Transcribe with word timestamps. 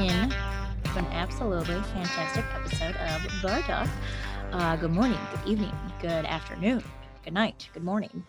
in 0.00 0.30
to 0.30 0.98
an 0.98 1.04
absolutely 1.12 1.74
fantastic 1.74 2.44
episode 2.54 2.96
of 2.96 3.42
Bar 3.42 3.60
Talk. 3.62 3.88
Uh, 4.50 4.76
good 4.76 4.92
morning, 4.92 5.18
good 5.30 5.52
evening, 5.52 5.72
good 6.00 6.24
afternoon, 6.24 6.82
good 7.22 7.34
night, 7.34 7.68
good 7.74 7.84
morning. 7.84 8.24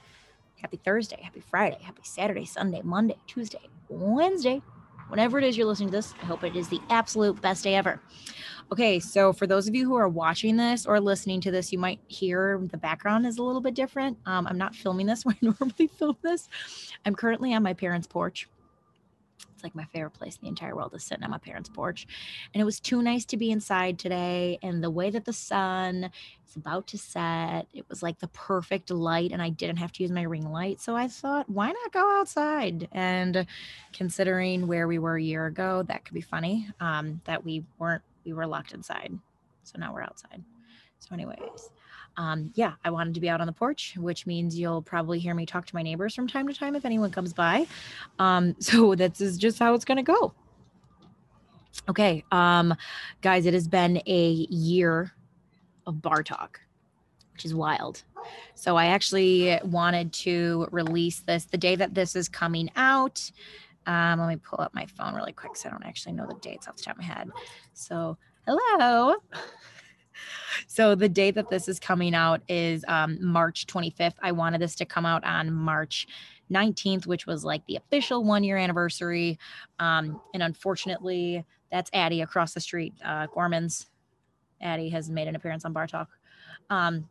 Happy 0.62 0.76
Thursday, 0.84 1.22
happy 1.22 1.40
Friday, 1.40 1.78
happy 1.82 2.02
Saturday, 2.04 2.44
Sunday, 2.44 2.82
Monday, 2.84 3.16
Tuesday, 3.26 3.70
Wednesday, 3.88 4.62
whenever 5.08 5.38
it 5.38 5.46
is 5.46 5.58
you're 5.58 5.66
listening 5.66 5.88
to 5.90 5.96
this. 5.96 6.14
I 6.22 6.26
hope 6.26 6.44
it 6.44 6.58
is 6.58 6.68
the 6.68 6.82
absolute 6.90 7.42
best 7.42 7.64
day 7.64 7.76
ever. 7.76 8.02
Okay, 8.72 9.00
so 9.00 9.32
for 9.32 9.48
those 9.48 9.70
of 9.70 9.74
you 9.74 9.86
who 9.86 9.96
are 9.96 10.10
watching 10.10 10.58
this 10.58 10.86
or 10.86 11.00
listening 11.00 11.40
to 11.42 11.52
this, 11.52 11.72
you 11.72 11.80
might 11.80 12.02
hear 12.08 12.62
the 12.70 12.78
background 12.78 13.26
is 13.26 13.38
a 13.38 13.44
little 13.44 13.62
bit 13.62 13.76
different. 13.76 14.18
Um, 14.26 14.46
I'm 14.46 14.58
not 14.58 14.76
filming 14.76 15.08
this 15.08 15.26
where 15.26 15.36
I 15.42 15.46
normally 15.46 15.88
film 15.88 16.18
this. 16.22 16.50
I'm 17.06 17.16
currently 17.16 17.54
on 17.54 17.64
my 17.64 17.74
parents' 17.74 18.08
porch. 18.08 18.50
It's 19.54 19.64
like 19.64 19.76
my 19.76 19.86
favorite 19.86 20.12
place 20.12 20.36
in 20.36 20.42
the 20.44 20.50
entire 20.50 20.76
world 20.76 20.94
is 20.94 21.04
sitting 21.04 21.24
on 21.24 21.32
my 21.32 21.38
parents' 21.38 21.70
porch. 21.70 22.08
And 22.54 22.62
it 22.62 22.66
was 22.66 22.80
too 22.80 23.02
nice 23.02 23.26
to 23.26 23.38
be 23.38 23.52
inside 23.52 24.00
today. 24.00 24.60
And 24.62 24.84
the 24.84 24.90
way 24.90 25.10
that 25.10 25.26
the 25.26 25.34
sun 25.34 26.10
is 26.48 26.56
about 26.56 26.88
to 26.88 26.98
set, 26.98 27.68
it 27.74 27.88
was 27.90 28.02
like 28.02 28.20
the 28.20 28.28
perfect 28.30 28.90
light. 28.90 29.32
And 29.32 29.42
I 29.42 29.50
didn't 29.50 29.78
have 29.78 29.92
to 29.94 30.04
use 30.04 30.12
my 30.12 30.24
ring 30.24 30.52
light. 30.52 30.82
So 30.82 30.96
I 30.96 31.08
thought, 31.08 31.50
why 31.50 31.68
not 31.68 31.94
go 31.94 32.20
outside? 32.20 32.88
And 32.92 33.46
considering 33.94 34.68
where 34.68 34.88
we 34.88 35.00
were 35.00 35.16
a 35.16 35.22
year 35.22 35.46
ago, 35.46 35.84
that 35.84 36.06
could 36.06 36.14
be 36.14 36.22
funny 36.22 36.68
um, 36.80 37.22
that 37.26 37.44
we 37.46 37.64
weren't 37.78 38.04
we 38.26 38.34
were 38.34 38.46
locked 38.46 38.74
inside. 38.74 39.18
So 39.64 39.80
now 39.80 39.94
we're 39.94 40.04
outside. 40.04 40.44
So, 41.00 41.14
anyways, 41.14 41.70
um, 42.18 42.52
yeah, 42.56 42.74
I 42.84 42.90
wanted 42.90 43.14
to 43.16 43.20
be 43.20 43.30
out 43.30 43.42
on 43.42 43.48
the 43.48 43.54
porch, 43.54 43.96
which 43.98 44.26
means 44.26 44.58
you'll 44.58 44.82
probably 44.82 45.20
hear 45.20 45.34
me 45.34 45.46
talk 45.46 45.66
to 45.66 45.76
my 45.76 45.82
neighbors 45.82 46.14
from 46.14 46.28
time 46.28 46.48
to 46.48 46.54
time 46.54 46.76
if 46.76 46.86
anyone 46.86 47.12
comes 47.12 47.34
by. 47.34 47.68
Um, 48.20 48.56
so 48.60 48.96
this 48.96 49.22
is 49.22 49.38
just 49.38 49.60
how 49.60 49.74
it's 49.74 49.86
gonna 49.86 50.04
go. 50.04 50.34
Okay, 51.90 52.24
um, 52.32 52.76
guys, 53.22 53.46
it 53.46 53.54
has 53.54 53.68
been 53.68 54.02
a 54.06 54.30
year 54.50 55.14
of 55.88 56.02
bar 56.02 56.22
talk, 56.22 56.60
which 57.34 57.46
is 57.46 57.56
wild. 57.56 58.04
So 58.54 58.76
I 58.76 58.88
actually 58.88 59.60
wanted 59.64 60.14
to 60.14 60.68
release 60.72 61.22
this 61.22 61.46
the 61.46 61.58
day 61.58 61.76
that 61.76 61.96
this 61.96 62.16
is 62.16 62.30
coming 62.30 62.70
out. 62.76 63.32
Um, 63.88 64.20
let 64.20 64.30
me 64.30 64.36
pull 64.36 64.62
up 64.62 64.76
my 64.76 64.86
phone 64.86 65.16
really 65.16 65.32
quick 65.32 65.56
so 65.56 65.70
I 65.70 65.72
don't 65.72 65.86
actually 65.86 66.14
know 66.14 66.28
the 66.28 66.36
dates 66.36 66.68
off 66.68 66.76
the 66.76 66.84
top 66.84 66.96
of 66.96 67.00
my 67.00 67.06
head. 67.06 67.32
So, 67.74 68.18
hello. 68.46 69.16
so, 70.68 70.96
the 70.96 71.10
date 71.10 71.36
that 71.36 71.50
this 71.50 71.68
is 71.68 71.80
coming 71.80 72.14
out 72.16 72.42
is 72.48 72.84
um, 72.88 73.18
March 73.24 73.68
25th. 73.68 74.16
I 74.22 74.32
wanted 74.32 74.62
this 74.62 74.76
to 74.76 74.86
come 74.86 75.06
out 75.06 75.24
on 75.24 75.54
March 75.54 76.08
19th, 76.52 77.08
which 77.08 77.26
was 77.26 77.44
like 77.46 77.66
the 77.66 77.78
official 77.78 78.24
one 78.24 78.44
year 78.44 78.58
anniversary. 78.58 79.40
Um, 79.80 80.22
and 80.34 80.44
unfortunately, 80.44 81.46
that's 81.72 81.90
Addie 81.94 82.22
across 82.22 82.54
the 82.54 82.60
street, 82.60 82.94
uh, 83.04 83.28
Gorman's. 83.28 83.88
Addie 84.62 84.90
has 84.90 85.10
made 85.10 85.28
an 85.28 85.36
appearance 85.36 85.66
on 85.66 85.74
Bar 85.74 85.88
Talk. 85.88 86.10
Um, 86.70 87.08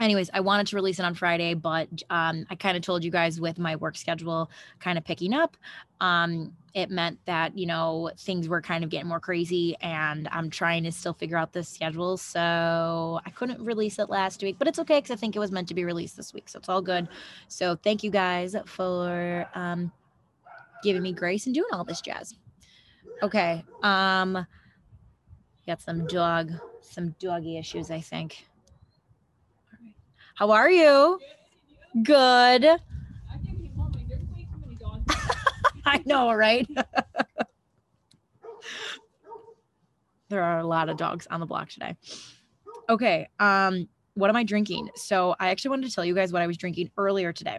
anyways, 0.00 0.30
I 0.32 0.40
wanted 0.40 0.66
to 0.68 0.76
release 0.76 0.98
it 0.98 1.04
on 1.04 1.14
Friday, 1.14 1.54
but 1.54 1.88
um, 2.10 2.46
I 2.50 2.54
kind 2.54 2.76
of 2.76 2.82
told 2.82 3.04
you 3.04 3.10
guys 3.10 3.40
with 3.40 3.58
my 3.58 3.76
work 3.76 3.96
schedule 3.96 4.50
kind 4.78 4.98
of 4.98 5.04
picking 5.04 5.34
up, 5.34 5.56
um, 6.00 6.52
it 6.74 6.90
meant 6.90 7.18
that, 7.24 7.58
you 7.58 7.66
know, 7.66 8.10
things 8.18 8.48
were 8.48 8.62
kind 8.62 8.84
of 8.84 8.90
getting 8.90 9.08
more 9.08 9.18
crazy 9.18 9.76
and 9.80 10.28
I'm 10.30 10.50
trying 10.50 10.84
to 10.84 10.92
still 10.92 11.14
figure 11.14 11.36
out 11.36 11.52
the 11.52 11.64
schedule. 11.64 12.16
So 12.16 13.20
I 13.26 13.30
couldn't 13.30 13.60
release 13.60 13.98
it 13.98 14.08
last 14.08 14.42
week, 14.42 14.56
but 14.58 14.68
it's 14.68 14.78
okay 14.78 14.98
because 14.98 15.10
I 15.10 15.16
think 15.16 15.34
it 15.34 15.40
was 15.40 15.50
meant 15.50 15.68
to 15.68 15.74
be 15.74 15.84
released 15.84 16.16
this 16.16 16.32
week. 16.32 16.48
So 16.48 16.58
it's 16.58 16.68
all 16.68 16.82
good. 16.82 17.08
So 17.48 17.74
thank 17.74 18.04
you 18.04 18.10
guys 18.10 18.54
for 18.66 19.48
um, 19.54 19.90
giving 20.84 21.02
me 21.02 21.12
grace 21.12 21.46
and 21.46 21.54
doing 21.54 21.70
all 21.72 21.84
this 21.84 22.00
jazz. 22.00 22.36
Okay. 23.22 23.64
Um, 23.82 24.46
got 25.66 25.80
some 25.80 26.06
dog, 26.06 26.52
some 26.82 27.16
doggy 27.18 27.58
issues, 27.58 27.90
I 27.90 28.00
think. 28.00 28.46
How 30.38 30.52
are 30.52 30.70
you? 30.70 31.18
Good. 32.00 32.64
I 35.84 36.02
know, 36.06 36.32
right? 36.32 36.64
there 40.28 40.44
are 40.44 40.60
a 40.60 40.64
lot 40.64 40.88
of 40.88 40.96
dogs 40.96 41.26
on 41.28 41.40
the 41.40 41.46
block 41.46 41.70
today. 41.70 41.96
Okay. 42.88 43.26
Um, 43.40 43.88
what 44.14 44.30
am 44.30 44.36
I 44.36 44.44
drinking? 44.44 44.90
So 44.94 45.34
I 45.40 45.48
actually 45.48 45.70
wanted 45.70 45.88
to 45.88 45.94
tell 45.96 46.04
you 46.04 46.14
guys 46.14 46.32
what 46.32 46.40
I 46.40 46.46
was 46.46 46.56
drinking 46.56 46.92
earlier 46.96 47.32
today. 47.32 47.58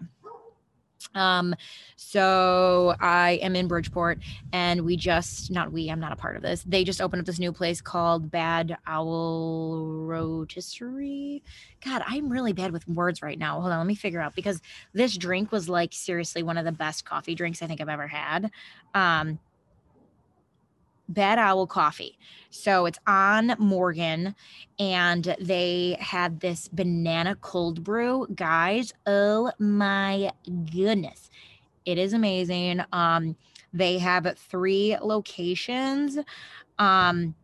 Um, 1.16 1.56
so 1.96 2.96
I 3.00 3.40
am 3.42 3.56
in 3.56 3.68
Bridgeport 3.68 4.20
and 4.52 4.82
we 4.86 4.96
just 4.96 5.52
not 5.52 5.72
we, 5.72 5.90
I'm 5.90 6.00
not 6.00 6.12
a 6.12 6.16
part 6.16 6.36
of 6.36 6.42
this. 6.42 6.64
They 6.64 6.84
just 6.84 7.02
opened 7.02 7.22
up 7.22 7.26
this 7.26 7.40
new 7.40 7.52
place 7.52 7.82
called 7.82 8.32
Bad 8.32 8.78
Owl 8.88 9.86
Rotisserie. 9.86 11.44
God, 11.84 12.04
I'm 12.06 12.30
really 12.30 12.54
bad 12.54 12.72
with 12.72 12.88
words 12.88 13.22
right 13.22 13.38
now. 13.38 13.60
Hold 13.60 13.72
on, 13.72 13.78
let 13.78 13.88
me 13.88 13.96
figure 13.96 14.22
out 14.22 14.36
because 14.36 14.62
this 14.94 15.18
drink 15.18 15.52
was 15.52 15.70
like 15.70 15.94
seriously 15.94 16.44
one 16.44 16.58
of 16.58 16.66
the 16.66 16.72
best 16.72 17.06
coffee 17.06 17.36
drinks 17.36 17.62
I 17.62 17.68
think 17.68 17.82
I've 17.82 17.90
ever 17.90 18.08
had. 18.08 18.52
Um 18.94 19.40
Bad 21.10 21.40
Owl 21.40 21.68
Coffee. 21.68 22.18
So 22.52 22.86
it's 22.86 23.00
on 23.06 23.56
Morgan, 23.60 24.36
and 24.80 25.36
they 25.42 25.98
had 26.00 26.40
this 26.40 26.68
banana 26.70 27.36
cold 27.36 27.84
brew. 27.84 28.28
Guys, 28.34 28.94
oh 29.06 29.52
my 29.60 30.32
goodness. 30.72 31.30
It 31.86 31.98
is 31.98 32.14
amazing. 32.14 32.82
Um, 32.94 33.36
they 33.74 33.98
have 33.98 34.38
three 34.38 34.98
locations. 35.02 36.18
Um, 36.78 37.36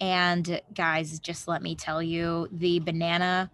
and 0.00 0.60
guys, 0.74 1.18
just 1.18 1.48
let 1.48 1.62
me 1.62 1.74
tell 1.74 2.02
you, 2.02 2.48
the 2.52 2.80
banana 2.80 3.50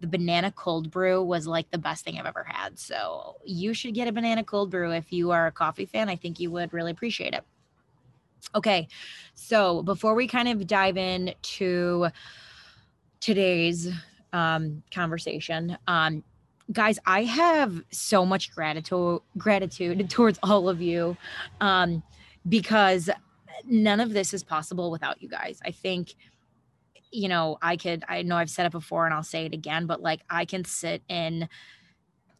the 0.00 0.08
banana 0.08 0.52
cold 0.52 0.90
brew 0.90 1.22
was 1.22 1.46
like 1.46 1.70
the 1.70 1.78
best 1.78 2.04
thing 2.04 2.18
I've 2.18 2.26
ever 2.26 2.44
had. 2.46 2.78
So 2.78 3.36
you 3.42 3.72
should 3.72 3.94
get 3.94 4.06
a 4.06 4.12
banana 4.12 4.44
cold 4.44 4.70
brew 4.70 4.92
if 4.92 5.10
you 5.14 5.30
are 5.30 5.46
a 5.46 5.52
coffee 5.52 5.86
fan. 5.86 6.10
I 6.10 6.16
think 6.16 6.38
you 6.38 6.50
would 6.50 6.74
really 6.74 6.90
appreciate 6.90 7.32
it. 7.32 7.42
Okay, 8.54 8.88
so 9.34 9.82
before 9.82 10.14
we 10.14 10.26
kind 10.28 10.48
of 10.48 10.66
dive 10.66 10.96
into 10.96 12.08
today's 13.20 13.88
um, 14.32 14.82
conversation, 14.92 15.76
um, 15.86 16.22
guys, 16.72 16.98
I 17.06 17.24
have 17.24 17.82
so 17.90 18.24
much 18.24 18.54
gratitude 18.54 19.20
gratitude 19.36 20.08
towards 20.10 20.38
all 20.42 20.68
of 20.68 20.80
you 20.80 21.16
um, 21.60 22.02
because 22.48 23.10
none 23.66 24.00
of 24.00 24.12
this 24.12 24.34
is 24.34 24.42
possible 24.42 24.90
without 24.90 25.22
you 25.22 25.28
guys. 25.28 25.60
I 25.64 25.70
think 25.70 26.14
you 27.10 27.28
know 27.28 27.58
I 27.62 27.76
could 27.76 28.04
I 28.08 28.22
know 28.22 28.36
I've 28.36 28.50
said 28.50 28.66
it 28.66 28.72
before 28.72 29.04
and 29.04 29.14
I'll 29.14 29.22
say 29.22 29.46
it 29.46 29.54
again, 29.54 29.86
but 29.86 30.00
like 30.00 30.20
I 30.30 30.44
can 30.44 30.64
sit 30.64 31.02
and 31.08 31.48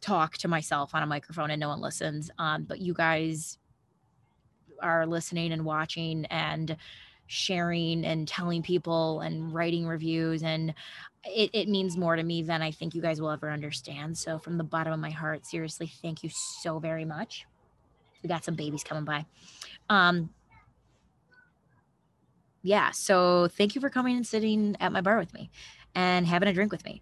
talk 0.01 0.37
to 0.37 0.47
myself 0.47 0.93
on 0.93 1.03
a 1.03 1.07
microphone 1.07 1.51
and 1.51 1.59
no 1.59 1.69
one 1.69 1.81
listens. 1.81 2.29
Um, 2.37 2.63
but 2.63 2.79
you 2.79 2.93
guys 2.93 3.57
are 4.81 5.05
listening 5.05 5.51
and 5.51 5.65
watching 5.65 6.25
and 6.25 6.77
sharing 7.27 8.05
and 8.05 8.27
telling 8.27 8.61
people 8.61 9.21
and 9.21 9.53
writing 9.53 9.87
reviews 9.87 10.43
and 10.43 10.73
it, 11.23 11.49
it 11.53 11.67
means 11.67 11.97
more 11.97 12.15
to 12.15 12.21
me 12.21 12.43
than 12.43 12.61
i 12.61 12.69
think 12.69 12.93
you 12.93 13.01
guys 13.01 13.19
will 13.19 13.31
ever 13.31 13.49
understand. 13.49 14.15
So 14.15 14.37
from 14.37 14.57
the 14.57 14.63
bottom 14.63 14.93
of 14.93 14.99
my 14.99 15.09
heart 15.09 15.45
seriously 15.45 15.91
thank 16.01 16.23
you 16.23 16.29
so 16.29 16.77
very 16.79 17.05
much. 17.05 17.45
We 18.21 18.29
got 18.29 18.43
some 18.43 18.55
babies 18.55 18.83
coming 18.83 19.05
by. 19.05 19.25
Um 19.89 20.29
yeah 22.61 22.91
so 22.91 23.47
thank 23.47 23.75
you 23.75 23.81
for 23.81 23.89
coming 23.89 24.15
and 24.15 24.25
sitting 24.25 24.75
at 24.79 24.91
my 24.91 25.01
bar 25.01 25.17
with 25.17 25.33
me 25.33 25.49
and 25.93 26.25
having 26.25 26.49
a 26.49 26.53
drink 26.53 26.71
with 26.71 26.83
me 26.83 27.01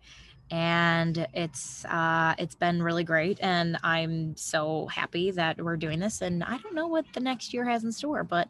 and 0.51 1.27
it's 1.33 1.85
uh, 1.85 2.35
it's 2.37 2.55
been 2.55 2.81
really 2.81 3.03
great 3.03 3.39
and 3.41 3.77
i'm 3.83 4.35
so 4.35 4.87
happy 4.87 5.31
that 5.31 5.59
we're 5.61 5.77
doing 5.77 5.99
this 5.99 6.21
and 6.21 6.43
i 6.43 6.57
don't 6.57 6.75
know 6.75 6.87
what 6.87 7.05
the 7.13 7.19
next 7.19 7.53
year 7.53 7.65
has 7.65 7.83
in 7.83 7.91
store 7.91 8.23
but 8.23 8.47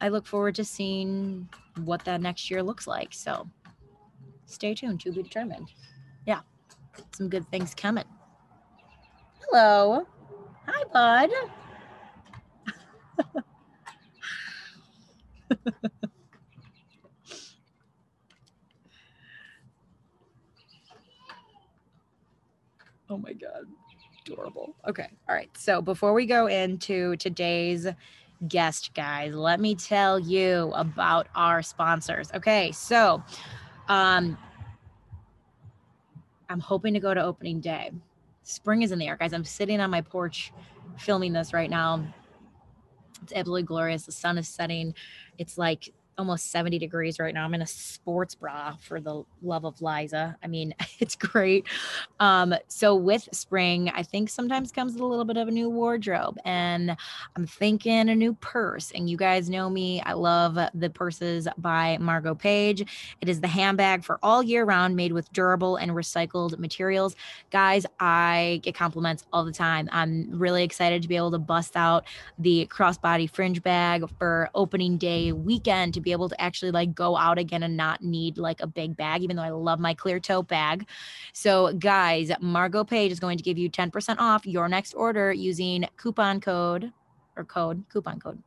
i 0.00 0.08
look 0.08 0.26
forward 0.26 0.54
to 0.54 0.64
seeing 0.64 1.48
what 1.84 2.04
that 2.04 2.20
next 2.20 2.50
year 2.50 2.62
looks 2.62 2.86
like 2.86 3.12
so 3.12 3.48
stay 4.46 4.74
tuned 4.74 5.00
to 5.00 5.10
be 5.10 5.22
determined. 5.22 5.72
Yeah 6.26 6.40
some 7.12 7.28
good 7.28 7.48
things 7.50 7.74
coming. 7.74 8.04
Hello. 9.40 10.06
Hi 10.66 10.84
bud 10.92 11.30
Oh 23.10 23.18
my 23.18 23.32
God. 23.32 23.66
Adorable. 24.26 24.74
Okay. 24.88 25.08
All 25.28 25.34
right. 25.34 25.50
So 25.56 25.82
before 25.82 26.14
we 26.14 26.26
go 26.26 26.46
into 26.46 27.16
today's 27.16 27.86
guest, 28.48 28.92
guys, 28.94 29.34
let 29.34 29.60
me 29.60 29.74
tell 29.74 30.18
you 30.18 30.72
about 30.74 31.28
our 31.34 31.62
sponsors. 31.62 32.32
Okay. 32.32 32.72
So, 32.72 33.22
um, 33.88 34.38
I'm 36.48 36.60
hoping 36.60 36.94
to 36.94 37.00
go 37.00 37.14
to 37.14 37.22
opening 37.22 37.60
day. 37.60 37.90
Spring 38.42 38.82
is 38.82 38.92
in 38.92 38.98
the 38.98 39.08
air, 39.08 39.16
guys. 39.16 39.32
I'm 39.32 39.44
sitting 39.44 39.80
on 39.80 39.90
my 39.90 40.00
porch 40.00 40.52
filming 40.98 41.32
this 41.32 41.52
right 41.52 41.70
now. 41.70 42.04
It's 43.22 43.32
absolutely 43.32 43.62
glorious. 43.62 44.04
The 44.04 44.12
sun 44.12 44.36
is 44.38 44.48
setting. 44.48 44.94
It's 45.38 45.56
like 45.56 45.92
almost 46.18 46.50
70 46.50 46.78
degrees 46.78 47.18
right 47.18 47.34
now. 47.34 47.44
I'm 47.44 47.54
in 47.54 47.62
a 47.62 47.66
sports 47.66 48.34
bra 48.34 48.76
for 48.80 49.00
the 49.00 49.24
love 49.42 49.64
of 49.64 49.80
Liza. 49.82 50.36
I 50.42 50.46
mean, 50.46 50.74
it's 50.98 51.16
great. 51.16 51.66
Um, 52.20 52.54
so 52.68 52.94
with 52.94 53.28
spring, 53.32 53.90
I 53.94 54.02
think 54.02 54.28
sometimes 54.28 54.72
comes 54.72 54.96
a 54.96 55.04
little 55.04 55.24
bit 55.24 55.36
of 55.36 55.48
a 55.48 55.50
new 55.50 55.68
wardrobe 55.70 56.38
and 56.44 56.96
I'm 57.36 57.46
thinking 57.46 58.08
a 58.08 58.14
new 58.14 58.34
purse. 58.34 58.92
And 58.92 59.08
you 59.08 59.16
guys 59.16 59.50
know 59.50 59.68
me. 59.68 60.00
I 60.02 60.12
love 60.12 60.58
the 60.74 60.90
purses 60.90 61.48
by 61.58 61.98
Margot 61.98 62.34
Page. 62.34 62.82
It 63.20 63.28
is 63.28 63.40
the 63.40 63.48
handbag 63.48 64.04
for 64.04 64.18
all 64.22 64.42
year 64.42 64.64
round 64.64 64.96
made 64.96 65.12
with 65.12 65.32
durable 65.32 65.76
and 65.76 65.92
recycled 65.92 66.58
materials. 66.58 67.16
Guys, 67.50 67.86
I 68.00 68.60
get 68.62 68.74
compliments 68.74 69.24
all 69.32 69.44
the 69.44 69.52
time. 69.52 69.88
I'm 69.92 70.28
really 70.30 70.62
excited 70.62 71.02
to 71.02 71.08
be 71.08 71.16
able 71.16 71.30
to 71.32 71.38
bust 71.38 71.76
out 71.76 72.06
the 72.38 72.66
crossbody 72.70 73.28
fringe 73.28 73.62
bag 73.62 74.08
for 74.18 74.50
opening 74.54 74.96
day 74.98 75.32
weekend 75.32 75.94
to 75.94 76.00
be 76.04 76.12
able 76.12 76.28
to 76.28 76.40
actually 76.40 76.70
like 76.70 76.94
go 76.94 77.16
out 77.16 77.38
again 77.38 77.62
and 77.62 77.76
not 77.76 78.02
need 78.02 78.38
like 78.38 78.60
a 78.60 78.66
big 78.66 78.96
bag, 78.96 79.22
even 79.22 79.36
though 79.36 79.42
I 79.42 79.50
love 79.50 79.80
my 79.80 79.94
clear 79.94 80.20
tote 80.20 80.48
bag. 80.48 80.86
So, 81.32 81.72
guys, 81.72 82.30
Margot 82.40 82.84
Page 82.84 83.10
is 83.10 83.20
going 83.20 83.38
to 83.38 83.44
give 83.44 83.58
you 83.58 83.70
10% 83.70 84.16
off 84.18 84.46
your 84.46 84.68
next 84.68 84.94
order 84.94 85.32
using 85.32 85.86
coupon 85.96 86.40
code 86.40 86.92
or 87.36 87.44
code, 87.44 87.84
coupon 87.88 88.20
code 88.20 88.42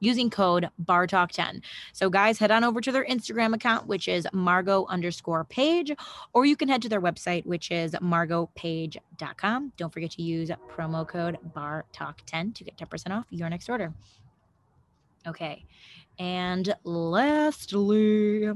using 0.00 0.30
code 0.30 0.68
bartalk10 0.82 1.62
so 1.92 2.08
guys 2.10 2.38
head 2.38 2.50
on 2.50 2.64
over 2.64 2.80
to 2.80 2.90
their 2.90 3.04
instagram 3.04 3.54
account 3.54 3.86
which 3.86 4.08
is 4.08 4.26
margot 4.32 4.86
underscore 4.86 5.44
page 5.44 5.92
or 6.32 6.46
you 6.46 6.56
can 6.56 6.68
head 6.68 6.82
to 6.82 6.88
their 6.88 7.00
website 7.00 7.44
which 7.46 7.70
is 7.70 7.92
margotpage.com 7.92 9.72
don't 9.76 9.92
forget 9.92 10.10
to 10.10 10.22
use 10.22 10.50
promo 10.68 11.06
code 11.06 11.38
bartalk10 11.54 12.54
to 12.54 12.64
get 12.64 12.76
10% 12.76 13.10
off 13.10 13.26
your 13.30 13.48
next 13.48 13.68
order. 13.68 13.92
Okay 15.26 15.66
and 16.20 16.76
lastly, 16.84 18.50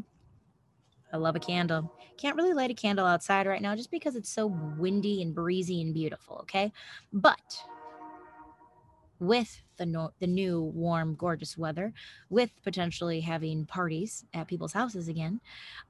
I 1.11 1.17
love 1.17 1.35
a 1.35 1.41
candle. 1.41 1.91
Can't 2.19 2.37
really 2.37 2.53
light 2.53 2.71
a 2.71 2.75
candle 2.75 3.07
outside 3.07 3.47
right 3.47 3.63
now 3.63 3.75
just 3.75 3.91
because 3.91 4.17
it's 4.17 4.29
so 4.29 4.47
windy 4.47 5.23
and 5.23 5.35
breezy 5.35 5.81
and 5.81 5.95
beautiful, 5.95 6.37
okay? 6.43 6.73
But 7.11 7.65
with 9.19 9.63
the 9.79 9.87
no- 9.87 10.13
the 10.19 10.27
new 10.27 10.61
warm 10.61 11.15
gorgeous 11.15 11.57
weather 11.57 11.95
with 12.29 12.51
potentially 12.63 13.21
having 13.21 13.65
parties 13.65 14.27
at 14.35 14.47
people's 14.47 14.73
houses 14.73 15.09
again 15.09 15.41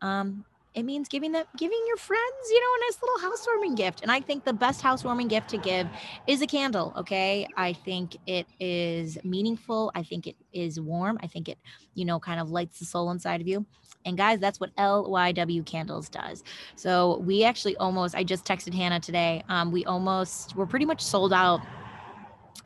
um, 0.00 0.44
it 0.74 0.82
means 0.84 1.08
giving 1.08 1.32
them 1.32 1.44
giving 1.56 1.78
your 1.86 1.96
friends 1.96 2.22
you 2.50 2.60
know 2.60 2.66
a 2.66 2.80
nice 2.86 2.98
little 3.02 3.30
housewarming 3.30 3.74
gift. 3.74 4.02
And 4.02 4.10
i 4.10 4.20
think 4.20 4.44
the 4.44 4.52
best 4.52 4.80
housewarming 4.82 5.28
gift 5.28 5.48
to 5.50 5.56
give 5.58 5.86
is 6.26 6.42
a 6.42 6.46
candle 6.46 6.92
okay? 6.96 7.46
I 7.56 7.72
think 7.72 8.16
it 8.26 8.46
is 8.60 9.18
meaningful. 9.24 9.90
I 9.94 10.02
think 10.02 10.26
it 10.26 10.36
is 10.52 10.80
warm. 10.80 11.18
I 11.22 11.26
think 11.26 11.48
it 11.48 11.58
you 11.94 12.04
know 12.04 12.18
kind 12.18 12.40
of 12.40 12.50
lights 12.50 12.78
the 12.78 12.84
soul 12.84 13.10
inside 13.10 13.40
of 13.40 13.46
you. 13.46 13.64
And 14.06 14.18
guys 14.18 14.38
that's 14.38 14.60
what 14.60 14.74
lyw 14.76 15.64
candles 15.64 16.08
does. 16.08 16.42
So 16.76 17.18
we 17.18 17.44
actually 17.44 17.76
almost 17.78 18.14
i 18.14 18.24
just 18.24 18.44
texted 18.44 18.74
hannah 18.74 19.00
today 19.00 19.42
um, 19.48 19.72
we 19.72 19.84
almost 19.84 20.56
we're 20.56 20.66
pretty 20.66 20.86
much 20.86 21.00
sold 21.00 21.32
out 21.32 21.60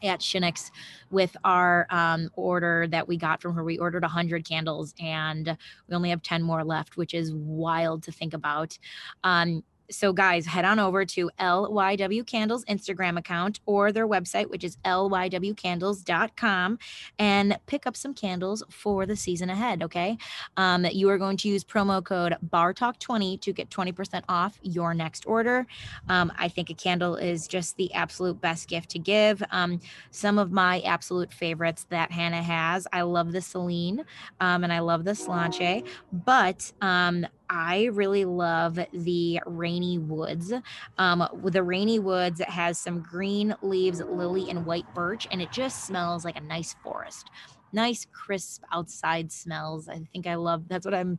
at 0.02 0.20
Shinix 0.20 0.70
with 1.10 1.36
our 1.44 1.86
um, 1.90 2.30
order 2.34 2.86
that 2.88 3.06
we 3.06 3.16
got 3.16 3.40
from 3.40 3.54
her. 3.54 3.64
We 3.64 3.78
ordered 3.78 4.02
100 4.02 4.48
candles 4.48 4.94
and 5.00 5.56
we 5.88 5.94
only 5.94 6.10
have 6.10 6.22
10 6.22 6.42
more 6.42 6.64
left, 6.64 6.96
which 6.96 7.14
is 7.14 7.32
wild 7.32 8.02
to 8.04 8.12
think 8.12 8.34
about. 8.34 8.78
Um, 9.24 9.62
so 9.90 10.12
guys 10.12 10.46
head 10.46 10.64
on 10.64 10.79
over 10.79 11.05
to 11.05 11.31
lyw 11.38 12.26
candles 12.26 12.64
instagram 12.67 13.19
account 13.19 13.61
or 13.67 13.93
their 13.93 14.06
website 14.06 14.49
which 14.50 14.64
is 14.64 14.76
lywcandles.com 14.85 16.79
and 17.19 17.58
pick 17.67 17.87
up 17.87 17.96
some 17.96 18.14
candles 18.14 18.62
for 18.70 19.06
the 19.06 19.17
season 19.17 19.50
ahead 19.50 19.82
okay? 19.82 20.17
Um, 20.56 20.85
you 20.87 21.08
are 21.11 21.19
going 21.19 21.37
to 21.38 21.49
use 21.49 21.64
promo 21.64 22.05
code 22.05 22.37
bartalk20 22.50 23.40
to 23.40 23.52
get 23.52 23.70
20% 23.70 24.23
off 24.29 24.58
your 24.62 24.94
next 24.94 25.26
order. 25.26 25.67
Um, 26.08 26.32
i 26.38 26.49
think 26.49 26.70
a 26.70 26.75
candle 26.75 27.17
is 27.17 27.46
just 27.49 27.76
the 27.76 27.93
absolute 27.94 28.41
best 28.41 28.69
gift 28.69 28.91
to 28.91 28.99
give. 28.99 29.43
Um, 29.50 29.81
some 30.11 30.38
of 30.38 30.52
my 30.52 30.81
absolute 30.81 31.32
favorites 31.32 31.87
that 31.91 32.11
hannah 32.11 32.43
has 32.43 32.87
i 32.93 33.02
love 33.02 33.32
the 33.32 33.41
celine 33.41 34.05
um, 34.41 34.64
and 34.64 34.73
i 34.73 34.79
love 34.79 35.05
the 35.05 35.12
Sláinte 35.12 35.87
but 36.12 36.73
um, 36.81 37.26
I 37.50 37.84
really 37.92 38.24
love 38.24 38.78
the 38.92 39.40
Rainy 39.46 39.98
Woods. 39.98 40.52
Um, 40.98 41.26
the 41.44 41.62
Rainy 41.62 41.98
Woods 41.98 42.40
has 42.46 42.78
some 42.78 43.00
green 43.00 43.54
leaves, 43.62 44.00
lily, 44.00 44.50
and 44.50 44.66
white 44.66 44.92
birch, 44.94 45.26
and 45.30 45.40
it 45.40 45.50
just 45.50 45.86
smells 45.86 46.24
like 46.24 46.36
a 46.36 46.40
nice 46.40 46.74
forest. 46.82 47.30
Nice, 47.72 48.06
crisp 48.12 48.62
outside 48.72 49.30
smells. 49.30 49.88
I 49.88 50.00
think 50.12 50.26
I 50.26 50.34
love 50.34 50.68
that's 50.68 50.86
what 50.86 50.94
I'm 50.94 51.18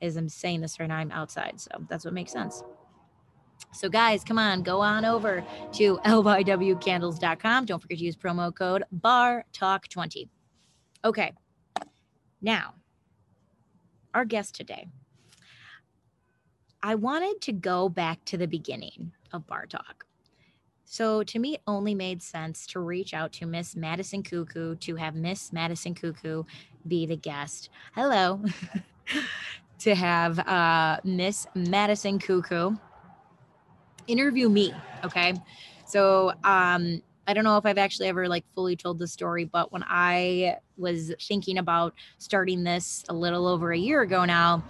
as 0.00 0.16
I'm 0.16 0.28
saying 0.28 0.60
this 0.60 0.80
right 0.80 0.88
now. 0.88 0.96
I'm 0.96 1.10
outside, 1.12 1.60
so 1.60 1.70
that's 1.88 2.04
what 2.04 2.14
makes 2.14 2.32
sense. 2.32 2.62
So, 3.72 3.88
guys, 3.88 4.24
come 4.24 4.38
on, 4.38 4.62
go 4.62 4.80
on 4.80 5.04
over 5.04 5.44
to 5.74 5.98
lywcandles.com. 5.98 7.64
Don't 7.66 7.80
forget 7.80 7.98
to 7.98 8.04
use 8.04 8.16
promo 8.16 8.54
code 8.54 8.82
BAR 8.90 9.44
Talk20. 9.52 10.28
Okay, 11.04 11.32
now 12.42 12.74
our 14.14 14.24
guest 14.24 14.54
today 14.54 14.86
I 16.82 16.94
wanted 16.94 17.42
to 17.42 17.52
go 17.52 17.88
back 17.88 18.24
to 18.26 18.38
the 18.38 18.46
beginning 18.46 19.12
of 19.32 19.46
Bar 19.46 19.66
Talk. 19.66 20.06
So 20.86 21.22
to 21.22 21.38
me, 21.38 21.54
it 21.54 21.62
only 21.66 21.94
made 21.94 22.22
sense 22.22 22.66
to 22.68 22.80
reach 22.80 23.12
out 23.12 23.32
to 23.34 23.46
Miss 23.46 23.76
Madison 23.76 24.22
Cuckoo 24.22 24.74
to 24.76 24.96
have 24.96 25.14
Miss 25.14 25.52
Madison 25.52 25.94
Cuckoo 25.94 26.44
be 26.88 27.06
the 27.06 27.16
guest. 27.16 27.68
Hello. 27.94 28.42
to 29.80 29.94
have 29.94 30.38
uh, 30.40 30.98
Miss 31.04 31.46
Madison 31.54 32.18
Cuckoo 32.18 32.76
interview 34.06 34.48
me. 34.48 34.74
Okay. 35.04 35.34
So 35.86 36.30
um, 36.44 37.02
I 37.26 37.34
don't 37.34 37.44
know 37.44 37.58
if 37.58 37.66
I've 37.66 37.78
actually 37.78 38.08
ever 38.08 38.26
like 38.26 38.44
fully 38.54 38.74
told 38.74 38.98
the 38.98 39.06
story, 39.06 39.44
but 39.44 39.70
when 39.70 39.84
I 39.86 40.56
was 40.76 41.12
thinking 41.20 41.58
about 41.58 41.94
starting 42.18 42.64
this 42.64 43.04
a 43.08 43.14
little 43.14 43.46
over 43.46 43.72
a 43.72 43.78
year 43.78 44.00
ago 44.00 44.24
now, 44.24 44.64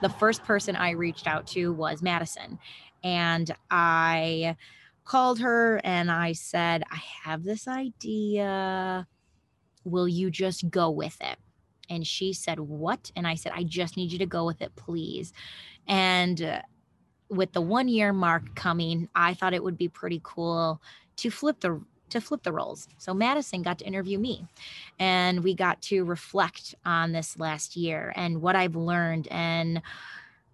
the 0.00 0.08
first 0.08 0.44
person 0.44 0.76
I 0.76 0.90
reached 0.90 1.26
out 1.26 1.46
to 1.48 1.72
was 1.72 2.02
Madison. 2.02 2.58
And 3.02 3.50
I 3.70 4.56
called 5.04 5.40
her 5.40 5.80
and 5.84 6.10
I 6.10 6.32
said, 6.32 6.84
I 6.90 7.00
have 7.24 7.42
this 7.42 7.66
idea. 7.66 9.06
Will 9.84 10.08
you 10.08 10.30
just 10.30 10.70
go 10.70 10.90
with 10.90 11.16
it? 11.20 11.38
And 11.88 12.06
she 12.06 12.32
said, 12.32 12.60
What? 12.60 13.10
And 13.16 13.26
I 13.26 13.34
said, 13.34 13.52
I 13.54 13.64
just 13.64 13.96
need 13.96 14.12
you 14.12 14.18
to 14.18 14.26
go 14.26 14.46
with 14.46 14.62
it, 14.62 14.76
please. 14.76 15.32
And 15.88 16.40
uh, 16.40 16.62
with 17.28 17.52
the 17.52 17.60
one 17.60 17.88
year 17.88 18.12
mark 18.12 18.54
coming, 18.54 19.08
I 19.14 19.34
thought 19.34 19.54
it 19.54 19.64
would 19.64 19.78
be 19.78 19.88
pretty 19.88 20.20
cool 20.22 20.80
to 21.16 21.30
flip 21.30 21.60
the 21.60 21.82
to 22.10 22.20
flip 22.20 22.42
the 22.42 22.52
roles. 22.52 22.88
So 22.98 23.14
Madison 23.14 23.62
got 23.62 23.78
to 23.78 23.86
interview 23.86 24.18
me 24.18 24.46
and 24.98 25.42
we 25.42 25.54
got 25.54 25.80
to 25.82 26.04
reflect 26.04 26.74
on 26.84 27.12
this 27.12 27.38
last 27.38 27.76
year 27.76 28.12
and 28.16 28.42
what 28.42 28.56
I've 28.56 28.76
learned 28.76 29.28
and 29.30 29.82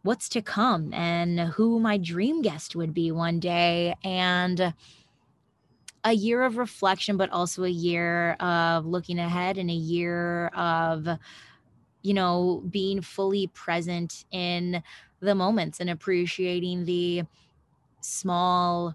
what's 0.03 0.29
to 0.31 0.43
come 0.43 0.93
and 0.95 1.41
who 1.41 1.81
my 1.81 1.99
dream 1.99 2.43
guest 2.43 2.77
would 2.77 2.95
be 2.95 3.11
one 3.11 3.41
day 3.41 3.95
and 4.05 4.73
a 6.05 6.13
year 6.13 6.45
of 6.45 6.57
reflection 6.57 7.17
but 7.17 7.31
also 7.31 7.65
a 7.65 7.69
year 7.69 8.33
of 8.35 8.87
looking 8.87 9.19
ahead 9.19 9.59
and 9.59 9.69
a 9.69 9.75
year 9.75 10.47
of 10.49 11.09
you 12.03 12.15
know 12.15 12.63
being 12.71 13.01
fully 13.01 13.49
present 13.49 14.25
in 14.31 14.81
the 15.19 15.35
moments 15.35 15.81
and 15.81 15.91
appreciating 15.91 16.85
the 16.85 17.25
small 18.01 18.95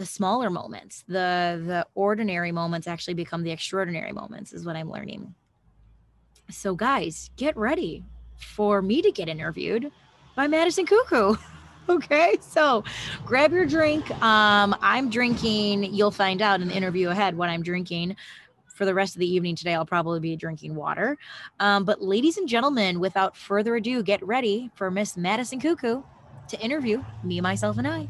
the 0.00 0.06
smaller 0.06 0.48
moments 0.48 1.04
the 1.08 1.62
the 1.66 1.86
ordinary 1.94 2.50
moments 2.50 2.86
actually 2.86 3.12
become 3.12 3.42
the 3.42 3.50
extraordinary 3.50 4.12
moments 4.12 4.54
is 4.54 4.64
what 4.64 4.74
i'm 4.74 4.90
learning. 4.90 5.34
So 6.48 6.74
guys 6.74 7.30
get 7.36 7.54
ready 7.54 8.02
for 8.38 8.80
me 8.80 9.02
to 9.02 9.12
get 9.12 9.28
interviewed 9.28 9.92
by 10.34 10.46
madison 10.46 10.86
cuckoo 10.86 11.34
okay? 11.90 12.38
So 12.40 12.82
grab 13.26 13.52
your 13.52 13.66
drink. 13.66 14.10
Um 14.22 14.74
i'm 14.80 15.10
drinking 15.10 15.92
you'll 15.92 16.10
find 16.10 16.40
out 16.40 16.62
in 16.62 16.68
the 16.68 16.74
interview 16.74 17.10
ahead 17.10 17.36
what 17.36 17.50
i'm 17.50 17.62
drinking. 17.62 18.16
For 18.68 18.86
the 18.86 18.94
rest 18.94 19.14
of 19.14 19.20
the 19.20 19.30
evening 19.30 19.54
today 19.54 19.74
i'll 19.74 19.84
probably 19.84 20.20
be 20.20 20.34
drinking 20.34 20.76
water. 20.76 21.18
Um, 21.58 21.84
but 21.84 22.00
ladies 22.00 22.38
and 22.38 22.48
gentlemen 22.48 23.00
without 23.00 23.36
further 23.36 23.76
ado 23.76 24.02
get 24.02 24.26
ready 24.26 24.70
for 24.74 24.90
miss 24.90 25.18
madison 25.18 25.60
cuckoo 25.60 26.00
to 26.48 26.58
interview 26.58 27.04
me 27.22 27.42
myself 27.42 27.76
and 27.76 27.86
i 27.86 28.08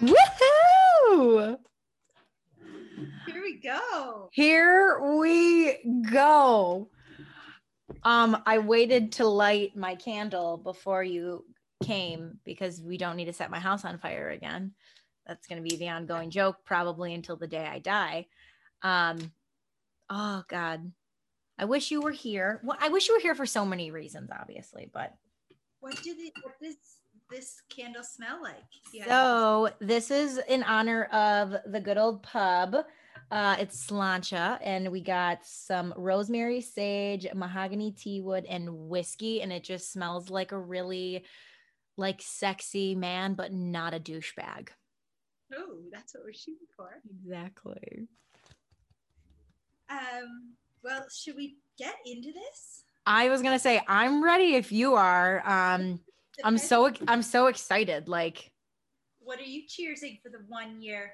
Woohoo! 0.00 1.56
Here 3.26 3.42
we 3.42 3.60
go. 3.60 4.28
Here 4.32 5.00
we 5.00 5.78
go. 6.12 6.90
Um, 8.02 8.42
I 8.44 8.58
waited 8.58 9.12
to 9.12 9.26
light 9.26 9.76
my 9.76 9.94
candle 9.94 10.58
before 10.58 11.02
you 11.02 11.46
came 11.82 12.38
because 12.44 12.82
we 12.82 12.98
don't 12.98 13.16
need 13.16 13.26
to 13.26 13.32
set 13.32 13.50
my 13.50 13.58
house 13.58 13.84
on 13.84 13.98
fire 13.98 14.30
again. 14.30 14.72
That's 15.26 15.46
going 15.46 15.62
to 15.62 15.68
be 15.68 15.76
the 15.76 15.88
ongoing 15.88 16.30
joke 16.30 16.58
probably 16.64 17.14
until 17.14 17.36
the 17.36 17.46
day 17.46 17.66
I 17.66 17.78
die. 17.78 18.26
Um, 18.82 19.32
oh 20.10 20.42
God, 20.48 20.92
I 21.58 21.64
wish 21.64 21.90
you 21.90 22.00
were 22.00 22.10
here. 22.10 22.60
Well, 22.64 22.78
I 22.80 22.88
wish 22.88 23.08
you 23.08 23.14
were 23.14 23.20
here 23.20 23.34
for 23.34 23.46
so 23.46 23.64
many 23.64 23.90
reasons, 23.90 24.30
obviously, 24.38 24.90
but 24.92 25.14
what 25.80 26.00
did 26.02 26.18
it, 26.18 26.32
what 26.42 26.54
does 26.60 26.76
this 27.30 27.60
candle 27.68 28.02
smell 28.02 28.42
like? 28.42 28.64
Yeah. 28.92 29.06
So 29.06 29.70
this 29.80 30.10
is 30.10 30.38
in 30.48 30.62
honor 30.62 31.04
of 31.04 31.54
the 31.66 31.80
good 31.80 31.98
old 31.98 32.22
pub. 32.22 32.76
Uh, 33.30 33.56
it's 33.58 33.86
Sláinte, 33.86 34.58
and 34.62 34.92
we 34.92 35.00
got 35.00 35.38
some 35.44 35.94
rosemary, 35.96 36.60
sage, 36.60 37.26
mahogany 37.34 37.90
tea 37.92 38.20
wood, 38.20 38.44
and 38.48 38.88
whiskey, 38.88 39.42
and 39.42 39.52
it 39.52 39.64
just 39.64 39.92
smells 39.92 40.30
like 40.30 40.52
a 40.52 40.58
really 40.58 41.24
like 41.96 42.20
sexy 42.20 42.94
man, 42.94 43.34
but 43.34 43.52
not 43.52 43.94
a 43.94 44.00
douchebag. 44.00 44.68
Oh, 45.54 45.78
that's 45.92 46.14
what 46.14 46.24
we're 46.24 46.32
shooting 46.32 46.66
for. 46.76 46.90
Exactly. 47.22 48.08
Um, 49.94 50.54
well, 50.82 51.06
should 51.14 51.36
we 51.36 51.56
get 51.78 51.94
into 52.04 52.32
this? 52.32 52.84
I 53.06 53.28
was 53.28 53.42
gonna 53.42 53.58
say 53.58 53.80
I'm 53.86 54.24
ready 54.24 54.54
if 54.54 54.72
you 54.72 54.94
are. 54.94 55.42
Um, 55.46 56.00
I'm 56.42 56.58
so 56.58 56.92
I'm 57.06 57.22
so 57.22 57.46
excited. 57.46 58.08
Like, 58.08 58.50
what 59.20 59.38
are 59.38 59.44
you 59.44 59.62
cheersing 59.68 60.20
for 60.22 60.30
the 60.30 60.42
one 60.48 60.80
year? 60.80 61.12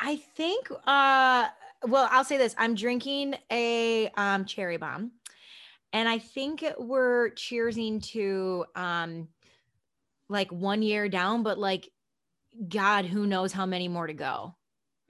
I 0.00 0.16
think. 0.16 0.70
Uh, 0.86 1.48
well, 1.86 2.08
I'll 2.10 2.24
say 2.24 2.36
this: 2.36 2.54
I'm 2.58 2.74
drinking 2.74 3.36
a 3.50 4.08
um, 4.16 4.44
cherry 4.44 4.76
bomb, 4.76 5.12
and 5.92 6.08
I 6.08 6.18
think 6.18 6.64
we're 6.78 7.30
cheersing 7.30 8.02
to 8.08 8.64
um, 8.74 9.28
like 10.28 10.50
one 10.50 10.82
year 10.82 11.08
down, 11.08 11.42
but 11.42 11.58
like, 11.58 11.90
God, 12.68 13.04
who 13.04 13.26
knows 13.26 13.52
how 13.52 13.66
many 13.66 13.88
more 13.88 14.06
to 14.06 14.14
go. 14.14 14.56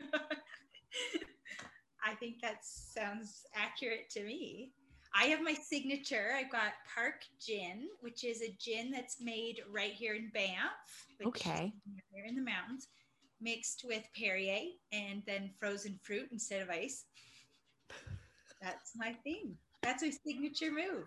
I 2.10 2.14
think 2.14 2.40
that 2.42 2.64
sounds 2.64 3.46
accurate 3.54 4.10
to 4.10 4.24
me. 4.24 4.72
I 5.14 5.26
have 5.26 5.42
my 5.42 5.54
signature. 5.54 6.32
I've 6.36 6.50
got 6.50 6.72
Park 6.92 7.22
Gin, 7.40 7.88
which 8.00 8.24
is 8.24 8.42
a 8.42 8.56
gin 8.58 8.90
that's 8.90 9.20
made 9.20 9.60
right 9.70 9.92
here 9.92 10.14
in 10.14 10.30
Banff. 10.34 11.06
Okay. 11.24 11.72
Here 12.12 12.24
in 12.24 12.34
the 12.34 12.42
mountains, 12.42 12.88
mixed 13.40 13.84
with 13.86 14.02
Perrier 14.16 14.70
and 14.92 15.22
then 15.26 15.50
frozen 15.60 15.98
fruit 16.02 16.28
instead 16.32 16.62
of 16.62 16.70
ice. 16.70 17.04
That's 18.60 18.92
my 18.96 19.12
thing. 19.24 19.56
That's 19.82 20.02
my 20.02 20.10
signature 20.10 20.72
move. 20.72 21.06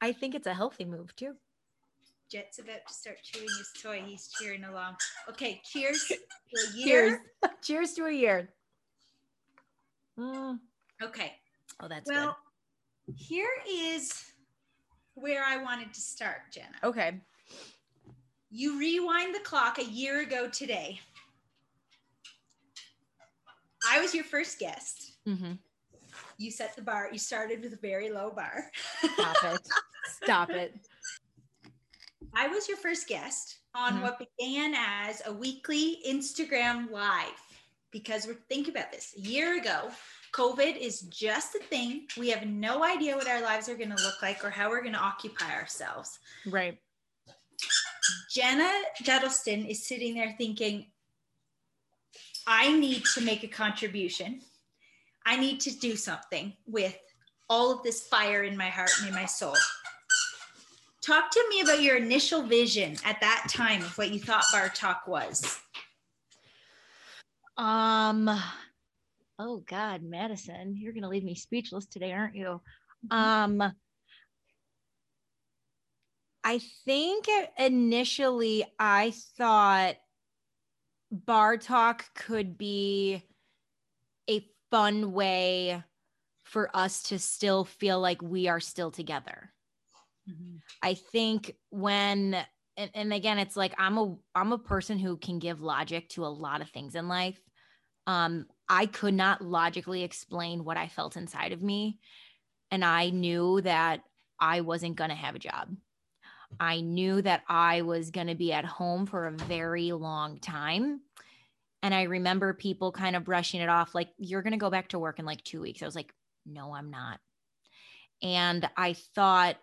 I 0.00 0.12
think 0.12 0.34
it's 0.36 0.46
a 0.46 0.54
healthy 0.54 0.84
move 0.84 1.14
too. 1.16 1.34
Jet's 2.30 2.58
about 2.60 2.86
to 2.86 2.94
start 2.94 3.18
chewing 3.22 3.48
his 3.58 3.70
toy. 3.82 4.02
He's 4.06 4.28
cheering 4.38 4.64
along. 4.64 4.96
Okay, 5.28 5.60
cheers 5.64 6.06
to 6.06 6.14
a 6.14 6.76
year. 6.76 7.22
Cheers. 7.42 7.52
cheers 7.62 7.92
to 7.94 8.04
a 8.04 8.12
year. 8.12 8.50
Mm. 10.18 10.58
Okay. 11.02 11.32
Oh, 11.80 11.88
that's 11.88 12.10
well. 12.10 12.36
Good. 13.06 13.14
Here 13.16 13.50
is 13.68 14.24
where 15.14 15.44
I 15.44 15.62
wanted 15.62 15.94
to 15.94 16.00
start, 16.00 16.52
Jenna. 16.52 16.76
Okay. 16.82 17.20
You 18.50 18.78
rewind 18.78 19.34
the 19.34 19.40
clock 19.40 19.78
a 19.78 19.84
year 19.84 20.20
ago 20.20 20.48
today. 20.48 21.00
I 23.88 24.00
was 24.00 24.14
your 24.14 24.24
first 24.24 24.58
guest. 24.58 25.18
Mm-hmm. 25.26 25.52
You 26.38 26.50
set 26.50 26.74
the 26.74 26.82
bar. 26.82 27.08
You 27.12 27.18
started 27.18 27.62
with 27.62 27.72
a 27.72 27.76
very 27.76 28.10
low 28.10 28.30
bar. 28.30 28.70
Stop 29.14 29.36
it. 29.44 29.60
Stop 30.22 30.50
it. 30.50 30.74
I 32.34 32.48
was 32.48 32.68
your 32.68 32.76
first 32.76 33.08
guest 33.08 33.58
on 33.74 33.94
mm-hmm. 33.94 34.02
what 34.02 34.18
began 34.18 34.74
as 34.76 35.22
a 35.26 35.32
weekly 35.32 35.98
Instagram 36.06 36.90
live 36.90 37.40
because 37.90 38.26
we're 38.26 38.34
think 38.48 38.68
about 38.68 38.92
this. 38.92 39.14
A 39.16 39.20
year 39.20 39.58
ago, 39.58 39.90
COVID 40.34 40.76
is 40.76 41.00
just 41.02 41.54
a 41.54 41.58
thing. 41.58 42.06
We 42.16 42.28
have 42.30 42.46
no 42.46 42.84
idea 42.84 43.16
what 43.16 43.28
our 43.28 43.40
lives 43.40 43.68
are 43.68 43.76
going 43.76 43.94
to 43.94 44.02
look 44.02 44.20
like 44.22 44.44
or 44.44 44.50
how 44.50 44.68
we're 44.68 44.82
going 44.82 44.94
to 44.94 45.00
occupy 45.00 45.52
ourselves. 45.54 46.18
Right. 46.46 46.78
Jenna 48.30 48.70
Duddleston 49.02 49.68
is 49.68 49.86
sitting 49.86 50.14
there 50.14 50.34
thinking, 50.38 50.86
I 52.46 52.72
need 52.72 53.04
to 53.14 53.20
make 53.20 53.42
a 53.42 53.48
contribution. 53.48 54.40
I 55.26 55.36
need 55.36 55.60
to 55.60 55.78
do 55.78 55.96
something 55.96 56.54
with 56.66 56.96
all 57.50 57.72
of 57.72 57.82
this 57.82 58.06
fire 58.06 58.44
in 58.44 58.56
my 58.56 58.68
heart 58.68 58.90
and 59.00 59.08
in 59.08 59.14
my 59.14 59.26
soul. 59.26 59.56
Talk 61.02 61.30
to 61.30 61.44
me 61.48 61.62
about 61.62 61.82
your 61.82 61.96
initial 61.96 62.42
vision 62.42 62.96
at 63.04 63.20
that 63.20 63.46
time 63.48 63.82
of 63.82 63.96
what 63.96 64.10
you 64.10 64.20
thought 64.20 64.44
Bar 64.52 64.68
Talk 64.68 65.06
was. 65.06 65.60
Um, 67.58 68.30
oh 69.38 69.64
God, 69.68 70.02
Madison, 70.02 70.76
you're 70.76 70.92
gonna 70.92 71.08
leave 71.08 71.24
me 71.24 71.34
speechless 71.34 71.86
today, 71.86 72.12
aren't 72.12 72.36
you? 72.36 72.60
Mm-hmm. 73.10 73.62
Um, 73.62 73.72
I 76.44 76.60
think 76.84 77.26
initially 77.58 78.64
I 78.78 79.12
thought 79.36 79.96
bar 81.10 81.56
talk 81.56 82.04
could 82.14 82.56
be 82.56 83.22
a 84.30 84.46
fun 84.70 85.12
way 85.12 85.82
for 86.44 86.74
us 86.74 87.02
to 87.04 87.18
still 87.18 87.64
feel 87.64 88.00
like 88.00 88.22
we 88.22 88.48
are 88.48 88.60
still 88.60 88.90
together. 88.90 89.52
Mm-hmm. 90.30 90.56
I 90.82 90.94
think 90.94 91.56
when 91.70 92.36
and, 92.76 92.90
and 92.94 93.12
again 93.12 93.38
it's 93.38 93.56
like 93.56 93.74
I'm 93.76 93.98
a 93.98 94.16
I'm 94.34 94.52
a 94.52 94.58
person 94.58 94.98
who 94.98 95.16
can 95.16 95.38
give 95.38 95.60
logic 95.60 96.08
to 96.10 96.24
a 96.24 96.28
lot 96.28 96.60
of 96.60 96.70
things 96.70 96.94
in 96.94 97.08
life 97.08 97.40
um, 98.08 98.46
I 98.68 98.86
could 98.86 99.14
not 99.14 99.42
logically 99.42 100.02
explain 100.02 100.64
what 100.64 100.78
I 100.78 100.88
felt 100.88 101.16
inside 101.16 101.52
of 101.52 101.62
me. 101.62 101.98
And 102.70 102.84
I 102.84 103.10
knew 103.10 103.60
that 103.60 104.00
I 104.40 104.62
wasn't 104.62 104.96
going 104.96 105.10
to 105.10 105.16
have 105.16 105.34
a 105.34 105.38
job. 105.38 105.76
I 106.58 106.80
knew 106.80 107.20
that 107.20 107.42
I 107.48 107.82
was 107.82 108.10
going 108.10 108.28
to 108.28 108.34
be 108.34 108.50
at 108.52 108.64
home 108.64 109.04
for 109.04 109.26
a 109.26 109.32
very 109.32 109.92
long 109.92 110.38
time. 110.38 111.02
And 111.82 111.94
I 111.94 112.04
remember 112.04 112.54
people 112.54 112.92
kind 112.92 113.14
of 113.14 113.24
brushing 113.24 113.60
it 113.60 113.68
off 113.68 113.94
like, 113.94 114.08
you're 114.16 114.42
going 114.42 114.52
to 114.52 114.58
go 114.58 114.70
back 114.70 114.88
to 114.88 114.98
work 114.98 115.18
in 115.18 115.26
like 115.26 115.44
two 115.44 115.60
weeks. 115.60 115.82
I 115.82 115.86
was 115.86 115.94
like, 115.94 116.12
no, 116.46 116.74
I'm 116.74 116.90
not. 116.90 117.20
And 118.22 118.68
I 118.74 118.94
thought 119.14 119.56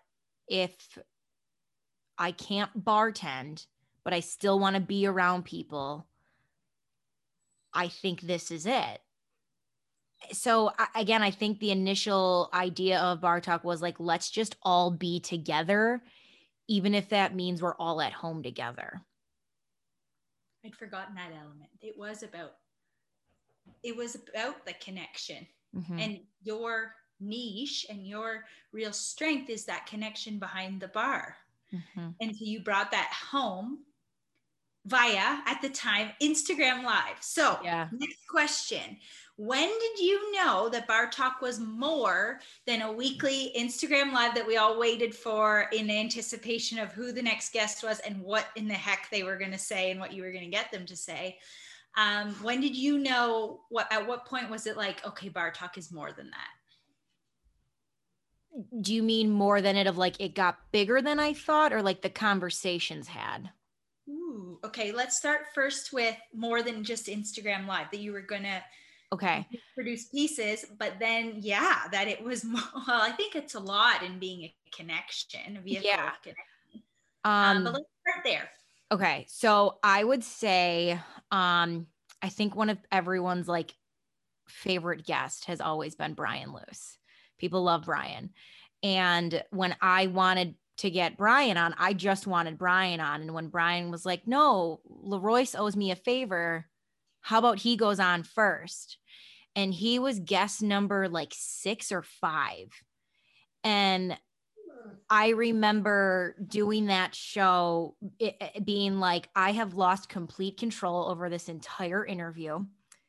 if 0.47 0.75
I 2.17 2.31
can't 2.31 2.85
bartend, 2.85 3.65
but 4.03 4.13
I 4.13 4.19
still 4.19 4.59
want 4.59 4.75
to 4.75 4.81
be 4.81 5.07
around 5.07 5.45
people, 5.45 6.07
I 7.75 7.89
think 7.89 8.21
this 8.21 8.49
is 8.49 8.65
it. 8.65 9.01
So 10.31 10.71
again, 10.95 11.21
I 11.21 11.29
think 11.29 11.59
the 11.59 11.71
initial 11.71 12.49
idea 12.53 12.99
of 12.99 13.21
Bar 13.21 13.41
Talk 13.41 13.63
was 13.63 13.81
like, 13.81 13.99
let's 13.99 14.31
just 14.31 14.55
all 14.63 14.89
be 14.89 15.19
together, 15.19 16.01
even 16.67 16.95
if 16.95 17.09
that 17.09 17.35
means 17.35 17.61
we're 17.61 17.75
all 17.75 18.01
at 18.01 18.13
home 18.13 18.41
together. 18.41 19.01
I'd 20.65 20.75
forgotten 20.75 21.15
that 21.15 21.31
element. 21.31 21.69
It 21.81 21.95
was 21.97 22.23
about 22.23 22.53
it 23.83 23.95
was 23.95 24.15
about 24.15 24.65
the 24.65 24.73
connection 24.73 25.45
mm-hmm. 25.75 25.99
and 25.99 26.19
your 26.43 26.93
niche 27.19 27.85
and 27.89 28.07
your 28.07 28.45
real 28.71 28.93
strength 28.93 29.49
is 29.49 29.65
that 29.65 29.87
connection 29.87 30.39
behind 30.39 30.79
the 30.79 30.87
bar. 30.87 31.35
Mm-hmm. 31.73 32.09
And 32.21 32.35
so 32.35 32.45
you 32.45 32.61
brought 32.61 32.91
that 32.91 33.11
home 33.31 33.79
via 34.85 35.39
at 35.45 35.59
the 35.61 35.69
time 35.69 36.11
Instagram 36.21 36.83
Live. 36.83 37.17
So, 37.21 37.59
yeah. 37.63 37.87
next 37.91 38.27
question. 38.29 38.97
When 39.37 39.67
did 39.67 39.99
you 39.99 40.31
know 40.31 40.69
that 40.69 40.87
Bar 40.87 41.09
Talk 41.09 41.41
was 41.41 41.59
more 41.59 42.39
than 42.65 42.83
a 42.83 42.91
weekly 42.91 43.51
Instagram 43.57 44.13
Live 44.13 44.33
that 44.35 44.47
we 44.47 44.55
all 44.55 44.79
waited 44.79 45.13
for 45.13 45.67
in 45.73 45.89
anticipation 45.89 46.79
of 46.79 46.93
who 46.93 47.11
the 47.11 47.21
next 47.21 47.51
guest 47.51 47.83
was 47.83 47.99
and 47.99 48.21
what 48.21 48.45
in 48.55 48.67
the 48.67 48.73
heck 48.73 49.09
they 49.11 49.23
were 49.23 49.37
going 49.37 49.51
to 49.51 49.57
say 49.57 49.91
and 49.91 49.99
what 49.99 50.13
you 50.13 50.23
were 50.23 50.31
going 50.31 50.45
to 50.45 50.49
get 50.49 50.71
them 50.71 50.85
to 50.85 50.95
say? 50.95 51.37
Um, 51.97 52.33
when 52.41 52.61
did 52.61 52.77
you 52.77 52.97
know 52.97 53.61
what 53.69 53.91
at 53.91 54.07
what 54.07 54.25
point 54.25 54.49
was 54.49 54.67
it 54.67 54.77
like, 54.77 55.05
okay, 55.05 55.29
Bar 55.29 55.51
Talk 55.51 55.77
is 55.77 55.91
more 55.91 56.13
than 56.13 56.29
that? 56.29 56.47
Do 58.81 58.93
you 58.93 59.03
mean 59.03 59.29
more 59.31 59.61
than 59.61 59.75
it 59.75 59.87
of 59.87 59.97
like 59.97 60.15
it 60.21 60.33
got 60.33 60.59
bigger 60.71 61.01
than 61.01 61.19
I 61.19 61.33
thought 61.33 61.73
or 61.73 61.81
like 61.81 62.01
the 62.01 62.09
conversations 62.09 63.09
had? 63.09 63.49
Ooh, 64.35 64.59
okay. 64.65 64.91
Let's 64.91 65.17
start 65.17 65.41
first 65.53 65.93
with 65.93 66.15
more 66.33 66.61
than 66.61 66.83
just 66.83 67.07
Instagram 67.07 67.67
Live 67.67 67.89
that 67.91 67.99
you 67.99 68.11
were 68.11 68.21
gonna 68.21 68.61
okay 69.13 69.47
produce 69.73 70.05
pieces, 70.05 70.65
but 70.77 70.93
then 70.99 71.35
yeah, 71.37 71.83
that 71.91 72.07
it 72.07 72.23
was 72.23 72.43
more, 72.43 72.61
well. 72.87 73.01
I 73.01 73.11
think 73.11 73.35
it's 73.35 73.55
a 73.55 73.59
lot 73.59 74.03
in 74.03 74.19
being 74.19 74.43
a 74.43 74.53
connection, 74.75 75.57
a 75.57 75.61
vehicle 75.61 75.89
yeah. 75.89 76.11
connection. 76.21 76.83
Um, 77.23 77.57
um, 77.57 77.63
but 77.63 77.73
let's 77.73 77.85
start 78.01 78.23
there. 78.25 78.49
Okay, 78.91 79.25
so 79.29 79.79
I 79.83 80.03
would 80.03 80.23
say, 80.23 80.99
um, 81.31 81.87
I 82.21 82.29
think 82.29 82.55
one 82.55 82.69
of 82.69 82.77
everyone's 82.91 83.47
like 83.47 83.73
favorite 84.47 85.05
guest 85.05 85.45
has 85.45 85.61
always 85.61 85.95
been 85.95 86.13
Brian 86.13 86.53
Luce. 86.53 86.97
People 87.37 87.63
love 87.63 87.85
Brian. 87.85 88.31
And 88.83 89.43
when 89.49 89.75
I 89.81 90.07
wanted 90.07 90.55
to 90.77 90.89
get 90.89 91.17
Brian 91.17 91.57
on, 91.57 91.73
I 91.77 91.93
just 91.93 92.27
wanted 92.27 92.57
Brian 92.57 92.99
on. 92.99 93.21
And 93.21 93.33
when 93.33 93.47
Brian 93.47 93.91
was 93.91 94.05
like, 94.05 94.27
no, 94.27 94.81
Leroyce 94.89 95.57
owes 95.57 95.75
me 95.75 95.91
a 95.91 95.95
favor, 95.95 96.65
how 97.21 97.39
about 97.39 97.59
he 97.59 97.77
goes 97.77 97.99
on 97.99 98.23
first? 98.23 98.97
And 99.55 99.73
he 99.73 99.99
was 99.99 100.19
guest 100.19 100.61
number 100.61 101.07
like 101.07 101.31
six 101.33 101.91
or 101.91 102.03
five. 102.03 102.67
And 103.63 104.17
I 105.09 105.29
remember 105.29 106.35
doing 106.45 106.87
that 106.87 107.15
show 107.15 107.95
it, 108.19 108.35
it 108.39 108.65
being 108.65 108.99
like, 108.99 109.29
I 109.35 109.51
have 109.53 109.75
lost 109.75 110.09
complete 110.09 110.57
control 110.57 111.09
over 111.09 111.29
this 111.29 111.47
entire 111.47 112.05
interview. 112.05 112.65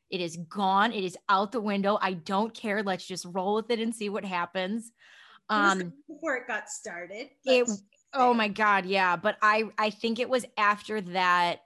It 0.09 0.21
is 0.21 0.37
gone. 0.37 0.93
It 0.93 1.03
is 1.03 1.17
out 1.27 1.51
the 1.51 1.61
window. 1.61 1.97
I 2.01 2.13
don't 2.13 2.53
care. 2.53 2.81
Let's 2.81 3.05
just 3.05 3.25
roll 3.29 3.55
with 3.55 3.69
it 3.71 3.79
and 3.79 3.93
see 3.93 4.09
what 4.09 4.23
happens. 4.23 4.91
Um, 5.49 5.93
before 6.07 6.37
it 6.37 6.47
got 6.47 6.69
started. 6.69 7.29
It, 7.45 7.69
oh 8.13 8.33
my 8.33 8.47
God. 8.47 8.85
Yeah. 8.85 9.15
But 9.15 9.37
I, 9.41 9.65
I 9.77 9.89
think 9.89 10.19
it 10.19 10.29
was 10.29 10.45
after 10.57 11.01
that, 11.01 11.61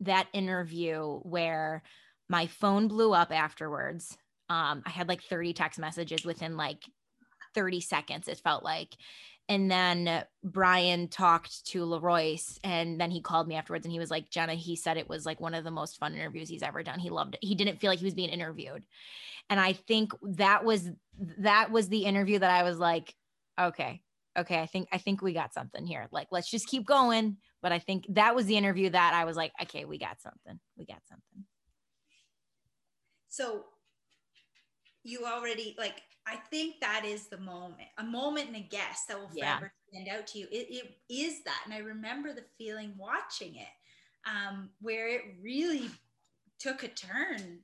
that 0.00 0.28
interview 0.32 1.20
where 1.22 1.82
my 2.28 2.46
phone 2.46 2.88
blew 2.88 3.12
up 3.12 3.32
afterwards. 3.32 4.16
Um, 4.48 4.82
I 4.84 4.90
had 4.90 5.08
like 5.08 5.22
30 5.22 5.52
text 5.52 5.78
messages 5.78 6.24
within 6.24 6.56
like 6.56 6.82
30 7.54 7.80
seconds, 7.80 8.28
it 8.28 8.38
felt 8.38 8.64
like 8.64 8.94
and 9.50 9.68
then 9.68 10.22
Brian 10.44 11.08
talked 11.08 11.66
to 11.66 11.84
Leroyce 11.84 12.60
and 12.62 13.00
then 13.00 13.10
he 13.10 13.20
called 13.20 13.48
me 13.48 13.56
afterwards 13.56 13.84
and 13.84 13.92
he 13.92 13.98
was 13.98 14.10
like, 14.10 14.30
Jenna, 14.30 14.54
he 14.54 14.76
said 14.76 14.96
it 14.96 15.08
was 15.08 15.26
like 15.26 15.40
one 15.40 15.54
of 15.54 15.64
the 15.64 15.72
most 15.72 15.98
fun 15.98 16.14
interviews 16.14 16.48
he's 16.48 16.62
ever 16.62 16.84
done. 16.84 17.00
He 17.00 17.10
loved 17.10 17.34
it. 17.34 17.42
He 17.42 17.56
didn't 17.56 17.80
feel 17.80 17.90
like 17.90 17.98
he 17.98 18.04
was 18.04 18.14
being 18.14 18.28
interviewed. 18.28 18.84
And 19.50 19.58
I 19.58 19.72
think 19.72 20.12
that 20.22 20.64
was 20.64 20.88
that 21.38 21.72
was 21.72 21.88
the 21.88 22.04
interview 22.04 22.38
that 22.38 22.50
I 22.52 22.62
was 22.62 22.78
like, 22.78 23.12
okay, 23.60 24.02
okay, 24.38 24.60
I 24.60 24.66
think 24.66 24.88
I 24.92 24.98
think 24.98 25.22
we 25.22 25.32
got 25.32 25.54
something 25.54 25.86
here. 25.86 26.08
Like, 26.10 26.28
let's 26.30 26.50
just 26.50 26.66
keep 26.66 26.86
going. 26.86 27.36
But 27.62 27.72
I 27.72 27.78
think 27.78 28.06
that 28.10 28.34
was 28.34 28.46
the 28.46 28.56
interview 28.56 28.90
that 28.90 29.14
I 29.14 29.24
was 29.24 29.36
like, 29.36 29.52
okay, 29.62 29.84
we 29.84 29.98
got 29.98 30.20
something. 30.20 30.58
We 30.76 30.86
got 30.86 31.02
something. 31.08 31.44
So 33.28 33.64
you 35.02 35.24
already 35.24 35.74
like 35.78 36.02
I 36.26 36.36
think 36.50 36.80
that 36.80 37.04
is 37.04 37.28
the 37.28 37.38
moment, 37.38 37.88
a 37.98 38.04
moment 38.04 38.48
and 38.48 38.56
a 38.56 38.60
guest 38.60 39.08
that 39.08 39.18
will 39.18 39.28
forever 39.28 39.72
yeah. 39.92 40.04
stand 40.04 40.18
out 40.18 40.26
to 40.28 40.38
you. 40.38 40.46
It, 40.52 40.68
it 40.70 41.12
is 41.12 41.42
that. 41.44 41.62
And 41.64 41.74
I 41.74 41.78
remember 41.78 42.32
the 42.32 42.44
feeling 42.58 42.94
watching 42.96 43.56
it 43.56 43.68
um, 44.26 44.70
where 44.80 45.08
it 45.08 45.22
really 45.42 45.90
took 46.58 46.82
a 46.82 46.88
turn 46.88 47.60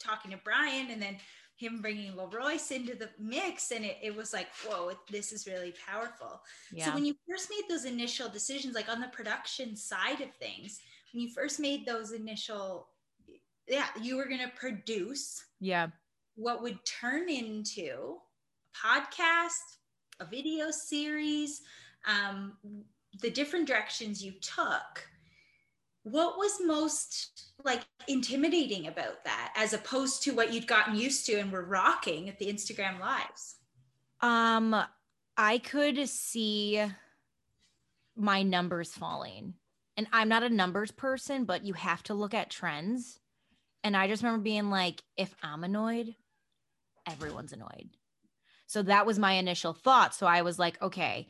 talking 0.00 0.30
to 0.30 0.38
Brian 0.44 0.90
and 0.90 1.02
then 1.02 1.16
him 1.58 1.82
bringing 1.82 2.12
Leroyce 2.12 2.70
into 2.70 2.94
the 2.94 3.10
mix. 3.18 3.70
And 3.70 3.84
it, 3.84 3.98
it 4.02 4.16
was 4.16 4.32
like, 4.32 4.48
whoa, 4.64 4.92
this 5.10 5.32
is 5.32 5.46
really 5.46 5.74
powerful. 5.86 6.40
Yeah. 6.72 6.86
So 6.86 6.94
when 6.94 7.04
you 7.04 7.14
first 7.28 7.50
made 7.50 7.68
those 7.68 7.84
initial 7.84 8.28
decisions, 8.28 8.74
like 8.74 8.88
on 8.88 9.00
the 9.00 9.08
production 9.08 9.76
side 9.76 10.20
of 10.20 10.34
things, 10.40 10.80
when 11.12 11.22
you 11.22 11.30
first 11.34 11.60
made 11.60 11.84
those 11.84 12.12
initial, 12.12 12.88
yeah, 13.66 13.86
you 14.00 14.16
were 14.16 14.26
going 14.26 14.40
to 14.40 14.52
produce. 14.56 15.44
Yeah 15.60 15.88
what 16.38 16.62
would 16.62 16.78
turn 16.84 17.28
into 17.28 18.14
a 18.16 18.86
podcast, 18.88 19.76
a 20.20 20.24
video 20.24 20.70
series, 20.70 21.62
um, 22.06 22.52
the 23.20 23.30
different 23.30 23.66
directions 23.66 24.24
you 24.24 24.32
took. 24.40 25.08
What 26.10 26.38
was 26.38 26.58
most 26.64 27.52
like 27.64 27.82
intimidating 28.06 28.86
about 28.86 29.24
that 29.24 29.52
as 29.56 29.72
opposed 29.72 30.22
to 30.22 30.32
what 30.32 30.52
you'd 30.52 30.66
gotten 30.66 30.94
used 30.94 31.26
to 31.26 31.34
and 31.34 31.50
were 31.52 31.64
rocking 31.64 32.28
at 32.28 32.38
the 32.38 32.46
Instagram 32.46 33.00
lives? 33.00 33.56
Um, 34.20 34.74
I 35.36 35.58
could 35.58 36.08
see 36.08 36.84
my 38.16 38.42
numbers 38.42 38.92
falling. 38.92 39.54
And 39.96 40.06
I'm 40.12 40.28
not 40.28 40.44
a 40.44 40.48
numbers 40.48 40.92
person, 40.92 41.44
but 41.44 41.64
you 41.64 41.72
have 41.74 42.02
to 42.04 42.14
look 42.14 42.34
at 42.34 42.50
trends. 42.50 43.18
And 43.82 43.96
I 43.96 44.06
just 44.06 44.22
remember 44.22 44.42
being 44.42 44.70
like, 44.70 45.02
if 45.16 45.34
I'm 45.42 45.64
annoyed, 45.64 46.14
everyone's 47.06 47.52
annoyed. 47.52 47.90
So 48.66 48.82
that 48.82 49.06
was 49.06 49.18
my 49.18 49.32
initial 49.32 49.72
thought. 49.72 50.14
So 50.14 50.26
I 50.26 50.42
was 50.42 50.58
like, 50.58 50.80
okay, 50.82 51.26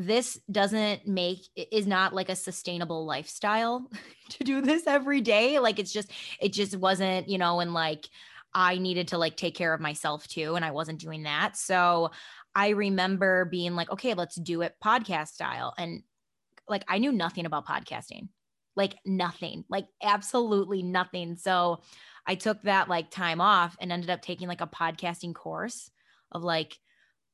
this 0.00 0.40
doesn't 0.50 1.06
make 1.06 1.40
is 1.54 1.86
not 1.86 2.14
like 2.14 2.30
a 2.30 2.36
sustainable 2.36 3.04
lifestyle 3.04 3.86
to 4.30 4.44
do 4.44 4.62
this 4.62 4.86
every 4.86 5.20
day. 5.20 5.58
Like 5.58 5.78
it's 5.78 5.92
just 5.92 6.10
it 6.40 6.54
just 6.54 6.74
wasn't, 6.76 7.28
you 7.28 7.36
know, 7.36 7.60
and 7.60 7.74
like 7.74 8.08
I 8.54 8.78
needed 8.78 9.08
to 9.08 9.18
like 9.18 9.36
take 9.36 9.54
care 9.54 9.74
of 9.74 9.80
myself 9.80 10.26
too 10.26 10.54
and 10.56 10.64
I 10.64 10.70
wasn't 10.70 11.00
doing 11.00 11.24
that. 11.24 11.54
So 11.56 12.12
I 12.54 12.70
remember 12.70 13.44
being 13.44 13.74
like, 13.76 13.90
okay, 13.90 14.14
let's 14.14 14.36
do 14.36 14.62
it 14.62 14.74
podcast 14.82 15.28
style 15.28 15.74
and 15.76 16.02
like 16.66 16.84
I 16.88 16.98
knew 16.98 17.12
nothing 17.12 17.44
about 17.44 17.66
podcasting. 17.66 18.28
Like 18.76 18.96
nothing. 19.04 19.64
Like 19.68 19.86
absolutely 20.02 20.82
nothing. 20.82 21.36
So 21.36 21.82
I 22.26 22.36
took 22.36 22.62
that 22.62 22.88
like 22.88 23.10
time 23.10 23.42
off 23.42 23.76
and 23.80 23.92
ended 23.92 24.08
up 24.08 24.22
taking 24.22 24.48
like 24.48 24.62
a 24.62 24.66
podcasting 24.66 25.34
course 25.34 25.90
of 26.32 26.42
like 26.42 26.78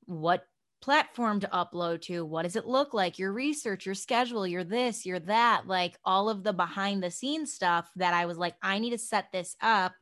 what 0.07 0.42
platform 0.81 1.41
to 1.41 1.49
upload 1.49 2.03
to, 2.03 2.25
what 2.25 2.43
does 2.43 2.57
it 2.57 2.67
look 2.67 2.95
like, 2.95 3.19
your 3.19 3.33
research, 3.33 3.87
your 3.87 3.95
schedule, 3.95 4.47
your 4.47 4.65
this, 4.65 5.07
your 5.07 5.19
that, 5.21 5.67
like 5.67 5.99
all 6.05 6.29
of 6.29 6.45
the 6.45 6.53
behind 6.53 7.03
the 7.03 7.11
scenes 7.11 7.53
stuff 7.53 7.91
that 7.97 8.15
I 8.15 8.27
was 8.27 8.39
like, 8.39 8.55
I 8.62 8.79
need 8.79 8.91
to 8.91 8.99
set 8.99 9.33
this 9.33 9.57
up 9.61 9.93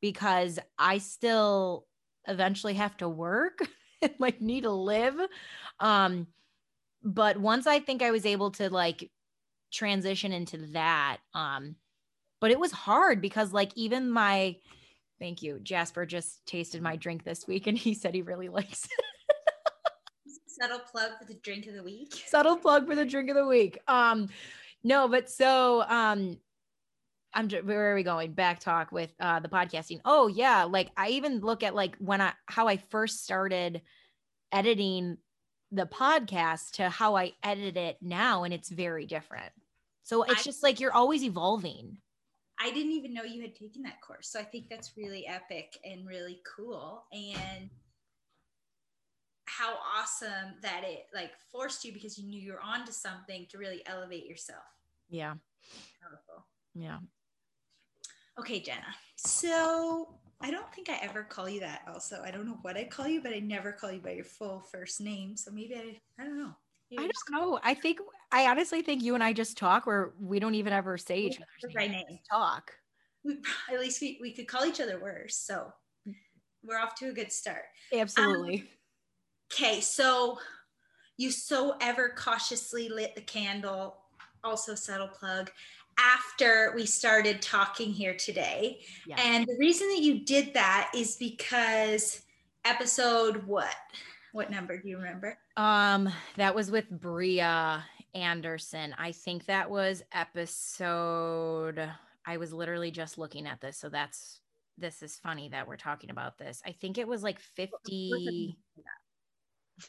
because 0.00 0.58
I 0.78 0.98
still 0.98 1.86
eventually 2.28 2.74
have 2.74 2.96
to 2.98 3.08
work 3.08 3.58
like 4.18 4.40
need 4.40 4.62
to 4.62 4.70
live. 4.70 5.14
Um, 5.80 6.26
but 7.02 7.38
once 7.38 7.66
I 7.66 7.80
think 7.80 8.02
I 8.02 8.10
was 8.10 8.26
able 8.26 8.50
to 8.52 8.70
like 8.70 9.10
transition 9.72 10.32
into 10.32 10.58
that, 10.72 11.18
um, 11.34 11.76
but 12.40 12.50
it 12.50 12.60
was 12.60 12.72
hard 12.72 13.20
because 13.20 13.52
like 13.52 13.72
even 13.76 14.10
my 14.10 14.56
thank 15.18 15.42
you 15.42 15.58
jasper 15.62 16.04
just 16.04 16.44
tasted 16.46 16.82
my 16.82 16.96
drink 16.96 17.24
this 17.24 17.46
week 17.46 17.66
and 17.66 17.78
he 17.78 17.94
said 17.94 18.14
he 18.14 18.22
really 18.22 18.48
likes 18.48 18.84
it 18.84 19.04
subtle 20.58 20.78
plug 20.78 21.10
for 21.18 21.24
the 21.24 21.34
drink 21.34 21.66
of 21.66 21.74
the 21.74 21.82
week? 21.82 22.14
Subtle 22.26 22.56
plug 22.56 22.86
for 22.86 22.94
the 22.94 23.04
drink 23.04 23.30
of 23.30 23.36
the 23.36 23.46
week. 23.46 23.78
Um 23.88 24.28
no 24.82 25.08
but 25.08 25.28
so 25.28 25.82
um 25.88 26.38
i'm 27.34 27.48
where 27.48 27.92
are 27.92 27.94
we 27.94 28.02
going? 28.02 28.32
Back 28.32 28.60
talk 28.60 28.92
with 28.92 29.12
uh 29.20 29.40
the 29.40 29.48
podcasting. 29.48 30.00
Oh 30.04 30.28
yeah 30.28 30.64
like 30.64 30.90
i 30.96 31.08
even 31.08 31.40
look 31.40 31.62
at 31.62 31.74
like 31.74 31.96
when 31.96 32.20
i 32.20 32.32
how 32.46 32.68
i 32.68 32.76
first 32.76 33.24
started 33.24 33.82
editing 34.52 35.18
the 35.72 35.86
podcast 35.86 36.72
to 36.72 36.88
how 36.88 37.16
i 37.16 37.32
edit 37.42 37.76
it 37.76 37.96
now 38.00 38.44
and 38.44 38.54
it's 38.54 38.70
very 38.70 39.06
different. 39.06 39.52
So 40.02 40.22
it's 40.22 40.40
I, 40.40 40.42
just 40.44 40.62
like 40.62 40.78
you're 40.78 40.92
always 40.92 41.24
evolving. 41.24 41.98
I 42.58 42.70
didn't 42.70 42.92
even 42.92 43.12
know 43.12 43.22
you 43.22 43.42
had 43.42 43.54
taken 43.54 43.82
that 43.82 44.00
course. 44.00 44.28
So 44.28 44.40
I 44.40 44.44
think 44.44 44.68
that's 44.70 44.92
really 44.96 45.26
epic 45.26 45.76
and 45.84 46.06
really 46.06 46.40
cool. 46.56 47.04
And 47.12 47.68
how 49.56 49.74
awesome 49.98 50.54
that 50.62 50.82
it 50.84 51.06
like 51.14 51.32
forced 51.50 51.84
you 51.84 51.92
because 51.92 52.18
you 52.18 52.26
knew 52.26 52.40
you're 52.40 52.60
onto 52.60 52.92
something 52.92 53.46
to 53.50 53.58
really 53.58 53.82
elevate 53.86 54.26
yourself. 54.26 54.64
Yeah. 55.08 55.34
Powerful. 56.02 56.46
Yeah. 56.74 56.98
Okay, 58.38 58.60
Jenna. 58.60 58.94
So 59.16 60.18
I 60.42 60.50
don't 60.50 60.70
think 60.74 60.90
I 60.90 60.98
ever 61.02 61.22
call 61.22 61.48
you 61.48 61.60
that 61.60 61.82
also. 61.88 62.22
I 62.24 62.30
don't 62.30 62.46
know 62.46 62.58
what 62.62 62.76
I 62.76 62.84
call 62.84 63.08
you, 63.08 63.22
but 63.22 63.32
I 63.32 63.38
never 63.38 63.72
call 63.72 63.90
you 63.90 64.00
by 64.00 64.12
your 64.12 64.24
full 64.24 64.60
first 64.60 65.00
name. 65.00 65.36
So 65.36 65.50
maybe 65.50 65.74
I 65.74 66.22
I 66.22 66.26
don't 66.26 66.38
know. 66.38 66.54
I 66.98 67.08
don't 67.08 67.12
know. 67.32 67.58
I 67.64 67.74
think 67.74 67.98
I 68.30 68.48
honestly 68.48 68.82
think 68.82 69.02
you 69.02 69.14
and 69.14 69.24
I 69.24 69.32
just 69.32 69.56
talk 69.56 69.86
where 69.86 70.12
we 70.20 70.38
don't 70.38 70.54
even 70.54 70.72
ever 70.72 70.98
say 70.98 71.18
each 71.18 71.36
other's 71.36 71.74
right 71.74 71.90
name. 71.90 72.18
Talk. 72.30 72.72
We, 73.24 73.38
at 73.72 73.80
least 73.80 74.00
we, 74.00 74.18
we 74.20 74.32
could 74.32 74.46
call 74.46 74.66
each 74.66 74.80
other 74.80 75.00
worse. 75.00 75.36
So 75.36 75.72
we're 76.62 76.78
off 76.78 76.94
to 76.96 77.08
a 77.08 77.12
good 77.12 77.32
start. 77.32 77.64
Absolutely. 77.92 78.60
Um, 78.60 78.68
okay, 79.52 79.80
so 79.80 80.38
you 81.16 81.30
so 81.30 81.76
ever 81.80 82.10
cautiously 82.16 82.88
lit 82.88 83.14
the 83.14 83.22
candle, 83.22 83.98
also 84.44 84.74
subtle 84.74 85.08
plug, 85.08 85.50
after 85.98 86.72
we 86.74 86.84
started 86.84 87.40
talking 87.40 87.90
here 87.90 88.14
today. 88.14 88.80
Yeah. 89.06 89.16
And 89.18 89.46
the 89.46 89.56
reason 89.58 89.88
that 89.88 90.00
you 90.00 90.24
did 90.24 90.52
that 90.54 90.90
is 90.94 91.16
because 91.16 92.22
episode 92.64 93.46
what? 93.46 93.74
What 94.32 94.50
number 94.50 94.78
do 94.78 94.88
you 94.88 94.98
remember? 94.98 95.38
Um, 95.56 96.10
that 96.36 96.54
was 96.54 96.70
with 96.70 96.90
Bria 96.90 97.82
Anderson. 98.14 98.94
I 98.98 99.12
think 99.12 99.46
that 99.46 99.70
was 99.70 100.02
episode. 100.12 101.90
I 102.26 102.36
was 102.36 102.52
literally 102.52 102.90
just 102.90 103.16
looking 103.16 103.46
at 103.46 103.60
this, 103.60 103.78
so 103.78 103.88
that's 103.88 104.40
this 104.78 105.02
is 105.02 105.16
funny 105.16 105.48
that 105.48 105.66
we're 105.66 105.78
talking 105.78 106.10
about 106.10 106.36
this. 106.36 106.60
I 106.66 106.72
think 106.72 106.98
it 106.98 107.08
was 107.08 107.22
like 107.22 107.40
50 107.40 108.58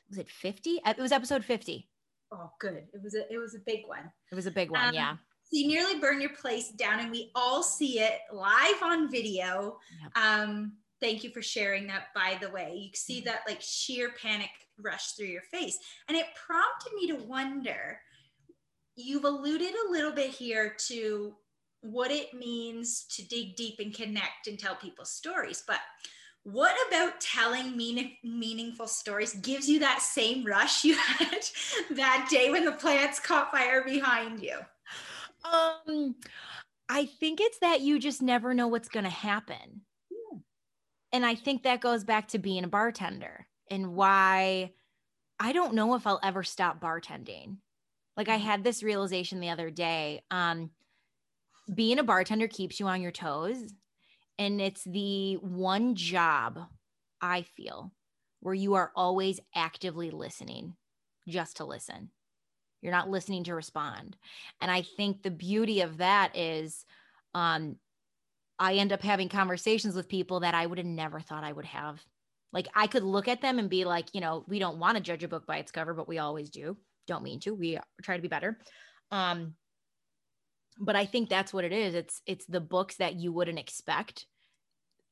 was 0.10 0.18
it 0.18 0.30
50? 0.30 0.82
It 0.86 0.98
was 0.98 1.12
episode 1.12 1.44
50. 1.44 1.88
Oh, 2.32 2.52
good. 2.60 2.84
It 2.94 3.02
was 3.02 3.16
a 3.16 3.32
it 3.32 3.38
was 3.38 3.56
a 3.56 3.60
big 3.66 3.88
one. 3.88 4.12
It 4.32 4.36
was 4.36 4.48
a 4.48 4.52
big 4.52 4.70
one, 4.70 4.90
um, 4.90 4.94
yeah. 4.94 5.14
So 5.44 5.52
you 5.58 5.68
nearly 5.68 5.98
burn 6.00 6.20
your 6.20 6.32
place 6.32 6.72
down, 6.72 7.00
and 7.00 7.10
we 7.10 7.32
all 7.34 7.64
see 7.64 8.00
it 8.00 8.20
live 8.34 8.84
on 8.84 9.10
video. 9.10 9.80
Yep. 10.02 10.18
Um, 10.18 10.74
thank 11.00 11.24
you 11.24 11.30
for 11.30 11.42
sharing 11.42 11.88
that 11.88 12.08
by 12.14 12.38
the 12.42 12.50
way 12.50 12.74
you 12.76 12.90
see 12.94 13.22
that 13.22 13.42
like 13.48 13.62
sheer 13.62 14.12
panic 14.22 14.50
rush 14.80 15.12
through 15.12 15.28
your 15.28 15.44
face. 15.44 15.78
And 16.08 16.18
it 16.18 16.26
prompted 16.46 16.94
me 16.94 17.08
to 17.08 17.26
wonder 17.28 18.00
you've 18.96 19.26
alluded 19.26 19.74
a 19.74 19.92
little 19.92 20.12
bit 20.12 20.32
here 20.32 20.76
to 20.88 21.36
what 21.82 22.12
it 22.12 22.34
means 22.34 23.06
to 23.12 23.26
dig 23.28 23.56
deep 23.56 23.80
and 23.80 23.94
connect 23.94 24.48
and 24.48 24.58
tell 24.58 24.76
people 24.76 25.06
stories. 25.06 25.64
But 25.66 25.80
what 26.50 26.74
about 26.88 27.20
telling 27.20 27.76
mean, 27.76 28.14
meaningful 28.24 28.88
stories 28.88 29.34
gives 29.34 29.68
you 29.68 29.80
that 29.80 30.02
same 30.02 30.46
rush 30.46 30.86
you 30.86 30.96
had 31.18 31.46
that 31.92 32.30
day 32.32 32.50
when 32.50 32.64
the 32.64 32.72
plants 32.72 33.20
caught 33.20 33.52
fire 33.52 33.84
behind 33.84 34.42
you? 34.42 34.56
Um, 35.44 36.16
I 36.88 37.04
think 37.04 37.42
it's 37.42 37.60
that 37.60 37.82
you 37.82 38.00
just 38.00 38.22
never 38.22 38.54
know 38.54 38.70
what's 38.70 38.88
going 38.88 39.04
to 39.04 39.10
happen. 39.10 39.82
Yeah. 40.10 40.40
And 41.12 41.26
I 41.26 41.36
think 41.36 41.64
that 41.64 41.82
goes 41.82 42.06
back 42.06 42.30
to 42.30 42.40
being 42.40 42.64
a 42.64 42.70
bartender 42.70 43.48
and 43.70 43.94
why 43.94 44.72
I 45.42 45.52
don't 45.52 45.74
know 45.74 45.96
if 45.96 46.08
I'll 46.08 46.22
ever 46.24 46.44
stop 46.44 46.80
bartending. 46.80 47.58
Like 48.16 48.30
I 48.30 48.38
mm-hmm. 48.38 48.48
had 48.48 48.64
this 48.64 48.84
realization 48.84 49.42
the 49.42 49.50
other 49.50 49.70
day. 49.70 50.22
Um, 50.32 50.70
being 51.76 52.00
a 52.00 52.04
bartender 52.04 52.48
keeps 52.48 52.80
you 52.80 52.88
on 52.88 53.02
your 53.02 53.12
toes. 53.12 53.74
And 54.40 54.62
it's 54.62 54.84
the 54.84 55.36
one 55.36 55.96
job 55.96 56.60
I 57.22 57.42
feel 57.42 57.92
where 58.42 58.54
you 58.54 58.76
are 58.76 58.92
always 58.96 59.40
actively 59.56 60.12
listening 60.12 60.76
just 61.28 61.58
to 61.58 61.66
listen. 61.66 62.12
You're 62.82 62.92
not 62.92 63.10
listening 63.10 63.44
to 63.46 63.56
respond. 63.56 64.16
And 64.62 64.70
I 64.70 64.84
think 64.84 65.24
the 65.24 65.32
beauty 65.32 65.82
of 65.82 65.98
that 65.98 66.38
is 66.38 66.86
um, 67.34 67.78
I 68.60 68.76
end 68.76 68.94
up 68.94 69.02
having 69.02 69.30
conversations 69.30 69.96
with 69.96 70.08
people 70.08 70.42
that 70.42 70.54
I 70.54 70.66
would 70.66 70.78
have 70.78 70.88
never 70.88 71.20
thought 71.20 71.44
I 71.44 71.52
would 71.52 71.66
have. 71.66 72.04
Like 72.54 72.68
I 72.76 72.88
could 72.88 73.04
look 73.04 73.28
at 73.28 73.42
them 73.42 73.60
and 73.60 73.70
be 73.70 73.84
like, 73.86 74.14
you 74.14 74.22
know, 74.22 74.46
we 74.48 74.60
don't 74.60 74.80
want 74.80 74.98
to 74.98 75.04
judge 75.04 75.24
a 75.24 75.28
book 75.28 75.46
by 75.46 75.58
its 75.58 75.72
cover, 75.72 75.94
but 75.94 76.08
we 76.08 76.20
always 76.20 76.50
do. 76.50 76.78
Don't 77.08 77.24
mean 77.24 77.40
to. 77.42 77.54
We 77.54 77.80
try 78.04 78.16
to 78.16 78.22
be 78.22 78.28
better. 78.28 78.58
Um, 79.12 79.56
but 80.80 80.96
I 80.96 81.06
think 81.06 81.30
that's 81.30 81.54
what 81.54 81.66
it 81.66 81.72
is. 81.72 81.94
It's 81.94 82.22
it's 82.26 82.46
the 82.46 82.62
books 82.62 82.98
that 82.98 83.16
you 83.16 83.32
wouldn't 83.32 83.60
expect 83.60 84.26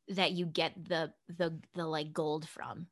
that 0.10 0.32
you 0.32 0.46
get 0.46 0.74
the 0.88 1.14
the 1.28 1.60
the 1.74 1.86
like 1.86 2.14
gold 2.14 2.48
from. 2.48 2.88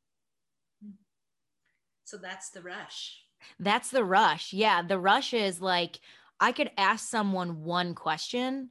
So 2.05 2.17
that's 2.17 2.49
the 2.49 2.61
rush. 2.61 3.19
That's 3.59 3.89
the 3.89 4.03
rush. 4.03 4.53
Yeah, 4.53 4.81
the 4.81 4.99
rush 4.99 5.33
is 5.33 5.61
like 5.61 5.99
I 6.39 6.51
could 6.51 6.71
ask 6.77 7.07
someone 7.07 7.63
one 7.63 7.95
question 7.95 8.69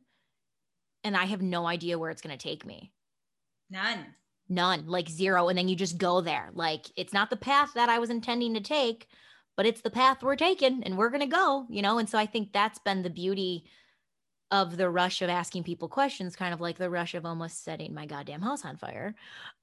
and 1.04 1.16
I 1.16 1.24
have 1.24 1.42
no 1.42 1.66
idea 1.66 1.98
where 1.98 2.10
it's 2.10 2.22
going 2.22 2.36
to 2.36 2.42
take 2.42 2.66
me. 2.66 2.92
None. 3.70 4.06
None, 4.48 4.86
like 4.86 5.08
zero 5.08 5.48
and 5.48 5.56
then 5.56 5.68
you 5.68 5.76
just 5.76 5.98
go 5.98 6.20
there. 6.20 6.50
Like 6.52 6.86
it's 6.96 7.12
not 7.12 7.30
the 7.30 7.36
path 7.36 7.70
that 7.74 7.88
I 7.88 7.98
was 7.98 8.10
intending 8.10 8.54
to 8.54 8.60
take, 8.60 9.06
but 9.56 9.66
it's 9.66 9.80
the 9.80 9.90
path 9.90 10.22
we're 10.22 10.36
taking 10.36 10.82
and 10.84 10.98
we're 10.98 11.10
going 11.10 11.20
to 11.20 11.26
go, 11.26 11.66
you 11.70 11.80
know? 11.80 11.98
And 11.98 12.08
so 12.08 12.18
I 12.18 12.26
think 12.26 12.52
that's 12.52 12.78
been 12.80 13.02
the 13.02 13.10
beauty 13.10 13.64
of 14.52 14.76
the 14.76 14.88
rush 14.88 15.22
of 15.22 15.30
asking 15.30 15.64
people 15.64 15.88
questions, 15.88 16.36
kind 16.36 16.54
of 16.54 16.60
like 16.60 16.76
the 16.76 16.90
rush 16.90 17.14
of 17.14 17.24
almost 17.24 17.64
setting 17.64 17.92
my 17.92 18.06
goddamn 18.06 18.42
house 18.42 18.64
on 18.64 18.76
fire, 18.76 19.14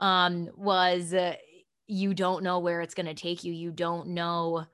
um, 0.02 0.50
was 0.58 1.14
uh, 1.14 1.36
you 1.88 2.14
don't 2.16 2.44
know 2.44 2.60
where 2.60 2.82
it's 2.82 2.96
going 2.96 3.06
to 3.06 3.14
take 3.14 3.44
you. 3.44 3.54
You 3.54 3.72
don't 3.72 4.10
know 4.10 4.66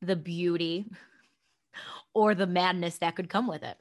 the 0.00 0.16
beauty 0.16 0.86
or 2.14 2.34
the 2.34 2.46
madness 2.46 2.98
that 2.98 3.14
could 3.14 3.28
come 3.28 3.46
with 3.46 3.62
it. 3.62 3.76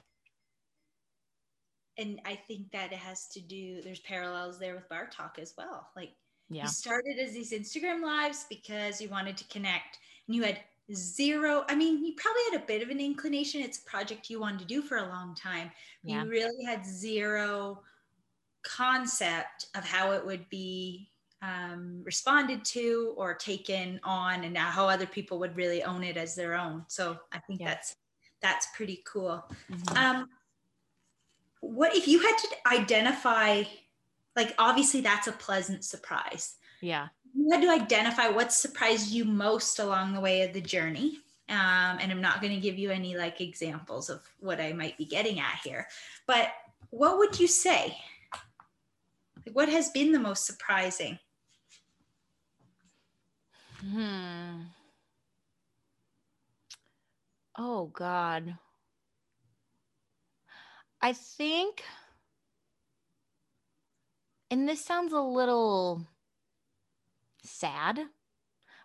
And 1.97 2.19
I 2.25 2.36
think 2.36 2.71
that 2.71 2.91
it 2.91 2.97
has 2.97 3.27
to 3.29 3.39
do, 3.39 3.81
there's 3.81 3.99
parallels 4.01 4.59
there 4.59 4.75
with 4.75 4.89
bar 4.89 5.07
talk 5.07 5.38
as 5.39 5.53
well. 5.57 5.89
Like 5.95 6.12
yeah. 6.49 6.63
you 6.63 6.69
started 6.69 7.17
as 7.17 7.33
these 7.33 7.53
Instagram 7.53 8.01
lives 8.01 8.45
because 8.49 8.99
you 8.99 9.09
wanted 9.09 9.38
to 9.38 9.47
connect 9.47 9.99
and 10.27 10.36
you 10.36 10.43
had 10.43 10.59
zero 10.95 11.63
i 11.69 11.75
mean 11.75 12.03
you 12.03 12.13
probably 12.15 12.41
had 12.51 12.62
a 12.62 12.65
bit 12.65 12.82
of 12.82 12.89
an 12.89 12.99
inclination 12.99 13.62
it's 13.62 13.79
a 13.79 13.84
project 13.84 14.29
you 14.29 14.39
wanted 14.39 14.60
to 14.60 14.65
do 14.65 14.82
for 14.82 14.97
a 14.97 15.08
long 15.08 15.36
time 15.36 15.71
yeah. 16.03 16.23
you 16.23 16.29
really 16.29 16.63
had 16.63 16.86
zero 16.86 17.82
concept 18.63 19.67
of 19.75 19.84
how 19.84 20.12
it 20.12 20.25
would 20.25 20.47
be 20.49 21.10
um, 21.41 22.01
responded 22.06 22.63
to 22.63 23.13
or 23.17 23.34
taken 23.34 23.99
on 24.03 24.45
and 24.45 24.58
how 24.58 24.88
other 24.88 25.06
people 25.06 25.39
would 25.39 25.58
really 25.58 25.84
own 25.84 26.01
it 26.03 26.15
as 26.15 26.36
their 26.36 26.56
own 26.56 26.84
so 26.88 27.17
i 27.34 27.39
think 27.39 27.60
yeah. 27.60 27.69
that's 27.69 27.95
that's 28.41 28.67
pretty 28.75 29.03
cool 29.06 29.43
mm-hmm. 29.69 29.97
um, 29.97 30.29
what 31.60 31.95
if 31.95 32.08
you 32.08 32.19
had 32.19 32.36
to 32.38 32.47
identify 32.73 33.63
like 34.36 34.56
obviously 34.58 35.01
that's 35.01 35.27
a 35.27 35.34
pleasant 35.34 35.84
surprise 35.84 36.56
yeah 36.82 37.08
you 37.33 37.49
had 37.51 37.61
to 37.61 37.69
identify 37.69 38.27
what 38.27 38.53
surprised 38.53 39.11
you 39.11 39.25
most 39.25 39.79
along 39.79 40.13
the 40.13 40.21
way 40.21 40.43
of 40.43 40.53
the 40.53 40.61
journey. 40.61 41.19
Um, 41.49 41.97
and 41.99 42.11
I'm 42.11 42.21
not 42.21 42.41
going 42.41 42.53
to 42.53 42.61
give 42.61 42.77
you 42.77 42.89
any 42.89 43.17
like 43.17 43.41
examples 43.41 44.09
of 44.09 44.21
what 44.39 44.61
I 44.61 44.73
might 44.73 44.97
be 44.97 45.05
getting 45.05 45.39
at 45.39 45.59
here, 45.63 45.87
but 46.25 46.49
what 46.89 47.17
would 47.17 47.39
you 47.39 47.47
say? 47.47 47.97
Like, 49.45 49.55
what 49.55 49.67
has 49.69 49.89
been 49.89 50.11
the 50.11 50.19
most 50.19 50.45
surprising? 50.45 51.19
Hmm. 53.81 54.61
Oh, 57.57 57.87
God. 57.87 58.57
I 61.01 61.13
think, 61.13 61.83
and 64.49 64.69
this 64.69 64.83
sounds 64.83 65.11
a 65.11 65.19
little 65.19 66.07
sad. 67.43 67.99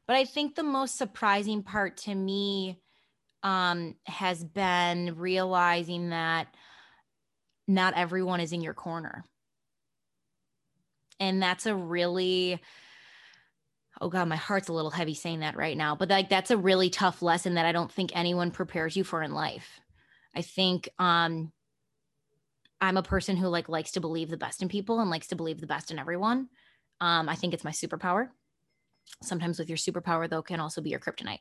But 0.07 0.17
I 0.17 0.25
think 0.25 0.55
the 0.55 0.63
most 0.63 0.97
surprising 0.97 1.63
part 1.63 1.99
to 1.99 2.15
me 2.15 2.81
um, 3.43 3.95
has 4.07 4.43
been 4.43 5.17
realizing 5.17 6.11
that 6.11 6.49
not 7.67 7.95
everyone 7.95 8.41
is 8.41 8.53
in 8.53 8.63
your 8.63 8.75
corner. 8.75 9.25
And 11.21 11.43
that's 11.43 11.67
a 11.67 11.75
really, 11.75 12.61
oh 14.01 14.09
God, 14.09 14.29
my 14.29 14.37
heart's 14.37 14.69
a 14.69 14.73
little 14.73 14.91
heavy 14.91 15.15
saying 15.15 15.41
that 15.41 15.57
right 15.57 15.77
now, 15.77 15.95
but 15.95 16.09
like 16.09 16.29
that's 16.31 16.51
a 16.51 16.57
really 16.57 16.91
tough 16.91 17.21
lesson 17.23 17.55
that 17.55 17.67
I 17.67 17.73
don't 17.73 17.93
think 17.93 18.13
anyone 18.15 18.51
prepares 18.51 18.97
you 18.97 19.05
for 19.05 19.23
in 19.23 19.33
life. 19.33 19.81
I 20.35 20.43
think 20.43 20.89
um, 20.99 21.53
I'm 22.81 22.97
a 22.97 23.03
person 23.03 23.37
who 23.37 23.49
like 23.49 23.69
likes 23.69 23.93
to 23.93 24.01
believe 24.01 24.31
the 24.31 24.37
best 24.37 24.63
in 24.63 24.69
people 24.69 25.01
and 25.01 25.11
likes 25.11 25.29
to 25.29 25.37
believe 25.37 25.61
the 25.61 25.67
best 25.67 25.91
in 25.91 25.99
everyone. 25.99 26.49
Um, 27.01 27.29
I 27.29 27.35
think 27.35 27.53
it's 27.53 27.65
my 27.65 27.73
superpower 27.73 28.29
sometimes 29.23 29.59
with 29.59 29.69
your 29.69 29.79
superpower 29.79 30.29
though 30.29 30.43
can 30.43 30.61
also 30.61 30.81
be 30.81 30.91
your 30.91 31.01
kryptonite 31.01 31.41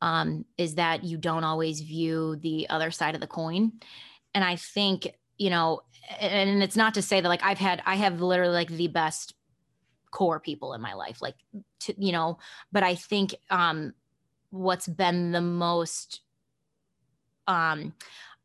um, 0.00 0.44
is 0.58 0.74
that 0.74 1.04
you 1.04 1.16
don't 1.16 1.44
always 1.44 1.80
view 1.80 2.36
the 2.36 2.68
other 2.68 2.90
side 2.90 3.14
of 3.14 3.20
the 3.20 3.26
coin. 3.26 3.72
And 4.34 4.42
i 4.44 4.56
think 4.56 5.08
you 5.38 5.50
know 5.50 5.82
and 6.20 6.62
it's 6.62 6.76
not 6.76 6.94
to 6.94 7.02
say 7.02 7.20
that 7.20 7.28
like 7.28 7.42
i've 7.42 7.58
had 7.58 7.82
i 7.84 7.96
have 7.96 8.20
literally 8.20 8.54
like 8.54 8.68
the 8.68 8.88
best 8.88 9.34
core 10.10 10.40
people 10.40 10.74
in 10.74 10.80
my 10.80 10.94
life 10.94 11.20
like 11.20 11.34
to, 11.80 11.94
you 11.98 12.12
know 12.12 12.38
but 12.70 12.82
i 12.82 12.94
think 12.94 13.34
um 13.50 13.92
what's 14.50 14.86
been 14.86 15.32
the 15.32 15.40
most 15.40 16.20
um 17.48 17.92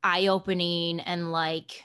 eye-opening 0.03 0.99
and 1.01 1.31
like 1.31 1.83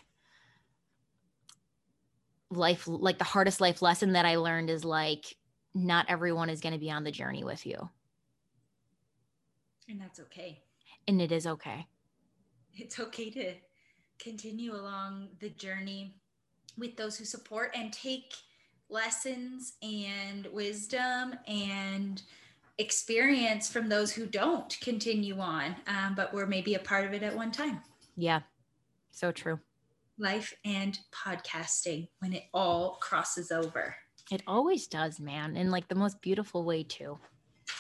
life 2.51 2.85
like 2.87 3.18
the 3.18 3.25
hardest 3.25 3.61
life 3.61 3.83
lesson 3.83 4.12
that 4.12 4.25
i 4.25 4.37
learned 4.37 4.71
is 4.71 4.85
like 4.85 5.37
not 5.74 6.06
everyone 6.08 6.50
is 6.50 6.61
going 6.61 6.74
to 6.74 6.78
be 6.78 6.90
on 6.90 7.04
the 7.04 7.11
journey 7.11 7.44
with 7.44 7.66
you. 7.66 7.88
And 9.88 10.00
that's 10.00 10.20
okay. 10.20 10.62
And 11.08 11.20
it 11.20 11.32
is 11.32 11.46
okay. 11.46 11.87
It's 12.74 13.00
okay 13.00 13.30
to 13.30 13.54
continue 14.18 14.74
along 14.74 15.28
the 15.40 15.50
journey 15.50 16.14
with 16.78 16.96
those 16.96 17.16
who 17.16 17.24
support 17.24 17.72
and 17.74 17.92
take 17.92 18.32
lessons 18.88 19.74
and 19.82 20.46
wisdom 20.52 21.35
and 21.46 22.22
experience 22.78 23.70
from 23.70 23.88
those 23.88 24.12
who 24.12 24.26
don't 24.26 24.78
continue 24.80 25.38
on, 25.38 25.76
um, 25.87 26.14
but 26.14 26.32
were 26.32 26.46
maybe 26.46 26.74
a 26.74 26.78
part 26.78 27.04
of 27.04 27.12
it 27.12 27.22
at 27.22 27.37
one 27.37 27.50
time. 27.50 27.80
Yeah, 28.16 28.40
so 29.11 29.32
true. 29.32 29.58
Life 30.18 30.54
and 30.64 30.98
podcasting 31.12 32.08
when 32.20 32.32
it 32.32 32.44
all 32.52 32.98
crosses 33.00 33.50
over. 33.50 33.96
It 34.33 34.42
always 34.47 34.87
does, 34.87 35.21
man. 35.21 35.59
In 35.59 35.71
like 35.71 35.88
the 35.88 35.95
most 35.95 36.23
beautiful 36.23 36.64
way, 36.64 36.85
too. 36.85 37.18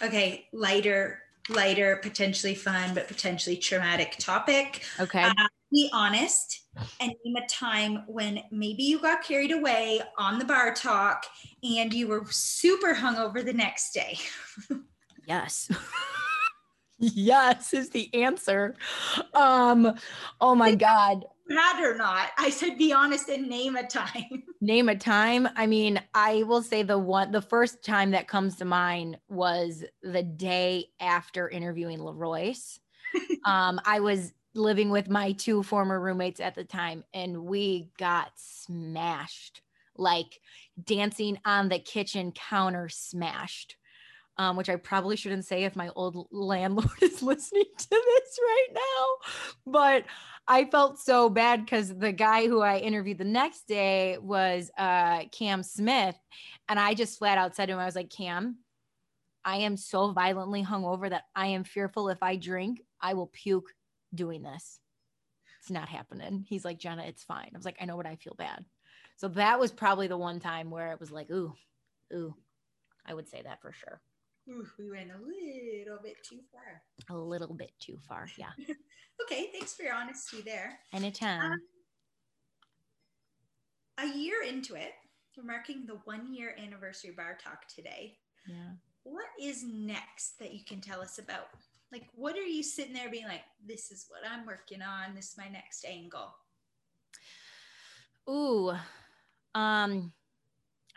Okay, 0.02 0.48
lighter, 0.52 1.22
lighter, 1.48 1.96
potentially 2.02 2.54
fun, 2.54 2.92
but 2.94 3.08
potentially 3.08 3.56
traumatic 3.56 4.16
topic. 4.18 4.84
Okay. 5.00 5.22
Uh, 5.22 5.32
be 5.72 5.88
honest 5.94 6.66
and 7.00 7.10
name 7.24 7.36
a 7.36 7.48
time 7.48 8.04
when 8.06 8.42
maybe 8.50 8.82
you 8.82 9.00
got 9.00 9.24
carried 9.24 9.50
away 9.50 10.02
on 10.18 10.38
the 10.38 10.44
bar 10.44 10.74
talk 10.74 11.24
and 11.62 11.94
you 11.94 12.06
were 12.06 12.26
super 12.28 12.94
hungover 12.94 13.42
the 13.42 13.54
next 13.54 13.94
day. 13.94 14.18
yes. 15.26 15.70
yes 16.98 17.72
is 17.72 17.88
the 17.88 18.12
answer. 18.12 18.76
Um, 19.32 19.94
oh 20.38 20.54
my 20.54 20.74
God. 20.74 21.24
Had 21.52 21.82
or 21.84 21.94
not. 21.96 22.30
I 22.38 22.50
said 22.50 22.78
be 22.78 22.92
honest 22.92 23.28
and 23.28 23.48
name 23.48 23.76
a 23.76 23.86
time. 23.86 24.42
Name 24.60 24.88
a 24.88 24.96
time. 24.96 25.48
I 25.56 25.66
mean, 25.66 26.00
I 26.14 26.44
will 26.44 26.62
say 26.62 26.84
the 26.84 26.96
one 26.98 27.32
the 27.32 27.42
first 27.42 27.84
time 27.84 28.12
that 28.12 28.28
comes 28.28 28.56
to 28.56 28.64
mind 28.64 29.18
was 29.28 29.82
the 30.04 30.22
day 30.22 30.86
after 31.00 31.48
interviewing 31.48 31.98
Leroyce. 31.98 32.78
um, 33.44 33.80
I 33.84 33.98
was 34.00 34.32
living 34.54 34.90
with 34.90 35.08
my 35.08 35.32
two 35.32 35.62
former 35.62 35.98
roommates 35.98 36.40
at 36.40 36.54
the 36.54 36.64
time, 36.64 37.04
and 37.12 37.44
we 37.44 37.90
got 37.98 38.30
smashed, 38.36 39.62
like 39.96 40.38
dancing 40.82 41.38
on 41.44 41.68
the 41.68 41.78
kitchen 41.78 42.32
counter, 42.32 42.88
smashed. 42.88 43.76
Um, 44.38 44.56
which 44.56 44.70
I 44.70 44.76
probably 44.76 45.16
shouldn't 45.16 45.44
say 45.44 45.64
if 45.64 45.76
my 45.76 45.90
old 45.94 46.26
landlord 46.32 46.88
is 47.02 47.22
listening 47.22 47.66
to 47.76 47.88
this 47.90 48.38
right 48.42 48.68
now. 48.72 49.30
But 49.66 50.04
I 50.48 50.64
felt 50.64 50.98
so 50.98 51.30
bad 51.30 51.64
because 51.64 51.96
the 51.96 52.12
guy 52.12 52.48
who 52.48 52.60
I 52.60 52.78
interviewed 52.78 53.18
the 53.18 53.24
next 53.24 53.68
day 53.68 54.18
was 54.18 54.70
uh, 54.76 55.24
Cam 55.30 55.62
Smith. 55.62 56.16
And 56.68 56.78
I 56.80 56.94
just 56.94 57.18
flat 57.18 57.38
out 57.38 57.54
said 57.54 57.66
to 57.66 57.72
him, 57.72 57.78
I 57.78 57.84
was 57.84 57.96
like, 57.96 58.10
Cam, 58.10 58.58
I 59.44 59.58
am 59.58 59.76
so 59.76 60.12
violently 60.12 60.64
hungover 60.64 61.10
that 61.10 61.24
I 61.34 61.48
am 61.48 61.64
fearful 61.64 62.08
if 62.08 62.22
I 62.22 62.36
drink, 62.36 62.80
I 63.00 63.14
will 63.14 63.28
puke 63.28 63.70
doing 64.14 64.42
this. 64.42 64.78
It's 65.60 65.70
not 65.70 65.88
happening. 65.88 66.44
He's 66.48 66.64
like, 66.64 66.78
Jenna, 66.78 67.04
it's 67.04 67.22
fine. 67.22 67.50
I 67.54 67.56
was 67.56 67.64
like, 67.64 67.78
I 67.80 67.84
know, 67.84 67.96
but 67.96 68.06
I 68.06 68.16
feel 68.16 68.34
bad. 68.36 68.64
So 69.16 69.28
that 69.28 69.60
was 69.60 69.70
probably 69.70 70.08
the 70.08 70.16
one 70.18 70.40
time 70.40 70.70
where 70.70 70.90
it 70.90 70.98
was 70.98 71.12
like, 71.12 71.30
ooh, 71.30 71.54
ooh, 72.12 72.34
I 73.06 73.14
would 73.14 73.28
say 73.28 73.42
that 73.42 73.62
for 73.62 73.72
sure. 73.72 74.00
Ooh, 74.48 74.66
we 74.78 74.90
went 74.90 75.10
a 75.10 75.18
little 75.18 75.98
bit 76.02 76.16
too 76.28 76.40
far. 76.50 76.82
A 77.16 77.18
little 77.18 77.54
bit 77.54 77.70
too 77.78 77.98
far. 78.08 78.26
Yeah. 78.36 78.50
okay. 79.22 79.50
Thanks 79.52 79.74
for 79.74 79.84
your 79.84 79.94
honesty 79.94 80.40
there. 80.40 80.78
Anytime. 80.92 81.52
Um, 81.52 81.58
a 83.98 84.18
year 84.18 84.42
into 84.46 84.74
it, 84.74 84.92
we're 85.36 85.44
marking 85.44 85.86
the 85.86 86.00
one 86.04 86.34
year 86.34 86.56
anniversary 86.62 87.12
bar 87.16 87.38
talk 87.42 87.68
today. 87.68 88.18
Yeah. 88.46 88.72
What 89.04 89.26
is 89.40 89.64
next 89.64 90.38
that 90.40 90.52
you 90.52 90.64
can 90.64 90.80
tell 90.80 91.00
us 91.00 91.18
about? 91.18 91.48
Like, 91.92 92.08
what 92.14 92.36
are 92.36 92.42
you 92.42 92.62
sitting 92.62 92.94
there 92.94 93.10
being 93.10 93.26
like, 93.26 93.42
this 93.64 93.90
is 93.90 94.06
what 94.08 94.20
I'm 94.28 94.46
working 94.46 94.80
on, 94.82 95.14
this 95.14 95.30
is 95.30 95.38
my 95.38 95.48
next 95.48 95.84
angle? 95.84 96.34
Ooh, 98.28 98.70
um, 99.54 100.12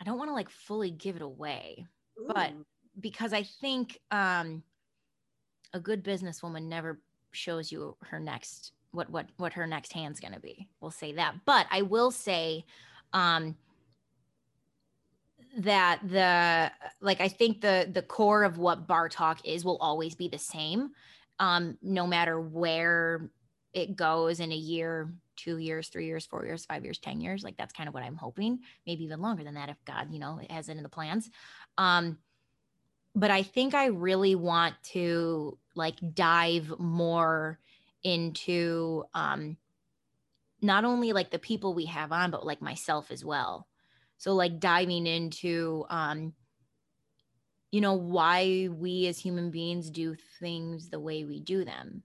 I 0.00 0.04
don't 0.04 0.18
want 0.18 0.30
to 0.30 0.34
like 0.34 0.48
fully 0.48 0.90
give 0.90 1.16
it 1.16 1.22
away, 1.22 1.86
Ooh. 2.18 2.28
but 2.28 2.52
because 3.00 3.32
I 3.32 3.42
think 3.42 3.98
um 4.10 4.62
a 5.72 5.80
good 5.80 6.04
businesswoman 6.04 6.64
never 6.64 7.00
shows 7.32 7.70
you 7.70 7.96
her 8.02 8.18
next 8.18 8.72
what 8.92 9.10
what 9.10 9.26
what 9.36 9.52
her 9.52 9.66
next 9.66 9.92
hand's 9.92 10.20
going 10.20 10.32
to 10.32 10.40
be. 10.40 10.68
We'll 10.80 10.90
say 10.90 11.12
that. 11.12 11.34
But 11.44 11.66
I 11.70 11.82
will 11.82 12.10
say 12.10 12.64
um 13.12 13.56
that 15.58 16.00
the 16.06 16.70
like 17.00 17.20
I 17.20 17.28
think 17.28 17.60
the 17.60 17.88
the 17.92 18.02
core 18.02 18.44
of 18.44 18.58
what 18.58 18.86
bar 18.86 19.08
talk 19.08 19.46
is 19.46 19.64
will 19.64 19.78
always 19.78 20.14
be 20.14 20.28
the 20.28 20.38
same 20.38 20.90
um 21.38 21.78
no 21.82 22.06
matter 22.06 22.40
where 22.40 23.30
it 23.72 23.94
goes 23.94 24.40
in 24.40 24.52
a 24.52 24.56
year, 24.56 25.12
2 25.36 25.58
years, 25.58 25.88
3 25.88 26.06
years, 26.06 26.24
4 26.24 26.46
years, 26.46 26.64
5 26.64 26.82
years, 26.82 26.98
10 26.98 27.20
years. 27.20 27.44
Like 27.44 27.58
that's 27.58 27.74
kind 27.74 27.88
of 27.88 27.94
what 27.94 28.02
I'm 28.02 28.16
hoping, 28.16 28.60
maybe 28.86 29.04
even 29.04 29.20
longer 29.20 29.44
than 29.44 29.54
that 29.54 29.68
if 29.68 29.76
God, 29.84 30.08
you 30.10 30.18
know, 30.18 30.40
has 30.48 30.70
it 30.70 30.78
in 30.78 30.82
the 30.82 30.88
plans. 30.88 31.28
Um 31.76 32.18
but 33.16 33.30
I 33.30 33.42
think 33.42 33.74
I 33.74 33.86
really 33.86 34.34
want 34.34 34.74
to 34.92 35.58
like 35.74 35.96
dive 36.14 36.72
more 36.78 37.58
into 38.04 39.04
um 39.14 39.56
not 40.60 40.84
only 40.84 41.12
like 41.12 41.30
the 41.30 41.38
people 41.38 41.74
we 41.74 41.86
have 41.86 42.12
on 42.12 42.30
but 42.30 42.46
like 42.46 42.60
myself 42.60 43.10
as 43.10 43.24
well. 43.24 43.66
So 44.18 44.34
like 44.34 44.60
diving 44.60 45.06
into 45.06 45.86
um 45.88 46.34
you 47.72 47.80
know 47.80 47.94
why 47.94 48.68
we 48.70 49.06
as 49.06 49.18
human 49.18 49.50
beings 49.50 49.90
do 49.90 50.14
things 50.38 50.90
the 50.90 51.00
way 51.00 51.24
we 51.24 51.40
do 51.40 51.64
them. 51.64 52.02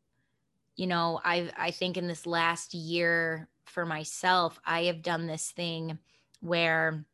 You 0.77 0.87
know, 0.87 1.19
I 1.23 1.51
I 1.57 1.71
think 1.71 1.97
in 1.97 2.07
this 2.07 2.25
last 2.25 2.73
year 2.73 3.49
for 3.65 3.85
myself, 3.85 4.59
I 4.65 4.83
have 4.83 5.01
done 5.01 5.27
this 5.27 5.51
thing 5.51 5.99
where 6.39 7.05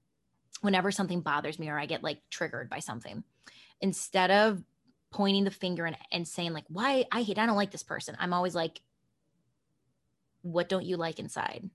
whenever 0.62 0.92
something 0.92 1.22
bothers 1.22 1.58
me 1.58 1.70
or 1.70 1.80
I 1.80 1.88
get 1.88 2.04
like 2.04 2.22
triggered 2.30 2.70
by 2.70 2.80
something, 2.80 3.24
instead 3.82 4.32
of 4.32 4.64
pointing 5.12 5.44
the 5.44 5.52
finger 5.52 5.86
and, 5.86 5.98
and 6.12 6.28
saying 6.28 6.54
like 6.54 6.66
why 6.68 7.06
i 7.12 7.22
hate 7.22 7.38
i 7.38 7.46
don't 7.46 7.56
like 7.56 7.72
this 7.72 7.84
person. 7.84 8.16
I'm 8.20 8.34
always 8.34 8.56
like 8.56 8.82
what 10.42 10.70
don't 10.70 10.86
you 10.86 10.96
like 10.98 11.20
inside? 11.20 11.70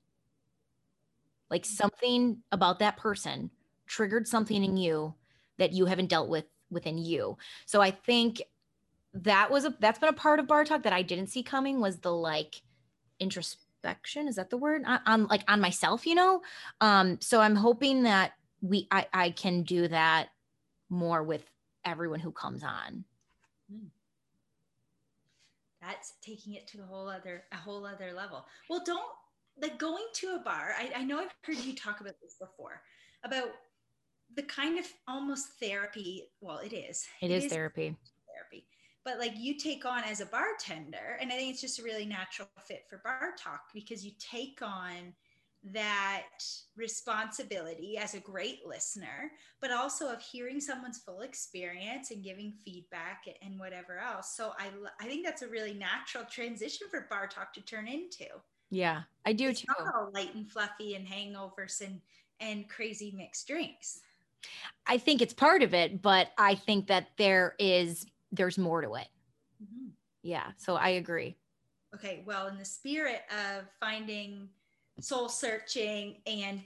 Like 1.50 1.64
something 1.64 2.38
about 2.50 2.78
that 2.78 2.96
person 2.96 3.50
triggered 3.86 4.26
something 4.26 4.64
in 4.64 4.76
you 4.76 5.14
that 5.58 5.72
you 5.72 5.84
haven't 5.86 6.08
dealt 6.08 6.28
with 6.28 6.44
within 6.70 6.98
you. 6.98 7.36
So 7.66 7.80
i 7.80 7.90
think 7.90 8.42
that 9.14 9.50
was 9.50 9.64
a 9.64 9.74
that's 9.80 9.98
been 9.98 10.08
a 10.08 10.14
part 10.14 10.40
of 10.40 10.46
bar 10.46 10.64
talk 10.64 10.84
that 10.84 10.92
i 10.92 11.02
didn't 11.02 11.26
see 11.26 11.42
coming 11.42 11.80
was 11.80 11.98
the 11.98 12.12
like 12.12 12.62
introspection. 13.20 14.26
Is 14.26 14.36
that 14.36 14.48
the 14.48 14.56
word? 14.56 14.82
On, 14.86 15.00
on 15.06 15.26
like 15.26 15.44
on 15.48 15.60
myself 15.60 16.06
you 16.06 16.14
know? 16.14 16.42
Um 16.80 17.18
so 17.20 17.40
i'm 17.40 17.56
hoping 17.56 18.04
that 18.04 18.32
we 18.60 18.88
i 18.90 19.06
i 19.12 19.30
can 19.30 19.62
do 19.62 19.88
that 19.88 20.28
more 20.88 21.22
with 21.22 21.44
everyone 21.84 22.20
who 22.20 22.32
comes 22.32 22.62
on. 22.62 23.04
Hmm. 23.70 23.86
That's 25.80 26.14
taking 26.22 26.54
it 26.54 26.68
to 26.68 26.82
a 26.82 26.86
whole 26.86 27.08
other 27.08 27.44
a 27.52 27.56
whole 27.56 27.84
other 27.84 28.12
level. 28.12 28.44
Well, 28.70 28.82
don't 28.84 29.02
like 29.60 29.78
going 29.78 30.04
to 30.14 30.36
a 30.36 30.38
bar. 30.38 30.74
I, 30.78 31.00
I 31.00 31.04
know 31.04 31.18
I've 31.18 31.34
heard 31.42 31.64
you 31.64 31.74
talk 31.74 32.00
about 32.00 32.14
this 32.22 32.36
before 32.40 32.82
about 33.24 33.50
the 34.34 34.42
kind 34.42 34.78
of 34.78 34.86
almost 35.08 35.48
therapy. 35.60 36.28
Well, 36.40 36.58
it 36.58 36.72
is. 36.72 37.06
it, 37.20 37.30
it 37.30 37.34
is, 37.34 37.44
is 37.44 37.52
therapy. 37.52 37.96
Therapy. 38.32 38.66
But 39.04 39.18
like 39.18 39.32
you 39.36 39.58
take 39.58 39.84
on 39.84 40.04
as 40.04 40.20
a 40.20 40.26
bartender, 40.26 41.18
and 41.20 41.32
I 41.32 41.36
think 41.36 41.52
it's 41.52 41.60
just 41.60 41.80
a 41.80 41.82
really 41.82 42.06
natural 42.06 42.48
fit 42.66 42.84
for 42.88 43.00
bar 43.02 43.32
talk 43.36 43.62
because 43.74 44.04
you 44.04 44.12
take 44.18 44.60
on 44.62 45.12
that 45.70 46.26
responsibility 46.76 47.96
as 47.96 48.14
a 48.14 48.20
great 48.20 48.66
listener, 48.66 49.30
but 49.60 49.70
also 49.70 50.12
of 50.12 50.20
hearing 50.20 50.60
someone's 50.60 50.98
full 50.98 51.20
experience 51.20 52.10
and 52.10 52.24
giving 52.24 52.52
feedback 52.64 53.24
and 53.42 53.58
whatever 53.58 53.98
else. 53.98 54.36
So 54.36 54.52
I, 54.58 54.70
I 55.00 55.06
think 55.06 55.24
that's 55.24 55.42
a 55.42 55.48
really 55.48 55.74
natural 55.74 56.24
transition 56.24 56.88
for 56.90 57.06
bar 57.08 57.28
talk 57.28 57.52
to 57.54 57.60
turn 57.60 57.86
into. 57.86 58.26
Yeah, 58.70 59.02
I 59.24 59.34
do 59.34 59.50
it's 59.50 59.60
too. 59.60 59.66
Not 59.78 59.94
all 59.94 60.10
light 60.12 60.34
and 60.34 60.50
fluffy 60.50 60.94
and 60.94 61.06
hangovers 61.06 61.80
and 61.80 62.00
and 62.40 62.68
crazy 62.68 63.12
mixed 63.16 63.46
drinks. 63.46 64.00
I 64.86 64.98
think 64.98 65.22
it's 65.22 65.34
part 65.34 65.62
of 65.62 65.74
it, 65.74 66.02
but 66.02 66.28
I 66.38 66.56
think 66.56 66.88
that 66.88 67.08
there 67.18 67.54
is 67.58 68.06
there's 68.32 68.58
more 68.58 68.80
to 68.80 68.94
it. 68.94 69.08
Mm-hmm. 69.62 69.88
Yeah, 70.22 70.52
so 70.56 70.74
I 70.74 70.90
agree. 70.90 71.36
Okay, 71.94 72.24
well, 72.26 72.48
in 72.48 72.58
the 72.58 72.64
spirit 72.64 73.20
of 73.30 73.64
finding 73.78 74.48
soul 75.00 75.28
searching 75.28 76.16
and 76.26 76.62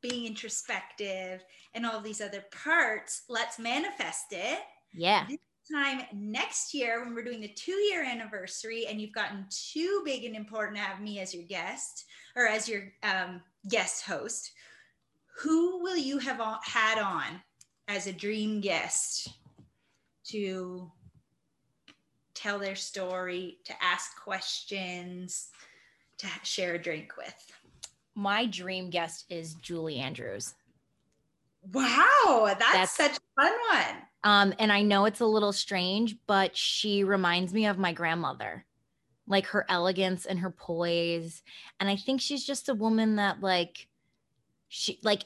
being 0.00 0.26
introspective 0.26 1.44
and 1.74 1.84
all 1.84 2.00
these 2.00 2.20
other 2.20 2.44
parts, 2.64 3.22
let's 3.28 3.58
manifest 3.58 4.26
it. 4.30 4.60
Yeah. 4.92 5.26
This 5.28 5.38
time 5.70 6.02
next 6.12 6.72
year, 6.72 7.04
when 7.04 7.14
we're 7.14 7.24
doing 7.24 7.40
the 7.40 7.48
two 7.48 7.72
year 7.72 8.04
anniversary, 8.04 8.86
and 8.86 9.00
you've 9.00 9.12
gotten 9.12 9.46
too 9.50 10.02
big 10.04 10.24
and 10.24 10.36
important 10.36 10.76
to 10.76 10.82
have 10.82 11.00
me 11.00 11.20
as 11.20 11.34
your 11.34 11.44
guest 11.44 12.04
or 12.36 12.46
as 12.46 12.68
your 12.68 12.92
um, 13.02 13.40
guest 13.68 14.04
host, 14.04 14.52
who 15.38 15.82
will 15.82 15.96
you 15.96 16.18
have 16.18 16.40
had 16.62 16.98
on 16.98 17.40
as 17.88 18.06
a 18.06 18.12
dream 18.12 18.60
guest 18.60 19.28
to 20.24 20.90
tell 22.34 22.58
their 22.58 22.76
story, 22.76 23.58
to 23.64 23.72
ask 23.82 24.20
questions, 24.22 25.48
to 26.18 26.26
share 26.42 26.74
a 26.74 26.82
drink 26.82 27.16
with? 27.16 27.52
My 28.16 28.46
dream 28.46 28.88
guest 28.88 29.26
is 29.28 29.54
Julie 29.54 29.98
Andrews. 29.98 30.54
Wow, 31.72 32.54
that's, 32.58 32.72
that's 32.72 32.96
such 32.96 33.18
a 33.18 33.42
fun 33.42 33.52
one. 33.70 33.96
Um, 34.24 34.54
and 34.58 34.72
I 34.72 34.82
know 34.82 35.04
it's 35.04 35.20
a 35.20 35.26
little 35.26 35.52
strange, 35.52 36.16
but 36.26 36.56
she 36.56 37.04
reminds 37.04 37.52
me 37.52 37.66
of 37.66 37.78
my 37.78 37.92
grandmother, 37.92 38.64
like 39.28 39.46
her 39.48 39.66
elegance 39.68 40.24
and 40.24 40.38
her 40.38 40.50
poise. 40.50 41.42
And 41.78 41.90
I 41.90 41.96
think 41.96 42.20
she's 42.20 42.44
just 42.44 42.68
a 42.68 42.74
woman 42.74 43.16
that, 43.16 43.40
like, 43.42 43.86
she 44.68 44.98
like 45.02 45.24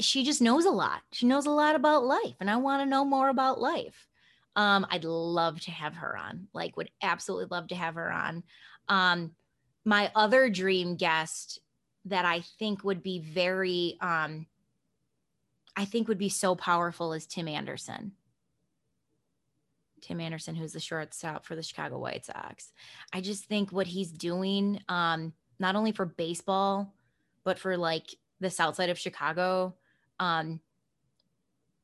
she 0.00 0.24
just 0.24 0.42
knows 0.42 0.64
a 0.64 0.70
lot. 0.70 1.02
She 1.12 1.26
knows 1.26 1.46
a 1.46 1.50
lot 1.50 1.76
about 1.76 2.04
life, 2.04 2.34
and 2.40 2.50
I 2.50 2.56
want 2.56 2.82
to 2.82 2.88
know 2.88 3.04
more 3.04 3.28
about 3.28 3.60
life. 3.60 4.08
Um, 4.56 4.86
I'd 4.90 5.04
love 5.04 5.60
to 5.62 5.70
have 5.70 5.94
her 5.94 6.16
on. 6.16 6.48
Like, 6.54 6.76
would 6.76 6.90
absolutely 7.02 7.46
love 7.50 7.68
to 7.68 7.74
have 7.74 7.94
her 7.94 8.10
on. 8.10 8.42
Um, 8.88 9.32
my 9.84 10.10
other 10.14 10.48
dream 10.48 10.96
guest 10.96 11.60
that 12.06 12.24
I 12.24 12.42
think 12.58 12.84
would 12.84 13.02
be 13.02 13.18
very, 13.18 13.98
um, 14.00 14.46
I 15.76 15.84
think 15.84 16.08
would 16.08 16.18
be 16.18 16.28
so 16.28 16.54
powerful 16.54 17.12
is 17.12 17.26
Tim 17.26 17.48
Anderson. 17.48 18.12
Tim 20.00 20.20
Anderson, 20.20 20.54
who's 20.54 20.72
the 20.72 20.80
shortstop 20.80 21.44
for 21.44 21.56
the 21.56 21.62
Chicago 21.62 21.98
White 21.98 22.24
Sox. 22.24 22.72
I 23.12 23.20
just 23.20 23.44
think 23.44 23.72
what 23.72 23.86
he's 23.86 24.12
doing, 24.12 24.80
um, 24.88 25.32
not 25.58 25.74
only 25.74 25.92
for 25.92 26.06
baseball, 26.06 26.94
but 27.44 27.58
for 27.58 27.76
like 27.76 28.14
the 28.40 28.50
south 28.50 28.76
side 28.76 28.90
of 28.90 28.98
Chicago. 28.98 29.74
Um, 30.20 30.60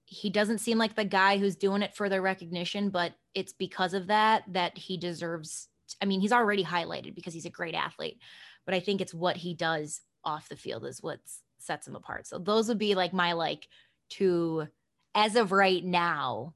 he 0.05 0.31
doesn't 0.31 0.59
seem 0.59 0.79
like 0.79 0.95
the 0.95 1.05
guy 1.05 1.39
who's 1.39 1.57
doing 1.57 1.83
it 1.83 1.95
for 1.95 2.09
the 2.09 2.21
recognition, 2.21 2.91
but 2.91 3.15
it's 3.35 3.53
because 3.53 3.95
of 3.95 4.09
that 4.09 4.45
that 4.49 4.77
he 4.77 4.97
deserves. 4.97 5.69
I 6.01 6.05
mean, 6.05 6.21
he's 6.21 6.33
already 6.33 6.65
highlighted 6.65 7.15
because 7.15 7.35
he's 7.35 7.47
a 7.47 7.51
great 7.51 7.75
athlete, 7.75 8.19
but 8.67 8.75
I 8.75 8.81
think 8.81 9.01
it's 9.01 9.15
what 9.15 9.37
he 9.37 9.55
does 9.55 10.01
off 10.25 10.49
the 10.49 10.57
field 10.57 10.85
is 10.85 11.03
what 11.03 11.21
sets 11.59 11.87
him 11.87 11.97
apart. 11.97 12.27
So 12.27 12.39
those 12.39 12.69
would 12.69 12.79
be 12.79 12.95
like 12.95 13.13
my 13.13 13.33
like 13.33 13.69
two, 14.11 14.67
as 15.15 15.37
of 15.37 15.53
right 15.53 15.85
now, 15.85 16.55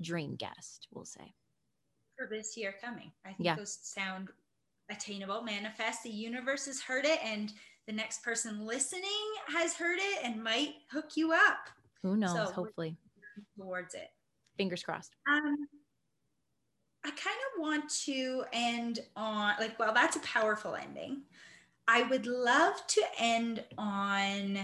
dream 0.00 0.36
guest, 0.36 0.88
we'll 0.92 1.04
say. 1.04 1.32
For 2.18 2.26
this 2.30 2.56
year 2.56 2.74
coming. 2.80 3.10
I 3.24 3.28
think 3.28 3.40
Yeah. 3.46 3.56
those 3.56 3.74
sound 3.82 4.28
attainable, 4.90 5.42
manifest. 5.42 6.02
The 6.02 6.10
universe 6.10 6.66
has 6.66 6.80
heard 6.80 7.04
it, 7.04 7.18
and 7.24 7.52
the 7.86 7.92
next 7.92 8.22
person 8.22 8.66
listening 8.66 9.02
has 9.48 9.74
heard 9.74 9.98
it 10.00 10.20
and 10.24 10.42
might 10.42 10.74
hook 10.90 11.16
you 11.16 11.32
up 11.32 11.68
Who 12.02 12.16
knows? 12.16 12.32
So- 12.32 12.52
Hopefully, 12.52 12.96
towards 13.56 13.94
it. 13.94 14.10
fingers 14.56 14.82
crossed. 14.82 15.14
Um, 15.26 15.68
I 17.04 17.10
kind 17.10 17.36
of 17.54 17.60
want 17.60 17.90
to 18.04 18.44
end 18.52 19.00
on 19.16 19.54
like, 19.58 19.76
well, 19.78 19.92
that's 19.92 20.16
a 20.16 20.20
powerful 20.20 20.74
ending. 20.76 21.22
I 21.88 22.02
would 22.04 22.26
love 22.26 22.86
to 22.88 23.02
end 23.18 23.64
on 23.76 24.58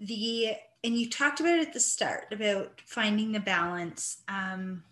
the, 0.00 0.52
and 0.84 0.96
you 0.96 1.10
talked 1.10 1.40
about 1.40 1.58
it 1.58 1.68
at 1.68 1.72
the 1.72 1.80
start 1.80 2.26
about 2.32 2.80
finding 2.86 3.32
the 3.32 3.40
balance, 3.40 4.22
um, 4.28 4.82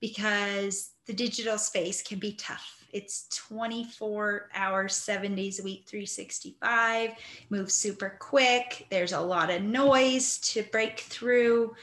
because 0.00 0.90
the 1.06 1.12
digital 1.12 1.58
space 1.58 2.02
can 2.02 2.18
be 2.18 2.32
tough. 2.32 2.86
It's 2.92 3.28
24 3.28 4.48
hours, 4.54 4.96
seven 4.96 5.34
days 5.34 5.60
a 5.60 5.62
week, 5.62 5.84
365, 5.86 7.10
moves 7.50 7.74
super 7.74 8.16
quick. 8.18 8.86
There's 8.90 9.12
a 9.12 9.20
lot 9.20 9.50
of 9.50 9.62
noise 9.62 10.38
to 10.38 10.62
break 10.64 11.00
through. 11.00 11.74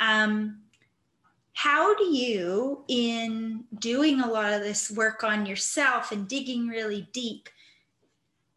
Um, 0.00 0.58
how 1.52 1.94
do 1.94 2.04
you 2.04 2.84
in 2.88 3.64
doing 3.78 4.20
a 4.20 4.30
lot 4.30 4.52
of 4.52 4.62
this 4.62 4.90
work 4.90 5.24
on 5.24 5.46
yourself 5.46 6.12
and 6.12 6.28
digging 6.28 6.68
really 6.68 7.08
deep 7.12 7.48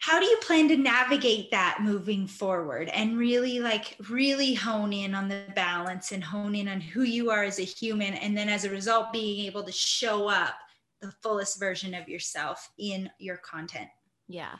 how 0.03 0.19
do 0.19 0.25
you 0.25 0.35
plan 0.41 0.67
to 0.67 0.75
navigate 0.75 1.49
that 1.49 1.77
moving 1.81 2.27
forward 2.27 2.89
and 2.89 3.17
really 3.17 3.61
like 3.61 3.95
really 4.09 4.53
hone 4.53 4.91
in 4.91 5.15
on 5.15 5.29
the 5.29 5.45
balance 5.55 6.11
and 6.11 6.21
hone 6.21 6.55
in 6.55 6.67
on 6.67 6.81
who 6.81 7.03
you 7.03 7.31
are 7.31 7.45
as 7.45 7.57
a 7.57 7.63
human 7.63 8.13
and 8.15 8.35
then 8.35 8.49
as 8.49 8.65
a 8.65 8.69
result 8.69 9.13
being 9.13 9.45
able 9.45 9.63
to 9.63 9.71
show 9.71 10.27
up 10.27 10.55
the 10.99 11.09
fullest 11.21 11.57
version 11.57 11.93
of 11.93 12.09
yourself 12.09 12.69
in 12.77 13.09
your 13.17 13.37
content 13.37 13.87
Yeah. 14.27 14.55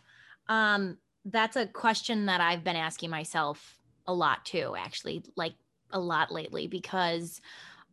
Um, 0.47 0.97
that's 1.25 1.57
a 1.57 1.67
question 1.67 2.27
that 2.27 2.39
I've 2.39 2.63
been 2.63 2.77
asking 2.77 3.09
myself 3.09 3.77
a 4.07 4.13
lot 4.13 4.45
too, 4.45 4.75
actually, 4.77 5.23
like 5.35 5.55
a 5.91 5.99
lot 5.99 6.31
lately, 6.31 6.67
because 6.67 7.41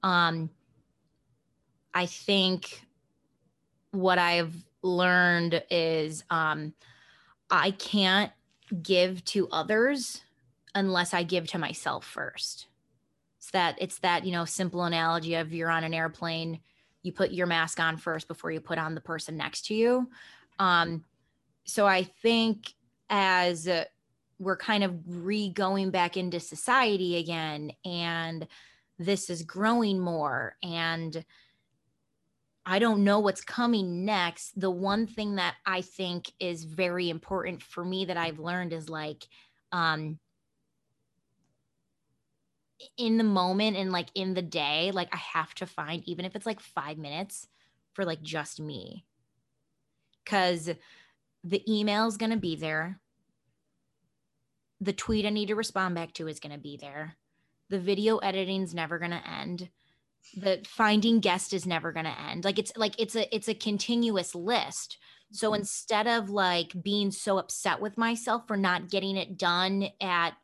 um 0.05 0.51
I 1.93 2.07
think 2.07 2.87
what 3.91 4.21
I've 4.21 4.55
learned 4.83 5.65
is 5.69 6.23
um 6.31 6.75
I 7.51 7.73
can't 7.73 8.33
give 8.83 9.25
to 9.27 9.49
others 9.49 10.23
unless 10.75 11.13
I 11.15 11.23
give 11.23 11.49
to 11.49 11.59
myself 11.59 12.05
first. 12.05 12.67
It's 13.39 13.51
that 13.51 13.77
it's 13.81 13.99
that, 14.01 14.25
you 14.25 14.33
know, 14.33 14.45
simple 14.45 14.85
analogy 14.85 15.35
of 15.35 15.53
you're 15.53 15.71
on 15.71 15.85
an 15.85 15.95
airplane, 15.95 16.61
you 17.03 17.13
put 17.13 17.33
your 17.33 17.47
mask 17.47 17.81
on 17.81 17.97
first 17.97 18.29
before 18.29 18.51
you 18.51 18.61
put 18.61 18.79
on 18.79 18.95
the 18.95 19.01
person 19.01 19.37
next 19.37 19.67
to 19.67 19.75
you. 19.75 20.09
Um 20.59 21.05
so 21.65 21.87
I 21.87 22.05
think 22.05 22.75
as 23.09 23.67
uh, 23.69 23.85
we're 24.39 24.57
kind 24.57 24.83
of 24.85 24.99
re 25.07 25.51
going 25.51 25.91
back 25.91 26.17
into 26.17 26.41
society 26.41 27.17
again, 27.17 27.73
and 27.85 28.47
this 28.99 29.31
is 29.31 29.43
growing 29.43 29.99
more, 29.99 30.57
and 30.63 31.25
I 32.67 32.79
don't 32.79 33.05
know 33.05 33.21
what's 33.21 33.41
coming 33.41 34.05
next. 34.05 34.59
The 34.59 34.71
one 34.71 35.07
thing 35.07 35.37
that 35.37 35.55
I 35.65 35.81
think 35.81 36.31
is 36.39 36.65
very 36.65 37.09
important 37.09 37.63
for 37.63 37.85
me 37.85 38.05
that 38.07 38.17
I've 38.17 38.39
learned 38.39 38.73
is 38.73 38.89
like, 38.89 39.27
um, 39.73 40.19
in 42.97 43.19
the 43.19 43.25
moment 43.25 43.77
and 43.77 43.93
like 43.93 44.09
in 44.15 44.35
the 44.35 44.43
day, 44.43 44.91
like 44.93 45.09
I 45.13 45.19
have 45.19 45.55
to 45.57 45.67
find, 45.67 46.03
even 46.07 46.25
if 46.25 46.35
it's 46.35 46.47
like 46.47 46.61
five 46.61 46.99
minutes 46.99 47.47
for 47.93 48.05
like 48.05 48.23
just 48.23 48.61
me. 48.61 49.05
Cause 50.27 50.71
the 51.43 51.63
email 51.73 52.07
is 52.07 52.17
going 52.17 52.31
to 52.31 52.37
be 52.37 52.57
there. 52.57 53.01
The 54.81 54.93
tweet 54.93 55.27
I 55.27 55.31
need 55.31 55.49
to 55.49 55.55
respond 55.55 55.95
back 55.95 56.13
to 56.15 56.29
is 56.29 56.41
going 56.41 56.53
to 56.53 56.59
be 56.59 56.77
there. 56.77 57.17
The 57.69 57.79
video 57.79 58.19
editing 58.19 58.63
is 58.63 58.75
never 58.75 58.99
going 58.99 59.11
to 59.11 59.29
end. 59.29 59.69
The 60.37 60.61
finding 60.67 61.21
guest 61.21 61.53
is 61.53 61.67
never 61.67 61.93
going 61.93 62.05
to 62.05 62.21
end. 62.21 62.45
Like 62.45 62.59
it's 62.59 62.73
like 62.77 62.95
it's 62.99 63.17
a 63.17 63.35
it's 63.35 63.49
a 63.49 63.55
continuous 63.55 64.35
list. 64.35 64.99
So 65.33 65.51
mm-hmm. 65.51 65.61
instead 65.61 66.07
of 66.07 66.31
like 66.31 66.73
being 66.83 67.11
so 67.11 67.39
upset 67.39 67.81
with 67.81 67.99
myself 67.99 68.47
for 68.47 68.57
not 68.57 68.91
getting 68.91 69.17
it 69.17 69.39
done 69.39 69.89
at 70.01 70.35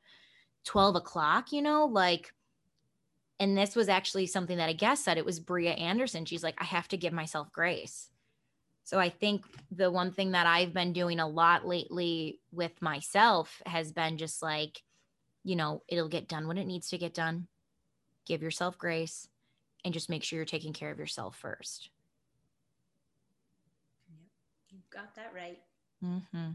12 0.64 0.96
o'clock, 0.96 1.52
you 1.52 1.62
know, 1.62 1.86
like 1.86 2.32
and 3.38 3.56
this 3.56 3.76
was 3.76 3.88
actually 3.88 4.26
something 4.26 4.56
that 4.56 4.70
a 4.70 4.74
guest 4.74 5.04
said. 5.04 5.18
It 5.18 5.24
was 5.24 5.40
Bria 5.40 5.72
Anderson. 5.72 6.24
She's 6.24 6.42
like, 6.42 6.56
I 6.58 6.64
have 6.64 6.88
to 6.88 6.96
give 6.96 7.12
myself 7.12 7.52
grace. 7.52 8.10
So 8.84 8.98
I 8.98 9.08
think 9.10 9.44
the 9.70 9.90
one 9.90 10.12
thing 10.12 10.30
that 10.30 10.46
I've 10.46 10.72
been 10.72 10.92
doing 10.92 11.20
a 11.20 11.28
lot 11.28 11.66
lately 11.66 12.38
with 12.52 12.80
myself 12.80 13.60
has 13.66 13.92
been 13.92 14.16
just 14.16 14.42
like, 14.42 14.82
you 15.44 15.56
know, 15.56 15.82
it'll 15.88 16.08
get 16.08 16.28
done 16.28 16.46
when 16.46 16.56
it 16.56 16.66
needs 16.66 16.88
to 16.90 16.98
get 16.98 17.12
done. 17.12 17.48
Give 18.26 18.42
yourself 18.42 18.78
grace 18.78 19.28
and 19.86 19.94
just 19.94 20.10
make 20.10 20.22
sure 20.22 20.36
you're 20.36 20.44
taking 20.44 20.74
care 20.74 20.90
of 20.90 20.98
yourself 20.98 21.36
first. 21.36 21.88
you've 24.68 24.90
got 24.90 25.14
that 25.14 25.32
right 25.34 25.60
Mm-hmm. 26.04 26.50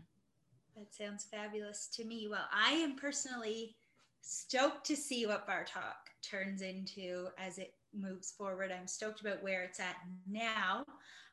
That 0.78 0.94
sounds 0.94 1.26
fabulous 1.26 1.88
to 1.94 2.06
me. 2.06 2.28
Well, 2.30 2.48
I 2.54 2.72
am 2.74 2.96
personally 2.96 3.76
stoked 4.22 4.86
to 4.86 4.96
see 4.96 5.26
what 5.26 5.48
Bar 5.48 5.66
Talk 5.66 6.10
turns 6.22 6.62
into 6.62 7.28
as 7.38 7.58
it 7.58 7.74
moves 7.94 8.32
forward. 8.32 8.72
I'm 8.72 8.88
stoked 8.88 9.22
about 9.22 9.44
where 9.44 9.64
it's 9.64 9.80
at 9.80 9.96
now. 10.30 10.86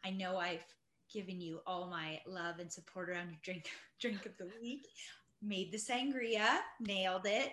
I 0.05 0.11
know 0.11 0.37
I've 0.37 0.65
given 1.13 1.41
you 1.41 1.61
all 1.67 1.89
my 1.89 2.21
love 2.27 2.59
and 2.59 2.73
support 2.73 3.11
around 3.11 3.29
your 3.29 3.39
drink 3.43 3.69
drink 4.01 4.27
of 4.27 4.37
the 4.39 4.51
week. 4.61 4.87
Made 5.43 5.71
the 5.71 5.79
sangria, 5.79 6.59
nailed 6.81 7.27
it. 7.27 7.53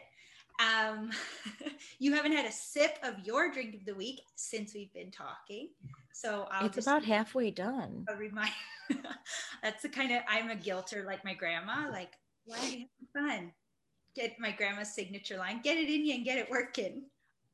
Um, 0.59 1.11
you 1.99 2.13
haven't 2.13 2.31
had 2.31 2.45
a 2.45 2.51
sip 2.51 2.97
of 3.03 3.15
your 3.23 3.51
drink 3.51 3.75
of 3.75 3.85
the 3.85 3.95
week 3.95 4.21
since 4.35 4.73
we've 4.73 4.93
been 4.93 5.11
talking, 5.11 5.69
so 6.13 6.47
I'll 6.51 6.67
It's 6.67 6.77
about 6.77 7.03
halfway 7.03 7.51
done. 7.51 8.05
a 8.09 8.15
remind 8.15 8.51
that's 9.63 9.81
the 9.81 9.89
kind 9.89 10.11
of 10.11 10.21
I'm 10.29 10.49
a 10.49 10.55
guilter 10.55 11.03
like 11.05 11.25
my 11.25 11.33
grandma. 11.33 11.89
Like, 11.91 12.13
why 12.45 12.57
are 12.59 12.67
you 12.67 12.85
having 13.13 13.29
fun? 13.29 13.51
Get 14.15 14.39
my 14.39 14.51
grandma's 14.51 14.93
signature 14.93 15.37
line, 15.37 15.61
get 15.61 15.77
it 15.77 15.89
in 15.89 16.05
you 16.05 16.15
and 16.15 16.25
get 16.25 16.37
it 16.37 16.49
working. 16.49 17.03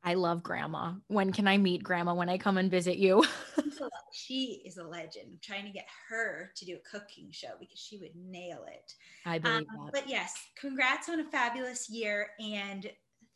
I 0.04 0.14
love 0.14 0.42
grandma. 0.42 0.94
When 1.06 1.32
can 1.32 1.46
I 1.46 1.58
meet 1.58 1.82
grandma 1.84 2.14
when 2.14 2.28
I 2.28 2.36
come 2.36 2.58
and 2.58 2.70
visit 2.70 2.98
you? 2.98 3.24
she 4.12 4.62
is 4.64 4.76
a 4.78 4.84
legend. 4.84 5.26
I'm 5.30 5.38
trying 5.40 5.64
to 5.66 5.70
get 5.72 5.86
her 6.08 6.50
to 6.56 6.64
do 6.64 6.76
a 6.76 6.98
cooking 6.98 7.28
show 7.30 7.50
because 7.60 7.78
she 7.78 7.98
would 7.98 8.14
nail 8.16 8.64
it. 8.66 8.94
I 9.24 9.36
Um, 9.36 9.42
believe 9.42 9.66
that. 9.84 9.92
but 9.92 10.08
yes, 10.08 10.34
congrats 10.58 11.08
on 11.08 11.20
a 11.20 11.24
fabulous 11.24 11.88
year 11.88 12.30
and 12.40 12.90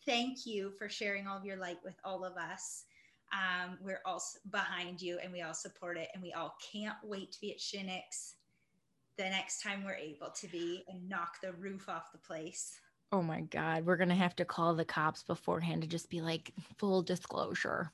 thank 0.05 0.45
you 0.45 0.73
for 0.73 0.89
sharing 0.89 1.29
all 1.29 1.39
of 1.39 1.45
your 1.45 1.57
light 1.57 1.79
with 1.85 1.95
all 2.05 2.25
of 2.25 2.37
us. 2.37 2.85
Um, 3.33 3.79
we're 3.81 4.03
all 4.05 4.23
behind 4.51 5.01
you 5.01 5.19
and 5.23 5.33
we 5.33 5.43
all 5.43 5.55
support 5.55 5.97
it 5.97 6.09
and 6.15 6.23
we 6.23 6.33
all 6.33 6.57
can't 6.73 6.97
wait 7.05 7.31
to 7.33 7.41
be 7.41 7.53
at 7.53 7.59
Shinnick's 7.59 8.35
the 9.19 9.25
next 9.25 9.63
time 9.63 9.85
we're 9.85 9.95
able 9.95 10.31
to 10.31 10.49
be 10.49 10.85
and 10.89 11.09
knock 11.09 11.41
the 11.43 11.53
roof 11.55 11.89
off 11.89 12.13
the 12.13 12.19
place. 12.19 12.79
Oh 13.13 13.23
my 13.23 13.43
God. 13.43 13.87
We're 13.87 13.97
going 13.97 14.09
to 14.09 14.15
have 14.15 14.37
to 14.37 14.45
call 14.45 14.75
the 14.75 14.85
cops 14.85 15.23
beforehand 15.23 15.83
to 15.83 15.89
just 15.89 16.11
be 16.11 16.21
like, 16.21 16.53
full 16.77 17.03
disclosure. 17.03 17.93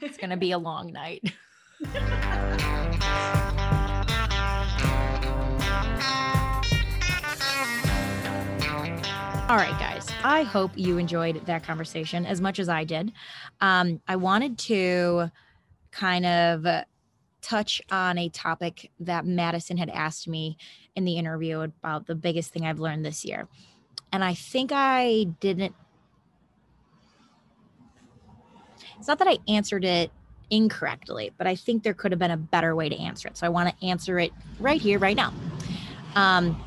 It's 0.00 0.16
going 0.16 0.30
to 0.30 0.36
be 0.36 0.52
a 0.52 0.58
long 0.58 0.92
night. 0.92 1.32
All 9.48 9.56
right, 9.56 9.78
guys. 9.78 10.08
I 10.24 10.42
hope 10.42 10.72
you 10.74 10.98
enjoyed 10.98 11.46
that 11.46 11.62
conversation 11.62 12.26
as 12.26 12.40
much 12.40 12.58
as 12.58 12.68
I 12.68 12.82
did. 12.82 13.12
Um, 13.60 14.00
I 14.08 14.16
wanted 14.16 14.58
to 14.58 15.30
kind 15.92 16.26
of 16.26 16.66
touch 17.42 17.80
on 17.92 18.18
a 18.18 18.28
topic 18.28 18.90
that 18.98 19.24
Madison 19.24 19.76
had 19.76 19.88
asked 19.90 20.26
me 20.26 20.56
in 20.96 21.04
the 21.04 21.16
interview 21.16 21.60
about 21.60 22.08
the 22.08 22.16
biggest 22.16 22.52
thing 22.52 22.66
I've 22.66 22.80
learned 22.80 23.04
this 23.04 23.24
year. 23.24 23.46
And 24.12 24.24
I 24.24 24.34
think 24.34 24.70
I 24.72 25.24
didn't. 25.40 25.74
It's 28.98 29.08
not 29.08 29.18
that 29.18 29.28
I 29.28 29.38
answered 29.46 29.84
it 29.84 30.10
incorrectly, 30.50 31.32
but 31.36 31.46
I 31.46 31.54
think 31.54 31.82
there 31.82 31.94
could 31.94 32.12
have 32.12 32.18
been 32.18 32.30
a 32.30 32.36
better 32.36 32.74
way 32.74 32.88
to 32.88 32.96
answer 32.96 33.28
it. 33.28 33.36
So 33.36 33.46
I 33.46 33.50
want 33.50 33.68
to 33.68 33.86
answer 33.86 34.18
it 34.18 34.32
right 34.58 34.80
here, 34.80 34.98
right 34.98 35.16
now. 35.16 35.32
Um, 36.14 36.62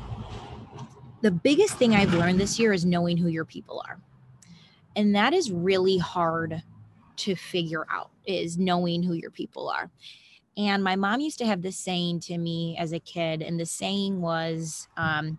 the 1.22 1.30
biggest 1.30 1.74
thing 1.74 1.94
I've 1.94 2.14
learned 2.14 2.40
this 2.40 2.58
year 2.58 2.72
is 2.72 2.84
knowing 2.84 3.16
who 3.16 3.28
your 3.28 3.44
people 3.44 3.82
are. 3.86 4.00
And 4.96 5.14
that 5.14 5.32
is 5.32 5.50
really 5.50 5.98
hard 5.98 6.62
to 7.16 7.34
figure 7.34 7.86
out 7.90 8.10
is 8.24 8.58
knowing 8.58 9.02
who 9.02 9.14
your 9.14 9.30
people 9.30 9.68
are. 9.68 9.90
And 10.56 10.82
my 10.82 10.96
mom 10.96 11.20
used 11.20 11.38
to 11.38 11.46
have 11.46 11.62
this 11.62 11.76
saying 11.76 12.20
to 12.20 12.38
me 12.38 12.76
as 12.78 12.92
a 12.92 12.98
kid, 12.98 13.42
and 13.42 13.58
the 13.58 13.66
saying 13.66 14.20
was, 14.20 14.88
um, 14.96 15.38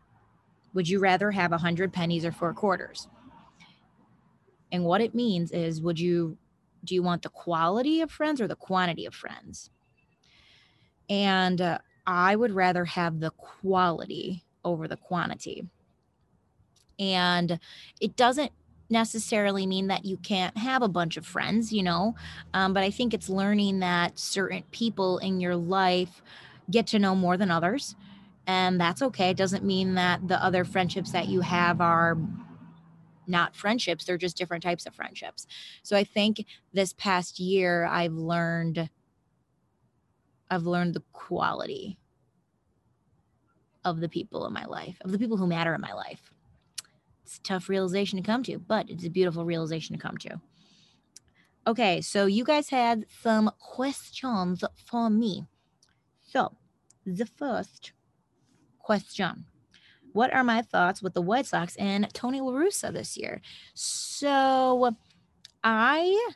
Would 0.74 0.88
you 0.88 1.00
rather 1.00 1.32
have 1.32 1.52
a 1.52 1.58
hundred 1.58 1.92
pennies 1.94 2.26
or 2.26 2.32
four 2.32 2.54
quarters? 2.54 3.08
And 4.72 4.86
what 4.86 5.02
it 5.02 5.14
means 5.14 5.52
is, 5.52 5.82
would 5.82 6.00
you 6.00 6.38
do 6.84 6.96
you 6.96 7.04
want 7.04 7.22
the 7.22 7.30
quality 7.30 8.02
of 8.02 8.10
friends 8.10 8.42
or 8.42 8.48
the 8.48 8.56
quantity 8.56 9.06
of 9.06 9.14
friends? 9.14 9.70
And 11.10 11.62
uh, 11.62 11.80
I 12.08 12.36
would 12.36 12.52
rather 12.52 12.86
have 12.86 13.20
the 13.20 13.32
quality 13.32 14.44
over 14.64 14.88
the 14.88 14.98
quantity. 14.98 15.68
And 17.00 17.60
it 18.00 18.16
doesn't 18.16 18.52
necessarily 18.90 19.66
mean 19.66 19.88
that 19.88 20.06
you 20.06 20.18
can't 20.18 20.58
have 20.58 20.82
a 20.82 20.88
bunch 20.88 21.18
of 21.18 21.26
friends, 21.26 21.72
you 21.72 21.84
know, 21.84 22.16
um, 22.54 22.74
but 22.74 22.84
I 22.84 22.92
think 22.92 23.14
it's 23.14 23.30
learning 23.30 23.80
that 23.80 24.20
certain 24.20 24.64
people 24.72 25.18
in 25.20 25.40
your 25.40 25.56
life 25.56 26.22
get 26.70 26.88
to 26.88 27.00
know 27.00 27.16
more 27.16 27.38
than 27.38 27.52
others. 27.52 27.96
And 28.52 28.82
that's 28.82 29.02
okay. 29.02 29.30
It 29.30 29.38
doesn't 29.38 29.64
mean 29.64 29.94
that 29.94 30.28
the 30.28 30.44
other 30.44 30.66
friendships 30.66 31.14
that 31.14 31.30
you 31.30 31.40
have 31.40 31.80
are 31.80 32.18
not 33.26 33.56
friendships, 33.56 34.04
they're 34.04 34.18
just 34.18 34.36
different 34.36 34.62
types 34.62 34.86
of 34.86 34.94
friendships. 34.94 35.48
So 35.84 35.96
I 35.96 36.04
think 36.04 36.46
this 36.74 36.92
past 36.92 37.40
year 37.40 37.86
I've 37.86 38.12
learned 38.12 38.90
I've 40.50 40.64
learned 40.64 40.96
the 40.96 41.04
quality 41.14 41.98
of 43.86 44.02
the 44.02 44.10
people 44.10 44.46
in 44.46 44.52
my 44.52 44.66
life, 44.66 44.98
of 45.00 45.14
the 45.14 45.18
people 45.18 45.38
who 45.38 45.48
matter 45.48 45.74
in 45.74 45.80
my 45.80 45.94
life. 45.94 46.34
It's 47.24 47.38
a 47.38 47.44
tough 47.44 47.70
realization 47.70 48.22
to 48.22 48.26
come 48.26 48.44
to, 48.44 48.60
but 48.60 48.90
it's 48.90 49.06
a 49.06 49.10
beautiful 49.10 49.46
realization 49.46 49.96
to 49.96 50.02
come 50.02 50.18
to. 50.18 50.42
Okay, 51.66 52.02
so 52.02 52.26
you 52.26 52.44
guys 52.44 52.68
had 52.68 53.06
some 53.22 53.50
questions 53.62 54.62
for 54.76 55.10
me. 55.10 55.46
So, 56.22 56.58
the 57.06 57.26
first 57.26 57.94
question 58.92 59.46
What 60.12 60.34
are 60.34 60.44
my 60.44 60.62
thoughts 60.62 61.02
with 61.02 61.14
the 61.14 61.22
White 61.22 61.46
Sox 61.46 61.78
and 61.78 62.14
Tony 62.14 62.42
La 62.42 62.52
Russa 62.52 62.92
this 62.92 63.16
year? 63.16 63.40
So, 63.74 64.98
I 65.64 66.32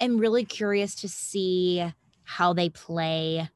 am 0.00 0.18
really 0.18 0.44
curious 0.44 0.96
to 0.96 1.08
see 1.08 1.86
how 2.24 2.52
they 2.52 2.70
play 2.70 3.48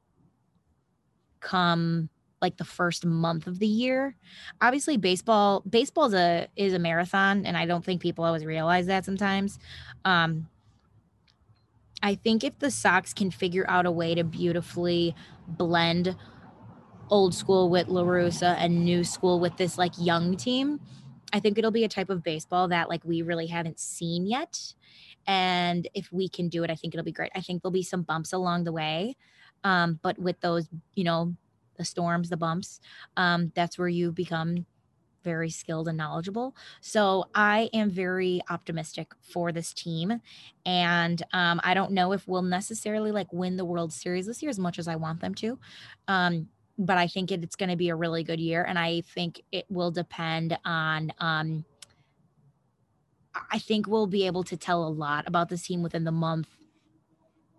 come 1.41 2.07
like 2.41 2.55
the 2.55 2.63
first 2.63 3.05
month 3.05 3.47
of 3.47 3.59
the 3.59 3.67
year. 3.67 4.15
Obviously, 4.61 4.95
baseball 4.95 5.61
baseball 5.69 6.05
is 6.05 6.13
a 6.13 6.47
is 6.55 6.73
a 6.73 6.79
marathon, 6.79 7.45
and 7.45 7.57
I 7.57 7.65
don't 7.65 7.83
think 7.83 8.01
people 8.01 8.23
always 8.23 8.45
realize 8.45 8.85
that 8.85 9.03
sometimes. 9.03 9.59
Um, 10.05 10.47
I 12.01 12.15
think 12.15 12.45
if 12.45 12.57
the 12.59 12.71
Sox 12.71 13.13
can 13.13 13.29
figure 13.29 13.65
out 13.67 13.85
a 13.85 13.91
way 13.91 14.15
to 14.15 14.23
beautifully 14.23 15.15
blend 15.49 16.15
old 17.11 17.35
school 17.35 17.69
with 17.69 17.89
La 17.89 18.03
Russa 18.03 18.55
and 18.57 18.83
new 18.83 19.03
school 19.03 19.39
with 19.39 19.57
this 19.57 19.77
like 19.77 19.91
young 19.97 20.35
team, 20.37 20.79
I 21.33 21.39
think 21.39 21.57
it'll 21.57 21.71
be 21.71 21.83
a 21.83 21.89
type 21.89 22.09
of 22.09 22.23
baseball 22.23 22.69
that 22.69 22.89
like 22.89 23.03
we 23.05 23.21
really 23.21 23.47
haven't 23.47 23.79
seen 23.79 24.25
yet. 24.25 24.73
And 25.27 25.87
if 25.93 26.11
we 26.11 26.27
can 26.27 26.49
do 26.49 26.63
it, 26.63 26.71
I 26.71 26.75
think 26.75 26.93
it'll 26.93 27.03
be 27.03 27.11
great. 27.11 27.31
I 27.35 27.41
think 27.41 27.61
there'll 27.61 27.71
be 27.71 27.83
some 27.83 28.01
bumps 28.01 28.33
along 28.33 28.63
the 28.63 28.71
way. 28.71 29.15
Um, 29.63 29.99
but 30.01 30.17
with 30.17 30.39
those, 30.41 30.67
you 30.95 31.03
know, 31.03 31.35
the 31.77 31.85
storms, 31.85 32.29
the 32.29 32.37
bumps, 32.37 32.79
um, 33.17 33.51
that's 33.55 33.77
where 33.77 33.87
you 33.87 34.11
become 34.11 34.65
very 35.23 35.51
skilled 35.51 35.87
and 35.87 35.97
knowledgeable. 35.97 36.55
So 36.81 37.25
I 37.35 37.69
am 37.73 37.91
very 37.91 38.41
optimistic 38.49 39.11
for 39.21 39.51
this 39.51 39.73
team. 39.73 40.19
And 40.65 41.21
um, 41.31 41.61
I 41.63 41.75
don't 41.75 41.91
know 41.91 42.11
if 42.11 42.27
we'll 42.27 42.41
necessarily 42.41 43.11
like 43.11 43.31
win 43.31 43.57
the 43.57 43.65
World 43.65 43.93
Series 43.93 44.25
this 44.25 44.41
year 44.41 44.49
as 44.49 44.57
much 44.59 44.79
as 44.79 44.87
I 44.87 44.95
want 44.95 45.21
them 45.21 45.35
to. 45.35 45.59
Um, 46.07 46.47
but 46.81 46.97
I 46.97 47.07
think 47.07 47.31
it, 47.31 47.43
it's 47.43 47.55
going 47.55 47.69
to 47.69 47.75
be 47.75 47.89
a 47.89 47.95
really 47.95 48.23
good 48.23 48.39
year. 48.39 48.63
And 48.63 48.77
I 48.77 49.01
think 49.01 49.41
it 49.51 49.65
will 49.69 49.91
depend 49.91 50.57
on, 50.65 51.13
um, 51.19 51.63
I 53.51 53.59
think 53.59 53.87
we'll 53.87 54.07
be 54.07 54.25
able 54.25 54.43
to 54.45 54.57
tell 54.57 54.83
a 54.85 54.89
lot 54.89 55.27
about 55.27 55.47
this 55.47 55.61
team 55.61 55.83
within 55.83 56.03
the 56.03 56.11
month 56.11 56.47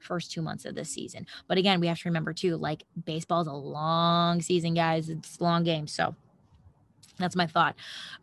first 0.00 0.32
two 0.32 0.42
months 0.42 0.64
of 0.64 0.74
this 0.74 0.90
season. 0.90 1.24
But 1.46 1.56
again, 1.56 1.78
we 1.78 1.86
have 1.86 2.00
to 2.00 2.08
remember 2.08 2.32
too, 2.32 2.56
like 2.56 2.82
baseball's 3.04 3.46
a 3.46 3.52
long 3.52 4.42
season, 4.42 4.74
guys. 4.74 5.08
It's 5.08 5.38
a 5.38 5.44
long 5.44 5.62
game. 5.62 5.86
So 5.86 6.16
that's 7.18 7.36
my 7.36 7.46
thought. 7.46 7.76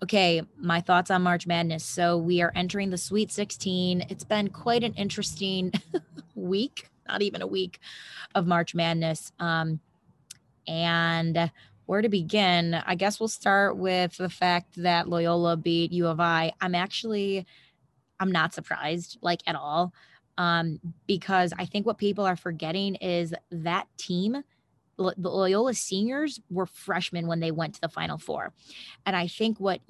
Okay, 0.03 0.41
my 0.57 0.81
thoughts 0.81 1.09
on 1.09 1.21
March 1.21 1.47
Madness. 1.47 1.85
So 1.85 2.17
we 2.17 2.41
are 2.41 2.51
entering 2.55 2.89
the 2.89 2.97
Sweet 2.97 3.31
16. 3.31 4.05
It's 4.09 4.25
been 4.25 4.49
quite 4.49 4.83
an 4.83 4.93
interesting 4.95 5.71
week, 6.35 6.89
not 7.07 7.21
even 7.21 7.41
a 7.41 7.47
week 7.47 7.79
of 8.35 8.45
March 8.45 8.75
Madness. 8.75 9.31
Um, 9.39 9.79
and 10.69 11.51
where 11.87 12.01
to 12.01 12.09
begin? 12.09 12.75
I 12.75 12.95
guess 12.95 13.19
we'll 13.19 13.27
start 13.27 13.75
with 13.75 14.15
the 14.17 14.29
fact 14.29 14.81
that 14.81 15.09
Loyola 15.09 15.57
beat 15.57 15.91
U 15.91 16.07
of 16.07 16.19
I. 16.19 16.53
I'm 16.61 16.75
actually, 16.75 17.45
I'm 18.19 18.31
not 18.31 18.53
surprised, 18.53 19.17
like 19.21 19.41
at 19.47 19.55
all 19.55 19.91
um, 20.39 20.79
because 21.05 21.53
I 21.59 21.65
think 21.65 21.85
what 21.85 21.97
people 21.97 22.25
are 22.25 22.37
forgetting 22.37 22.95
is 22.95 23.33
that 23.51 23.87
team, 23.97 24.41
the 24.97 25.13
Loyola 25.17 25.73
seniors, 25.73 26.39
were 26.49 26.65
freshmen 26.65 27.27
when 27.27 27.41
they 27.41 27.51
went 27.51 27.75
to 27.75 27.81
the 27.81 27.89
Final 27.89 28.17
Four, 28.17 28.53
and 29.05 29.15
I 29.15 29.27
think 29.27 29.59
what 29.59 29.81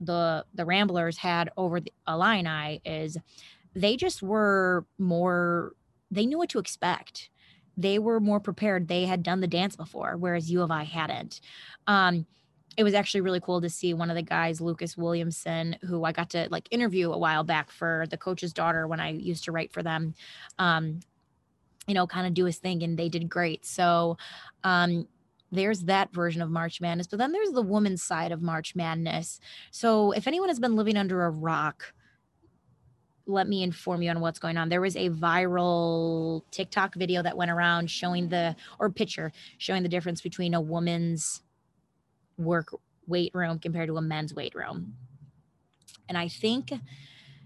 the 0.00 0.44
the 0.54 0.64
Ramblers 0.64 1.18
had 1.18 1.50
over 1.56 1.80
the 1.80 1.92
Illini 2.06 2.80
is 2.84 3.18
they 3.74 3.96
just 3.96 4.22
were 4.22 4.86
more. 4.96 5.72
They 6.10 6.26
knew 6.26 6.38
what 6.38 6.50
to 6.50 6.60
expect. 6.60 7.30
They 7.76 7.98
were 7.98 8.20
more 8.20 8.40
prepared. 8.40 8.88
They 8.88 9.04
had 9.06 9.22
done 9.22 9.40
the 9.40 9.46
dance 9.46 9.76
before, 9.76 10.16
whereas 10.16 10.50
U 10.50 10.62
of 10.62 10.70
I 10.70 10.84
hadn't. 10.84 11.40
Um, 11.86 12.26
it 12.76 12.84
was 12.84 12.94
actually 12.94 13.20
really 13.20 13.40
cool 13.40 13.60
to 13.60 13.70
see 13.70 13.94
one 13.94 14.10
of 14.10 14.16
the 14.16 14.22
guys, 14.22 14.60
Lucas 14.60 14.96
Williamson, 14.96 15.76
who 15.82 16.04
I 16.04 16.12
got 16.12 16.30
to 16.30 16.48
like 16.50 16.68
interview 16.70 17.12
a 17.12 17.18
while 17.18 17.44
back 17.44 17.70
for 17.70 18.06
the 18.10 18.16
coach's 18.16 18.52
daughter 18.52 18.86
when 18.86 19.00
I 19.00 19.10
used 19.10 19.44
to 19.44 19.52
write 19.52 19.72
for 19.72 19.82
them. 19.82 20.14
Um, 20.58 21.00
you 21.86 21.94
know, 21.94 22.06
kind 22.06 22.26
of 22.26 22.34
do 22.34 22.46
his 22.46 22.58
thing, 22.58 22.82
and 22.82 22.98
they 22.98 23.08
did 23.08 23.28
great. 23.28 23.66
So, 23.66 24.16
um, 24.64 25.06
there's 25.52 25.82
that 25.82 26.12
version 26.12 26.42
of 26.42 26.50
March 26.50 26.80
Madness, 26.80 27.06
but 27.06 27.18
then 27.18 27.30
there's 27.30 27.52
the 27.52 27.62
woman's 27.62 28.02
side 28.02 28.32
of 28.32 28.42
March 28.42 28.74
Madness. 28.74 29.38
So, 29.70 30.12
if 30.12 30.26
anyone 30.26 30.48
has 30.48 30.58
been 30.58 30.76
living 30.76 30.96
under 30.96 31.24
a 31.24 31.30
rock, 31.30 31.92
let 33.26 33.48
me 33.48 33.62
inform 33.62 34.02
you 34.02 34.10
on 34.10 34.20
what's 34.20 34.38
going 34.38 34.56
on. 34.56 34.68
There 34.68 34.80
was 34.80 34.96
a 34.96 35.08
viral 35.08 36.42
TikTok 36.50 36.94
video 36.94 37.22
that 37.22 37.36
went 37.36 37.50
around 37.50 37.90
showing 37.90 38.28
the 38.28 38.54
or 38.78 38.90
picture 38.90 39.32
showing 39.58 39.82
the 39.82 39.88
difference 39.88 40.20
between 40.20 40.54
a 40.54 40.60
woman's 40.60 41.42
work 42.36 42.74
weight 43.06 43.32
room 43.34 43.58
compared 43.58 43.88
to 43.88 43.96
a 43.96 44.02
men's 44.02 44.34
weight 44.34 44.54
room. 44.54 44.94
And 46.08 46.18
I 46.18 46.28
think 46.28 46.72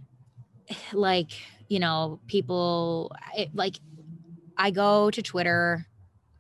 like, 0.93 1.31
you 1.69 1.79
know, 1.79 2.21
people 2.27 3.13
it, 3.37 3.55
like 3.55 3.77
I 4.57 4.71
go 4.71 5.11
to 5.11 5.23
Twitter. 5.23 5.87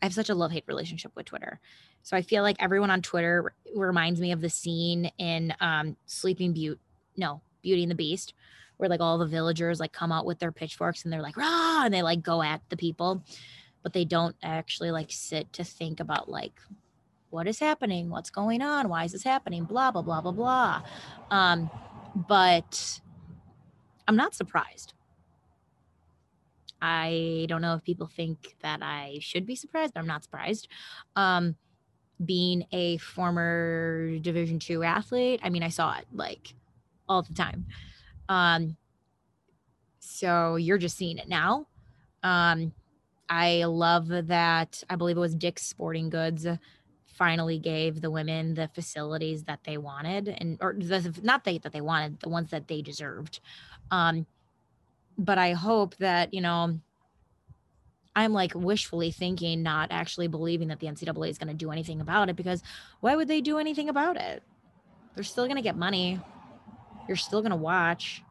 I 0.02 0.06
have 0.06 0.14
such 0.14 0.28
a 0.28 0.34
love-hate 0.34 0.64
relationship 0.68 1.12
with 1.16 1.26
Twitter. 1.26 1.60
So 2.02 2.16
I 2.16 2.22
feel 2.22 2.42
like 2.42 2.56
everyone 2.60 2.90
on 2.90 3.02
Twitter 3.02 3.52
reminds 3.74 4.20
me 4.20 4.32
of 4.32 4.40
the 4.40 4.48
scene 4.48 5.10
in 5.18 5.52
um, 5.60 5.96
Sleeping 6.06 6.52
Beauty, 6.52 6.80
no, 7.16 7.42
Beauty 7.62 7.82
and 7.82 7.90
the 7.90 7.96
Beast, 7.96 8.32
where 8.78 8.88
like 8.88 9.00
all 9.00 9.18
the 9.18 9.26
villagers 9.26 9.78
like 9.78 9.92
come 9.92 10.10
out 10.10 10.24
with 10.24 10.38
their 10.38 10.52
pitchforks 10.52 11.04
and 11.04 11.12
they're 11.12 11.22
like 11.22 11.36
rah 11.36 11.84
and 11.84 11.92
they 11.92 12.02
like 12.02 12.22
go 12.22 12.42
at 12.42 12.62
the 12.70 12.76
people, 12.76 13.22
but 13.82 13.92
they 13.92 14.04
don't 14.04 14.36
actually 14.42 14.90
like 14.90 15.10
sit 15.10 15.52
to 15.52 15.64
think 15.64 16.00
about 16.00 16.28
like 16.28 16.60
what 17.30 17.46
is 17.46 17.58
happening? 17.58 18.08
What's 18.08 18.30
going 18.30 18.62
on? 18.62 18.88
Why 18.88 19.04
is 19.04 19.12
this 19.12 19.22
happening? 19.22 19.64
Blah, 19.64 19.90
blah, 19.90 20.02
blah, 20.02 20.20
blah, 20.20 20.32
blah. 20.32 20.82
Um, 21.30 21.70
but 22.14 23.00
I'm 24.06 24.16
not 24.16 24.34
surprised. 24.34 24.94
I 26.80 27.46
don't 27.48 27.60
know 27.60 27.74
if 27.74 27.84
people 27.84 28.06
think 28.06 28.56
that 28.62 28.82
I 28.82 29.18
should 29.20 29.46
be 29.46 29.56
surprised, 29.56 29.94
but 29.94 30.00
I'm 30.00 30.06
not 30.06 30.22
surprised. 30.22 30.68
Um, 31.16 31.56
being 32.24 32.64
a 32.72 32.96
former 32.98 34.18
Division 34.20 34.58
two 34.58 34.82
athlete, 34.82 35.40
I 35.42 35.50
mean, 35.50 35.62
I 35.62 35.68
saw 35.68 35.98
it 35.98 36.06
like 36.12 36.54
all 37.08 37.22
the 37.22 37.34
time. 37.34 37.66
Um, 38.28 38.76
so 40.00 40.56
you're 40.56 40.78
just 40.78 40.96
seeing 40.96 41.18
it 41.18 41.28
now. 41.28 41.66
Um, 42.22 42.72
I 43.28 43.64
love 43.64 44.08
that. 44.08 44.82
I 44.88 44.96
believe 44.96 45.16
it 45.16 45.20
was 45.20 45.34
Dick's 45.34 45.62
Sporting 45.66 46.10
Goods 46.10 46.46
finally 47.06 47.58
gave 47.58 48.00
the 48.00 48.10
women 48.10 48.54
the 48.54 48.68
facilities 48.68 49.42
that 49.44 49.58
they 49.64 49.76
wanted 49.76 50.28
and 50.28 50.56
or 50.60 50.74
the, 50.78 51.18
not 51.20 51.42
they 51.42 51.58
that 51.58 51.72
they 51.72 51.80
wanted 51.80 52.20
the 52.20 52.28
ones 52.28 52.50
that 52.50 52.68
they 52.68 52.80
deserved 52.80 53.40
um 53.90 54.24
but 55.18 55.36
i 55.36 55.50
hope 55.50 55.96
that 55.96 56.32
you 56.32 56.40
know 56.40 56.78
I'm 58.18 58.32
like 58.32 58.52
wishfully 58.52 59.12
thinking, 59.12 59.62
not 59.62 59.92
actually 59.92 60.26
believing 60.26 60.68
that 60.68 60.80
the 60.80 60.88
NCAA 60.88 61.30
is 61.30 61.38
going 61.38 61.48
to 61.48 61.54
do 61.54 61.70
anything 61.70 62.00
about 62.00 62.28
it 62.28 62.34
because 62.34 62.64
why 62.98 63.14
would 63.14 63.28
they 63.28 63.40
do 63.40 63.58
anything 63.58 63.88
about 63.88 64.16
it? 64.16 64.42
They're 65.14 65.22
still 65.22 65.44
going 65.44 65.54
to 65.54 65.62
get 65.62 65.76
money. 65.76 66.18
You're 67.08 67.16
still 67.16 67.40
going 67.40 67.50
to 67.50 67.56
watch. 67.56 68.22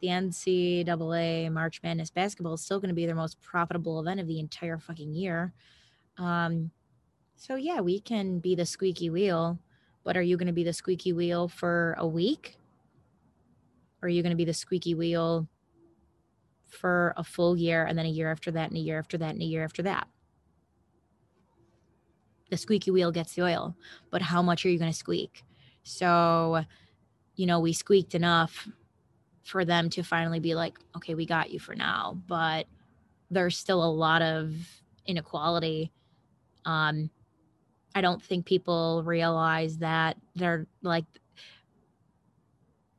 The 0.00 0.08
NCAA 0.08 1.52
March 1.52 1.80
Madness 1.82 2.10
basketball 2.10 2.54
is 2.54 2.60
still 2.60 2.78
going 2.78 2.90
to 2.90 2.94
be 2.94 3.04
their 3.04 3.16
most 3.16 3.40
profitable 3.42 3.98
event 3.98 4.20
of 4.20 4.28
the 4.28 4.38
entire 4.38 4.78
fucking 4.78 5.12
year. 5.12 5.52
Um, 6.18 6.70
so 7.34 7.56
yeah, 7.56 7.80
we 7.80 8.00
can 8.00 8.38
be 8.38 8.54
the 8.54 8.64
squeaky 8.64 9.10
wheel, 9.10 9.58
but 10.04 10.16
are 10.16 10.22
you 10.22 10.36
going 10.36 10.46
to 10.46 10.52
be 10.52 10.64
the 10.64 10.72
squeaky 10.72 11.12
wheel 11.12 11.48
for 11.48 11.96
a 11.98 12.06
week? 12.06 12.56
Or 14.00 14.06
are 14.06 14.08
you 14.08 14.22
going 14.22 14.30
to 14.30 14.36
be 14.36 14.44
the 14.44 14.54
squeaky 14.54 14.94
wheel 14.94 15.48
for 16.68 17.12
a 17.16 17.24
full 17.24 17.56
year 17.56 17.84
and 17.84 17.98
then 17.98 18.06
a 18.06 18.10
year 18.10 18.30
after 18.30 18.52
that 18.52 18.68
and 18.68 18.76
a 18.76 18.80
year 18.80 18.98
after 18.98 19.18
that 19.18 19.30
and 19.30 19.42
a 19.42 19.46
year 19.46 19.64
after 19.64 19.82
that? 19.82 20.06
The 22.50 22.56
squeaky 22.56 22.92
wheel 22.92 23.10
gets 23.10 23.34
the 23.34 23.42
oil, 23.42 23.76
but 24.10 24.22
how 24.22 24.42
much 24.42 24.64
are 24.64 24.70
you 24.70 24.78
going 24.78 24.92
to 24.92 24.96
squeak? 24.96 25.44
So, 25.82 26.64
you 27.38 27.46
know, 27.46 27.60
we 27.60 27.72
squeaked 27.72 28.16
enough 28.16 28.68
for 29.44 29.64
them 29.64 29.88
to 29.90 30.02
finally 30.02 30.40
be 30.40 30.56
like, 30.56 30.76
okay, 30.96 31.14
we 31.14 31.24
got 31.24 31.50
you 31.52 31.60
for 31.60 31.74
now, 31.76 32.20
but 32.26 32.66
there's 33.30 33.56
still 33.56 33.82
a 33.82 33.86
lot 33.86 34.22
of 34.22 34.52
inequality. 35.06 35.92
Um, 36.64 37.08
I 37.94 38.00
don't 38.00 38.20
think 38.20 38.44
people 38.44 39.04
realize 39.06 39.78
that 39.78 40.16
they're 40.34 40.66
like 40.82 41.04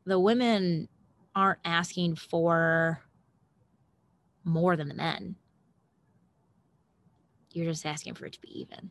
the 0.06 0.18
women 0.18 0.88
aren't 1.36 1.60
asking 1.66 2.16
for 2.16 3.02
more 4.46 4.78
than 4.78 4.88
the 4.88 4.96
men. 4.96 5.36
You're 7.52 7.66
just 7.66 7.86
asking 7.86 8.14
for 8.14 8.26
it 8.26 8.34
to 8.34 8.42
be 8.42 8.62
even. 8.62 8.90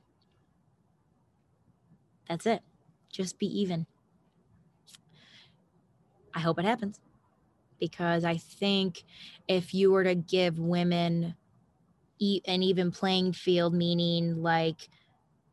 That's 2.28 2.44
it. 2.44 2.60
Just 3.10 3.38
be 3.38 3.46
even. 3.46 3.86
I 6.34 6.40
hope 6.40 6.58
it 6.58 6.64
happens. 6.64 7.00
Because 7.80 8.24
I 8.24 8.36
think 8.36 9.04
if 9.46 9.72
you 9.72 9.92
were 9.92 10.04
to 10.04 10.14
give 10.14 10.58
women 10.58 11.34
an 12.20 12.62
even 12.62 12.90
playing 12.90 13.32
field, 13.32 13.74
meaning 13.74 14.42
like 14.42 14.88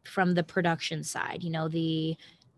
from 0.03 0.34
the 0.34 0.43
production 0.43 1.03
side, 1.03 1.43
you 1.43 1.51
know, 1.51 1.67
the 1.67 2.17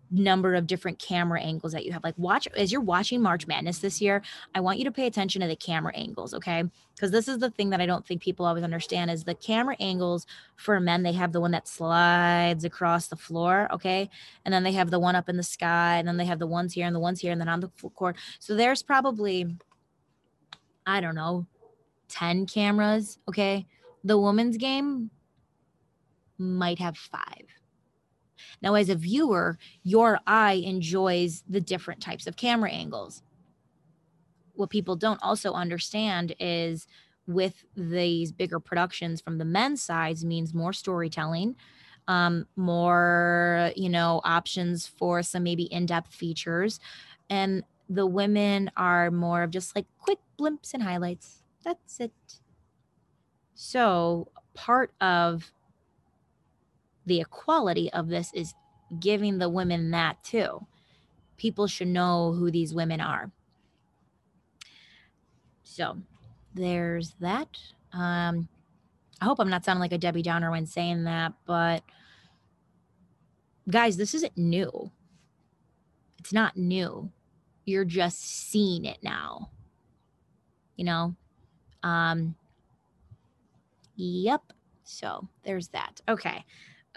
number 0.10 0.56
of 0.56 0.68
different 0.68 1.00
camera 1.00 1.42
angles 1.42 1.74
that 1.74 1.86
you 1.86 1.92
have. 1.92 2.04
Like 2.04 2.18
watch 2.18 2.48
as 2.56 2.72
you're 2.72 2.82
watching 2.82 3.22
March 3.22 3.48
Madness 3.48 3.80
this 3.80 4.02
year, 4.02 4.22
I 4.56 4.62
want 4.62 4.78
you 4.80 4.86
to 4.86 4.92
pay 4.92 5.08
attention 5.08 5.42
to 5.42 5.48
the 5.48 5.56
camera 5.56 5.94
angles, 5.96 6.34
okay? 6.34 6.64
Because 6.96 7.12
this 7.12 7.28
is 7.28 7.40
the 7.40 7.52
thing 7.52 7.70
that 7.72 7.82
I 7.82 7.86
don't 7.86 8.06
think 8.06 8.22
people 8.22 8.46
always 8.46 8.64
understand 8.64 9.12
is 9.12 9.24
the 9.24 9.36
camera 9.36 9.76
angles 9.80 10.26
for 10.56 10.80
men, 10.80 11.04
they 11.04 11.14
have 11.14 11.32
the 11.32 11.42
one 11.42 11.52
that 11.52 11.68
slides 11.68 12.64
across 12.64 13.08
the 13.08 13.16
floor, 13.16 13.68
okay? 13.72 14.10
And 14.46 14.54
then 14.54 14.64
they 14.64 14.72
have 14.72 14.92
the 14.92 15.00
one 15.00 15.16
up 15.16 15.30
in 15.30 15.38
the 15.38 15.44
sky, 15.44 15.98
and 15.98 16.08
then 16.08 16.18
they 16.18 16.26
have 16.26 16.40
the 16.40 16.48
ones 16.48 16.74
here 16.74 16.86
and 16.86 16.96
the 16.96 17.00
ones 17.00 17.20
here 17.20 17.32
and 17.32 17.40
then 17.40 17.50
on 17.50 17.60
the 17.60 17.70
court. 17.94 18.16
So 18.40 18.56
there's 18.56 18.82
probably 18.82 19.58
I 20.88 21.02
don't 21.02 21.16
know, 21.16 21.46
10 22.08 22.46
cameras, 22.46 23.20
okay? 23.28 23.68
The 24.06 24.18
women's 24.18 24.56
game 24.56 25.12
might 26.38 26.80
have 26.80 26.98
5 26.98 27.24
now, 28.62 28.76
as 28.76 28.90
a 28.90 28.96
viewer, 28.96 29.58
your 29.84 30.20
eye 30.28 30.62
enjoys 30.66 31.44
the 31.48 31.62
different 31.62 32.02
types 32.02 32.28
of 32.28 32.36
camera 32.36 32.72
angles. 32.72 33.22
What 34.54 34.70
people 34.70 34.96
don't 34.96 35.22
also 35.22 35.54
understand 35.54 36.36
is 36.40 36.88
with 37.28 37.66
these 37.76 38.32
bigger 38.32 38.60
productions 38.60 39.22
from 39.22 39.38
the 39.38 39.46
men's 39.46 39.82
sides 39.82 40.24
means 40.26 40.54
more 40.54 40.74
storytelling, 40.74 41.56
um, 42.08 42.48
more, 42.56 43.72
you 43.76 43.90
know, 43.90 44.22
options 44.24 44.88
for 44.88 45.22
some 45.22 45.44
maybe 45.44 45.64
in 45.64 45.86
depth 45.86 46.14
features. 46.14 46.80
And 47.30 47.64
the 47.90 48.06
women 48.06 48.72
are 48.78 49.12
more 49.12 49.44
of 49.44 49.52
just 49.52 49.76
like 49.76 49.86
quick 50.00 50.20
blimps 50.40 50.74
and 50.74 50.84
highlights. 50.84 51.44
That's 51.64 52.00
it. 52.00 52.12
So, 53.56 54.30
part 54.54 54.92
of 55.02 55.52
the 57.08 57.22
equality 57.22 57.92
of 57.94 58.10
this 58.10 58.32
is 58.34 58.54
giving 59.00 59.38
the 59.38 59.50
women 59.50 59.92
that 59.92 60.24
too. 60.24 60.68
People 61.38 61.68
should 61.68 61.88
know 61.88 62.34
who 62.34 62.52
these 62.52 62.74
women 62.74 63.00
are. 63.00 63.32
So 65.64 65.98
there's 66.54 67.16
that. 67.20 67.48
Um, 67.94 68.50
I 69.22 69.26
hope 69.26 69.40
I'm 69.40 69.50
not 69.50 69.64
sounding 69.64 69.80
like 69.80 69.94
a 69.94 69.98
Debbie 69.98 70.22
Downer 70.22 70.52
when 70.52 70.66
saying 70.66 71.06
that, 71.06 71.34
but 71.46 71.84
guys, 73.70 73.98
this 73.98 74.14
isn't 74.14 74.38
new. 74.38 74.92
It's 76.20 76.34
not 76.34 76.58
new. 76.58 77.12
You're 77.66 77.86
just 77.86 78.20
seeing 78.50 78.86
it 78.86 78.98
now. 79.02 79.50
You 80.76 80.86
know? 80.86 81.16
Um, 81.84 82.36
yep. 83.96 84.42
So 84.84 85.28
there's 85.44 85.70
that. 85.70 86.02
Okay. 86.10 86.44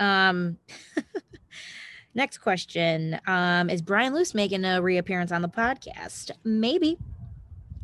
Um, 0.00 0.56
next 2.14 2.38
question. 2.38 3.20
Um, 3.26 3.70
is 3.70 3.82
Brian 3.82 4.14
Luce 4.14 4.34
making 4.34 4.64
a 4.64 4.82
reappearance 4.82 5.30
on 5.30 5.42
the 5.42 5.48
podcast? 5.48 6.32
Maybe. 6.42 6.98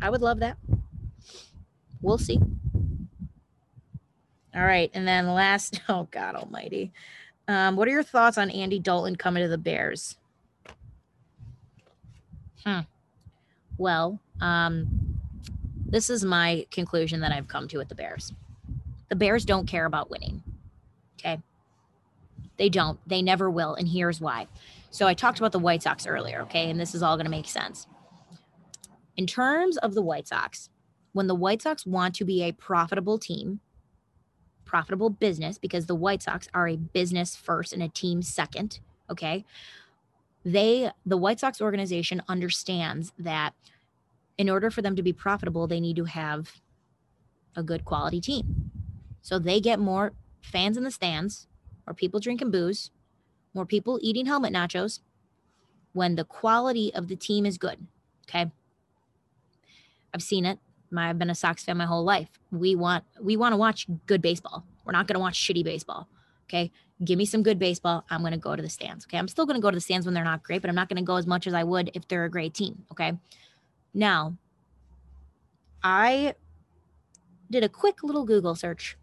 I 0.01 0.11
would 0.11 0.23
love 0.23 0.41
that. 0.41 0.57
We'll 2.03 2.19
see. 2.19 2.41
All 4.55 4.65
right. 4.65 4.91
And 4.95 5.07
then 5.07 5.29
last, 5.29 5.81
oh 5.89 6.09
God 6.11 6.35
almighty. 6.35 6.93
Um, 7.49 7.77
what 7.77 7.87
are 7.87 7.93
your 7.93 8.03
thoughts 8.03 8.39
on 8.39 8.51
Andy 8.51 8.81
Dalton 8.81 9.15
coming 9.17 9.43
to 9.43 9.49
the 9.49 9.59
Bears? 9.59 10.17
Hmm. 12.65 12.81
Well, 13.79 14.19
um, 14.41 15.21
this 15.87 16.11
is 16.11 16.25
my 16.25 16.67
conclusion 16.71 17.21
that 17.21 17.31
I've 17.31 17.47
come 17.47 17.69
to 17.69 17.79
with 17.79 17.89
the 17.89 17.95
Bears. 17.95 18.33
The 19.09 19.15
Bears 19.15 19.45
don't 19.45 19.67
care 19.67 19.85
about 19.85 20.11
winning. 20.11 20.43
Okay. 21.21 21.41
They 22.57 22.69
don't. 22.69 22.99
They 23.07 23.23
never 23.23 23.51
will. 23.51 23.75
And 23.75 23.89
here's 23.89 24.21
why. 24.21 24.47
So 24.91 25.07
I 25.07 25.15
talked 25.15 25.39
about 25.39 25.53
the 25.53 25.59
White 25.59 25.83
Sox 25.83 26.07
earlier, 26.07 26.43
okay? 26.43 26.71
And 26.71 26.81
this 26.81 26.95
is 26.95 27.03
all 27.03 27.17
going 27.17 27.27
to 27.27 27.31
make 27.31 27.49
sense. 27.49 27.87
In 29.17 29.27
terms 29.27 29.77
of 29.79 29.95
the 29.95 30.03
White 30.03 30.29
Sox, 30.29 30.71
when 31.13 31.27
the 31.27 31.35
White 31.35 31.63
Sox 31.63 31.87
want 31.87 32.15
to 32.17 32.25
be 32.25 32.43
a 32.43 32.53
profitable 32.53 33.19
team, 33.19 33.61
profitable 34.65 35.11
business, 35.11 35.59
because 35.59 35.87
the 35.87 35.95
White 35.95 36.23
Sox 36.23 36.49
are 36.53 36.69
a 36.69 36.77
business 36.77 37.37
first 37.37 37.73
and 37.73 37.83
a 37.83 37.89
team 37.89 38.23
second, 38.23 38.81
okay? 39.11 39.45
They, 40.45 40.91
the 41.05 41.17
White 41.17 41.41
Sox 41.41 41.61
organization 41.61 42.23
understands 42.29 43.13
that 43.19 43.55
in 44.39 44.51
order 44.51 44.71
for 44.71 44.83
them 44.83 44.97
to 44.97 45.03
be 45.03 45.13
profitable, 45.13 45.67
they 45.67 45.81
need 45.81 45.97
to 45.97 46.05
have 46.05 46.61
a 47.55 47.63
good 47.63 47.85
quality 47.85 48.21
team. 48.21 48.71
So 49.23 49.39
they 49.39 49.61
get 49.61 49.79
more 49.79 50.13
fans 50.43 50.77
in 50.77 50.85
the 50.85 50.91
stands 50.91 51.49
more 51.87 51.95
people 51.95 52.21
drinking 52.21 52.51
booze, 52.51 52.91
more 53.55 53.67
people 53.67 53.99
eating 54.03 54.27
helmet 54.27 54.53
nachos 54.53 55.01
when 55.93 56.17
the 56.17 56.25
quality 56.25 56.93
of 56.95 57.09
the 57.09 57.17
team 57.17 57.47
is 57.47 57.57
good. 57.57 57.87
Okay. 58.29 58.51
I've 60.13 60.23
seen 60.23 60.45
it. 60.45 60.59
My, 60.91 61.11
I've 61.11 61.19
been 61.19 61.31
a 61.31 61.35
Sox 61.35 61.65
fan 61.65 61.77
my 61.77 61.87
whole 61.87 62.05
life. 62.05 62.29
We 62.53 62.77
want 62.77 63.05
we 63.21 63.37
want 63.37 63.53
to 63.53 63.57
watch 63.57 63.87
good 64.07 64.23
baseball. 64.23 64.65
We're 64.85 64.93
not 64.93 65.07
going 65.07 65.15
to 65.15 65.21
watch 65.21 65.39
shitty 65.39 65.65
baseball. 65.65 66.09
Okay. 66.49 66.71
Give 67.05 67.19
me 67.19 67.27
some 67.27 67.43
good 67.43 67.59
baseball. 67.59 68.05
I'm 68.09 68.21
going 68.21 68.33
to 68.33 68.39
go 68.39 68.55
to 68.57 68.63
the 68.63 68.69
stands. 68.69 69.05
Okay. 69.07 69.19
I'm 69.19 69.29
still 69.29 69.47
going 69.47 69.57
to 69.57 69.63
go 69.63 69.71
to 69.71 69.77
the 69.77 69.81
stands 69.81 70.07
when 70.07 70.15
they're 70.15 70.25
not 70.25 70.43
great, 70.43 70.61
but 70.63 70.69
I'm 70.69 70.77
not 70.77 70.89
going 70.89 70.99
to 70.99 71.03
go 71.03 71.17
as 71.17 71.27
much 71.27 71.47
as 71.47 71.55
I 71.55 71.65
would 71.65 71.91
if 71.95 72.07
they're 72.09 72.25
a 72.25 72.31
great 72.31 72.55
team. 72.55 72.85
Okay. 72.93 73.19
Now, 73.95 74.37
I 75.83 76.35
did 77.51 77.65
a 77.65 77.69
quick 77.69 78.03
little 78.03 78.25
Google 78.25 78.55
search 78.55 78.97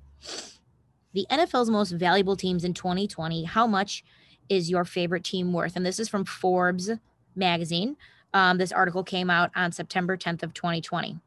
the 1.14 1.26
NFL's 1.30 1.70
most 1.70 1.92
valuable 1.92 2.36
teams 2.36 2.64
in 2.64 2.74
2020. 2.74 3.44
How 3.44 3.68
much 3.68 4.04
is 4.50 4.70
your 4.70 4.86
favorite 4.86 5.24
team 5.24 5.54
worth? 5.54 5.76
And 5.76 5.86
this 5.86 6.00
is 6.00 6.10
from 6.10 6.26
Forbes 6.26 6.90
magazine. 7.36 7.96
Um, 8.34 8.58
this 8.58 8.72
article 8.72 9.04
came 9.04 9.30
out 9.30 9.52
on 9.56 9.72
September 9.72 10.18
10th 10.18 10.44
of 10.44 10.54
2020. 10.54 11.20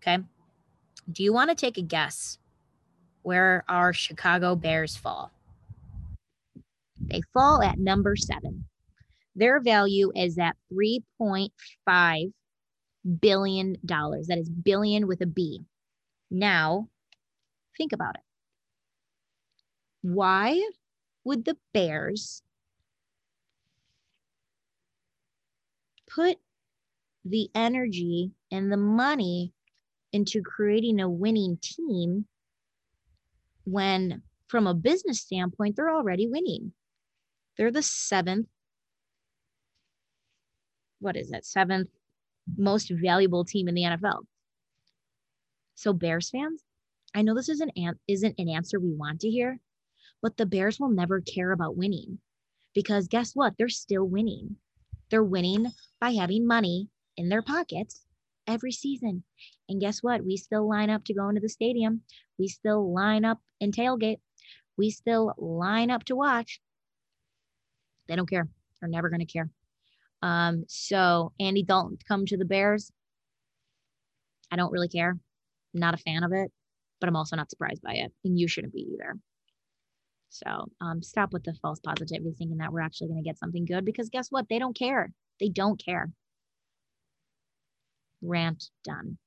Okay. 0.00 0.18
Do 1.10 1.22
you 1.22 1.32
want 1.32 1.50
to 1.50 1.54
take 1.54 1.78
a 1.78 1.82
guess 1.82 2.38
where 3.22 3.64
our 3.68 3.92
Chicago 3.92 4.54
Bears 4.54 4.96
fall? 4.96 5.30
They 7.00 7.20
fall 7.32 7.62
at 7.62 7.78
number 7.78 8.16
seven. 8.16 8.64
Their 9.34 9.60
value 9.60 10.10
is 10.16 10.38
at 10.38 10.56
$3.5 10.72 12.32
billion. 13.20 13.76
That 13.84 14.38
is 14.38 14.50
billion 14.50 15.06
with 15.06 15.20
a 15.20 15.26
B. 15.26 15.62
Now, 16.30 16.88
think 17.76 17.92
about 17.92 18.16
it. 18.16 18.22
Why 20.14 20.66
would 21.24 21.44
the 21.44 21.56
Bears 21.74 22.42
put 26.06 26.38
the 27.26 27.50
energy 27.54 28.30
and 28.50 28.72
the 28.72 28.78
money 28.78 29.52
into 30.12 30.40
creating 30.40 31.00
a 31.00 31.10
winning 31.10 31.58
team 31.60 32.24
when 33.64 34.22
from 34.48 34.66
a 34.66 34.72
business 34.72 35.20
standpoint, 35.20 35.76
they're 35.76 35.94
already 35.94 36.26
winning. 36.26 36.72
They're 37.58 37.70
the 37.70 37.82
seventh, 37.82 38.48
what 41.00 41.16
is 41.16 41.30
it, 41.32 41.44
seventh 41.44 41.90
most 42.56 42.90
valuable 42.90 43.44
team 43.44 43.68
in 43.68 43.74
the 43.74 43.82
NFL. 43.82 44.20
So, 45.74 45.92
Bears 45.92 46.30
fans, 46.30 46.62
I 47.14 47.20
know 47.20 47.34
this 47.34 47.50
isn't, 47.50 47.72
an, 47.76 47.98
isn't 48.08 48.36
an 48.38 48.48
answer 48.48 48.80
we 48.80 48.94
want 48.94 49.20
to 49.20 49.28
hear, 49.28 49.60
but 50.22 50.36
the 50.36 50.46
Bears 50.46 50.80
will 50.80 50.90
never 50.90 51.20
care 51.20 51.52
about 51.52 51.76
winning 51.76 52.18
because 52.74 53.08
guess 53.08 53.32
what? 53.34 53.54
They're 53.58 53.68
still 53.68 54.04
winning. 54.04 54.56
They're 55.10 55.24
winning 55.24 55.72
by 56.00 56.12
having 56.12 56.46
money 56.46 56.88
in 57.16 57.28
their 57.28 57.42
pockets 57.42 58.02
every 58.46 58.72
season. 58.72 59.24
And 59.68 59.80
guess 59.80 60.02
what? 60.02 60.24
We 60.24 60.36
still 60.36 60.68
line 60.68 60.90
up 60.90 61.04
to 61.04 61.14
go 61.14 61.28
into 61.28 61.40
the 61.40 61.48
stadium. 61.48 62.02
We 62.38 62.48
still 62.48 62.92
line 62.92 63.24
up 63.24 63.38
and 63.60 63.74
tailgate. 63.74 64.18
We 64.76 64.90
still 64.90 65.34
line 65.38 65.90
up 65.90 66.04
to 66.04 66.16
watch. 66.16 66.60
They 68.08 68.16
don't 68.16 68.30
care. 68.30 68.48
They're 68.80 68.88
never 68.88 69.10
going 69.10 69.20
to 69.20 69.26
care. 69.26 69.50
Um, 70.22 70.64
so 70.68 71.32
Andy 71.38 71.62
Dalton 71.62 71.98
come 72.06 72.26
to 72.26 72.36
the 72.36 72.44
Bears. 72.44 72.90
I 74.50 74.56
don't 74.56 74.72
really 74.72 74.88
care. 74.88 75.10
I'm 75.10 75.80
not 75.80 75.94
a 75.94 75.98
fan 75.98 76.24
of 76.24 76.32
it, 76.32 76.50
but 77.00 77.08
I'm 77.08 77.16
also 77.16 77.36
not 77.36 77.50
surprised 77.50 77.82
by 77.82 77.94
it. 77.94 78.12
And 78.24 78.38
you 78.38 78.48
shouldn't 78.48 78.72
be 78.72 78.86
either. 78.94 79.16
So 80.28 80.68
um, 80.80 81.02
stop 81.02 81.32
with 81.32 81.44
the 81.44 81.54
false 81.54 81.80
positivity 81.80 82.34
thinking 82.38 82.58
that 82.58 82.72
we're 82.72 82.80
actually 82.80 83.08
going 83.08 83.22
to 83.22 83.28
get 83.28 83.38
something 83.38 83.64
good 83.64 83.84
because 83.84 84.08
guess 84.10 84.28
what? 84.30 84.46
They 84.48 84.58
don't 84.58 84.76
care. 84.76 85.12
They 85.40 85.48
don't 85.48 85.82
care. 85.82 86.10
Rant 88.20 88.70
done. 88.84 89.18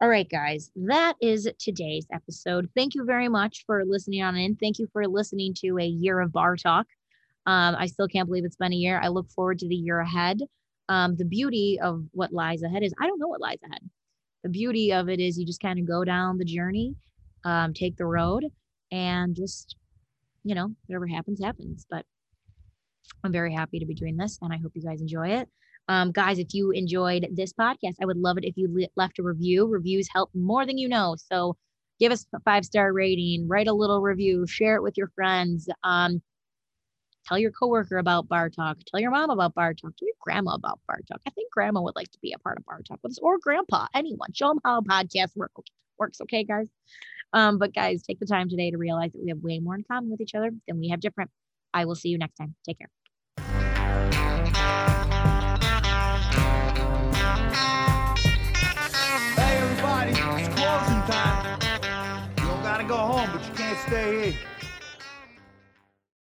All 0.00 0.08
right, 0.08 0.28
guys, 0.28 0.70
that 0.74 1.14
is 1.20 1.48
today's 1.60 2.06
episode. 2.12 2.68
Thank 2.74 2.96
you 2.96 3.04
very 3.04 3.28
much 3.28 3.62
for 3.66 3.84
listening 3.84 4.22
on 4.22 4.36
in. 4.36 4.56
Thank 4.56 4.80
you 4.80 4.88
for 4.92 5.06
listening 5.06 5.54
to 5.60 5.78
a 5.78 5.86
year 5.86 6.18
of 6.20 6.32
bar 6.32 6.56
talk. 6.56 6.86
Um, 7.46 7.76
I 7.78 7.86
still 7.86 8.08
can't 8.08 8.26
believe 8.28 8.44
it's 8.44 8.56
been 8.56 8.72
a 8.72 8.76
year. 8.76 9.00
I 9.00 9.08
look 9.08 9.30
forward 9.30 9.60
to 9.60 9.68
the 9.68 9.76
year 9.76 10.00
ahead. 10.00 10.40
Um, 10.88 11.14
the 11.14 11.24
beauty 11.24 11.78
of 11.80 12.04
what 12.10 12.32
lies 12.32 12.62
ahead 12.62 12.82
is 12.82 12.92
I 13.00 13.06
don't 13.06 13.20
know 13.20 13.28
what 13.28 13.40
lies 13.40 13.60
ahead. 13.64 13.88
The 14.42 14.48
beauty 14.48 14.92
of 14.92 15.08
it 15.08 15.20
is 15.20 15.38
you 15.38 15.46
just 15.46 15.62
kind 15.62 15.78
of 15.78 15.86
go 15.86 16.04
down 16.04 16.36
the 16.36 16.44
journey, 16.44 16.96
um, 17.44 17.72
take 17.72 17.96
the 17.96 18.04
road, 18.04 18.44
and 18.92 19.34
just, 19.34 19.74
you 20.44 20.54
know, 20.54 20.72
whatever 20.86 21.08
happens, 21.08 21.42
happens. 21.42 21.84
But 21.90 22.06
I'm 23.24 23.32
very 23.32 23.52
happy 23.52 23.80
to 23.80 23.86
be 23.86 23.94
doing 23.94 24.16
this, 24.16 24.38
and 24.40 24.52
I 24.52 24.58
hope 24.58 24.72
you 24.74 24.82
guys 24.82 25.00
enjoy 25.00 25.30
it. 25.30 25.48
Um, 25.88 26.12
guys, 26.12 26.38
if 26.38 26.54
you 26.54 26.70
enjoyed 26.70 27.26
this 27.32 27.52
podcast, 27.52 27.94
I 28.00 28.06
would 28.06 28.16
love 28.16 28.38
it 28.38 28.44
if 28.44 28.56
you 28.56 28.86
left 28.94 29.18
a 29.18 29.24
review. 29.24 29.66
Reviews 29.66 30.08
help 30.12 30.30
more 30.32 30.64
than 30.64 30.78
you 30.78 30.88
know. 30.88 31.16
So 31.18 31.56
give 31.98 32.12
us 32.12 32.24
a 32.32 32.40
five 32.40 32.64
star 32.64 32.92
rating, 32.92 33.48
write 33.48 33.66
a 33.66 33.72
little 33.72 34.00
review, 34.00 34.46
share 34.46 34.76
it 34.76 34.82
with 34.82 34.96
your 34.96 35.08
friends. 35.16 35.68
Um, 35.82 36.22
Tell 37.26 37.38
your 37.38 37.52
coworker 37.52 37.98
about 37.98 38.28
Bar 38.28 38.50
Talk. 38.50 38.78
Tell 38.86 39.00
your 39.00 39.10
mom 39.10 39.30
about 39.30 39.54
Bar 39.54 39.74
Talk. 39.74 39.96
Tell 39.96 40.06
your 40.06 40.16
grandma 40.20 40.54
about 40.54 40.80
Bar 40.88 41.00
Talk. 41.08 41.20
I 41.26 41.30
think 41.30 41.52
grandma 41.52 41.80
would 41.80 41.94
like 41.94 42.10
to 42.10 42.18
be 42.20 42.32
a 42.32 42.38
part 42.38 42.58
of 42.58 42.64
Bar 42.64 42.82
Talk 42.82 42.98
with 43.02 43.12
us 43.12 43.18
or 43.22 43.38
grandpa, 43.38 43.86
anyone. 43.94 44.32
Show 44.32 44.48
them 44.48 44.58
how 44.64 44.80
podcast 44.80 45.36
work, 45.36 45.52
works. 45.98 46.20
Okay, 46.22 46.42
guys. 46.42 46.68
Um, 47.32 47.58
but 47.58 47.74
guys, 47.74 48.02
take 48.02 48.18
the 48.20 48.26
time 48.26 48.48
today 48.48 48.70
to 48.70 48.78
realize 48.78 49.12
that 49.12 49.22
we 49.22 49.30
have 49.30 49.38
way 49.38 49.58
more 49.58 49.74
in 49.74 49.84
common 49.90 50.10
with 50.10 50.20
each 50.20 50.34
other 50.34 50.50
than 50.66 50.78
we 50.78 50.88
have 50.88 51.00
different. 51.00 51.30
I 51.74 51.84
will 51.84 51.94
see 51.94 52.10
you 52.10 52.18
next 52.18 52.34
time. 52.34 52.54
Take 52.66 52.78
care. 52.78 52.90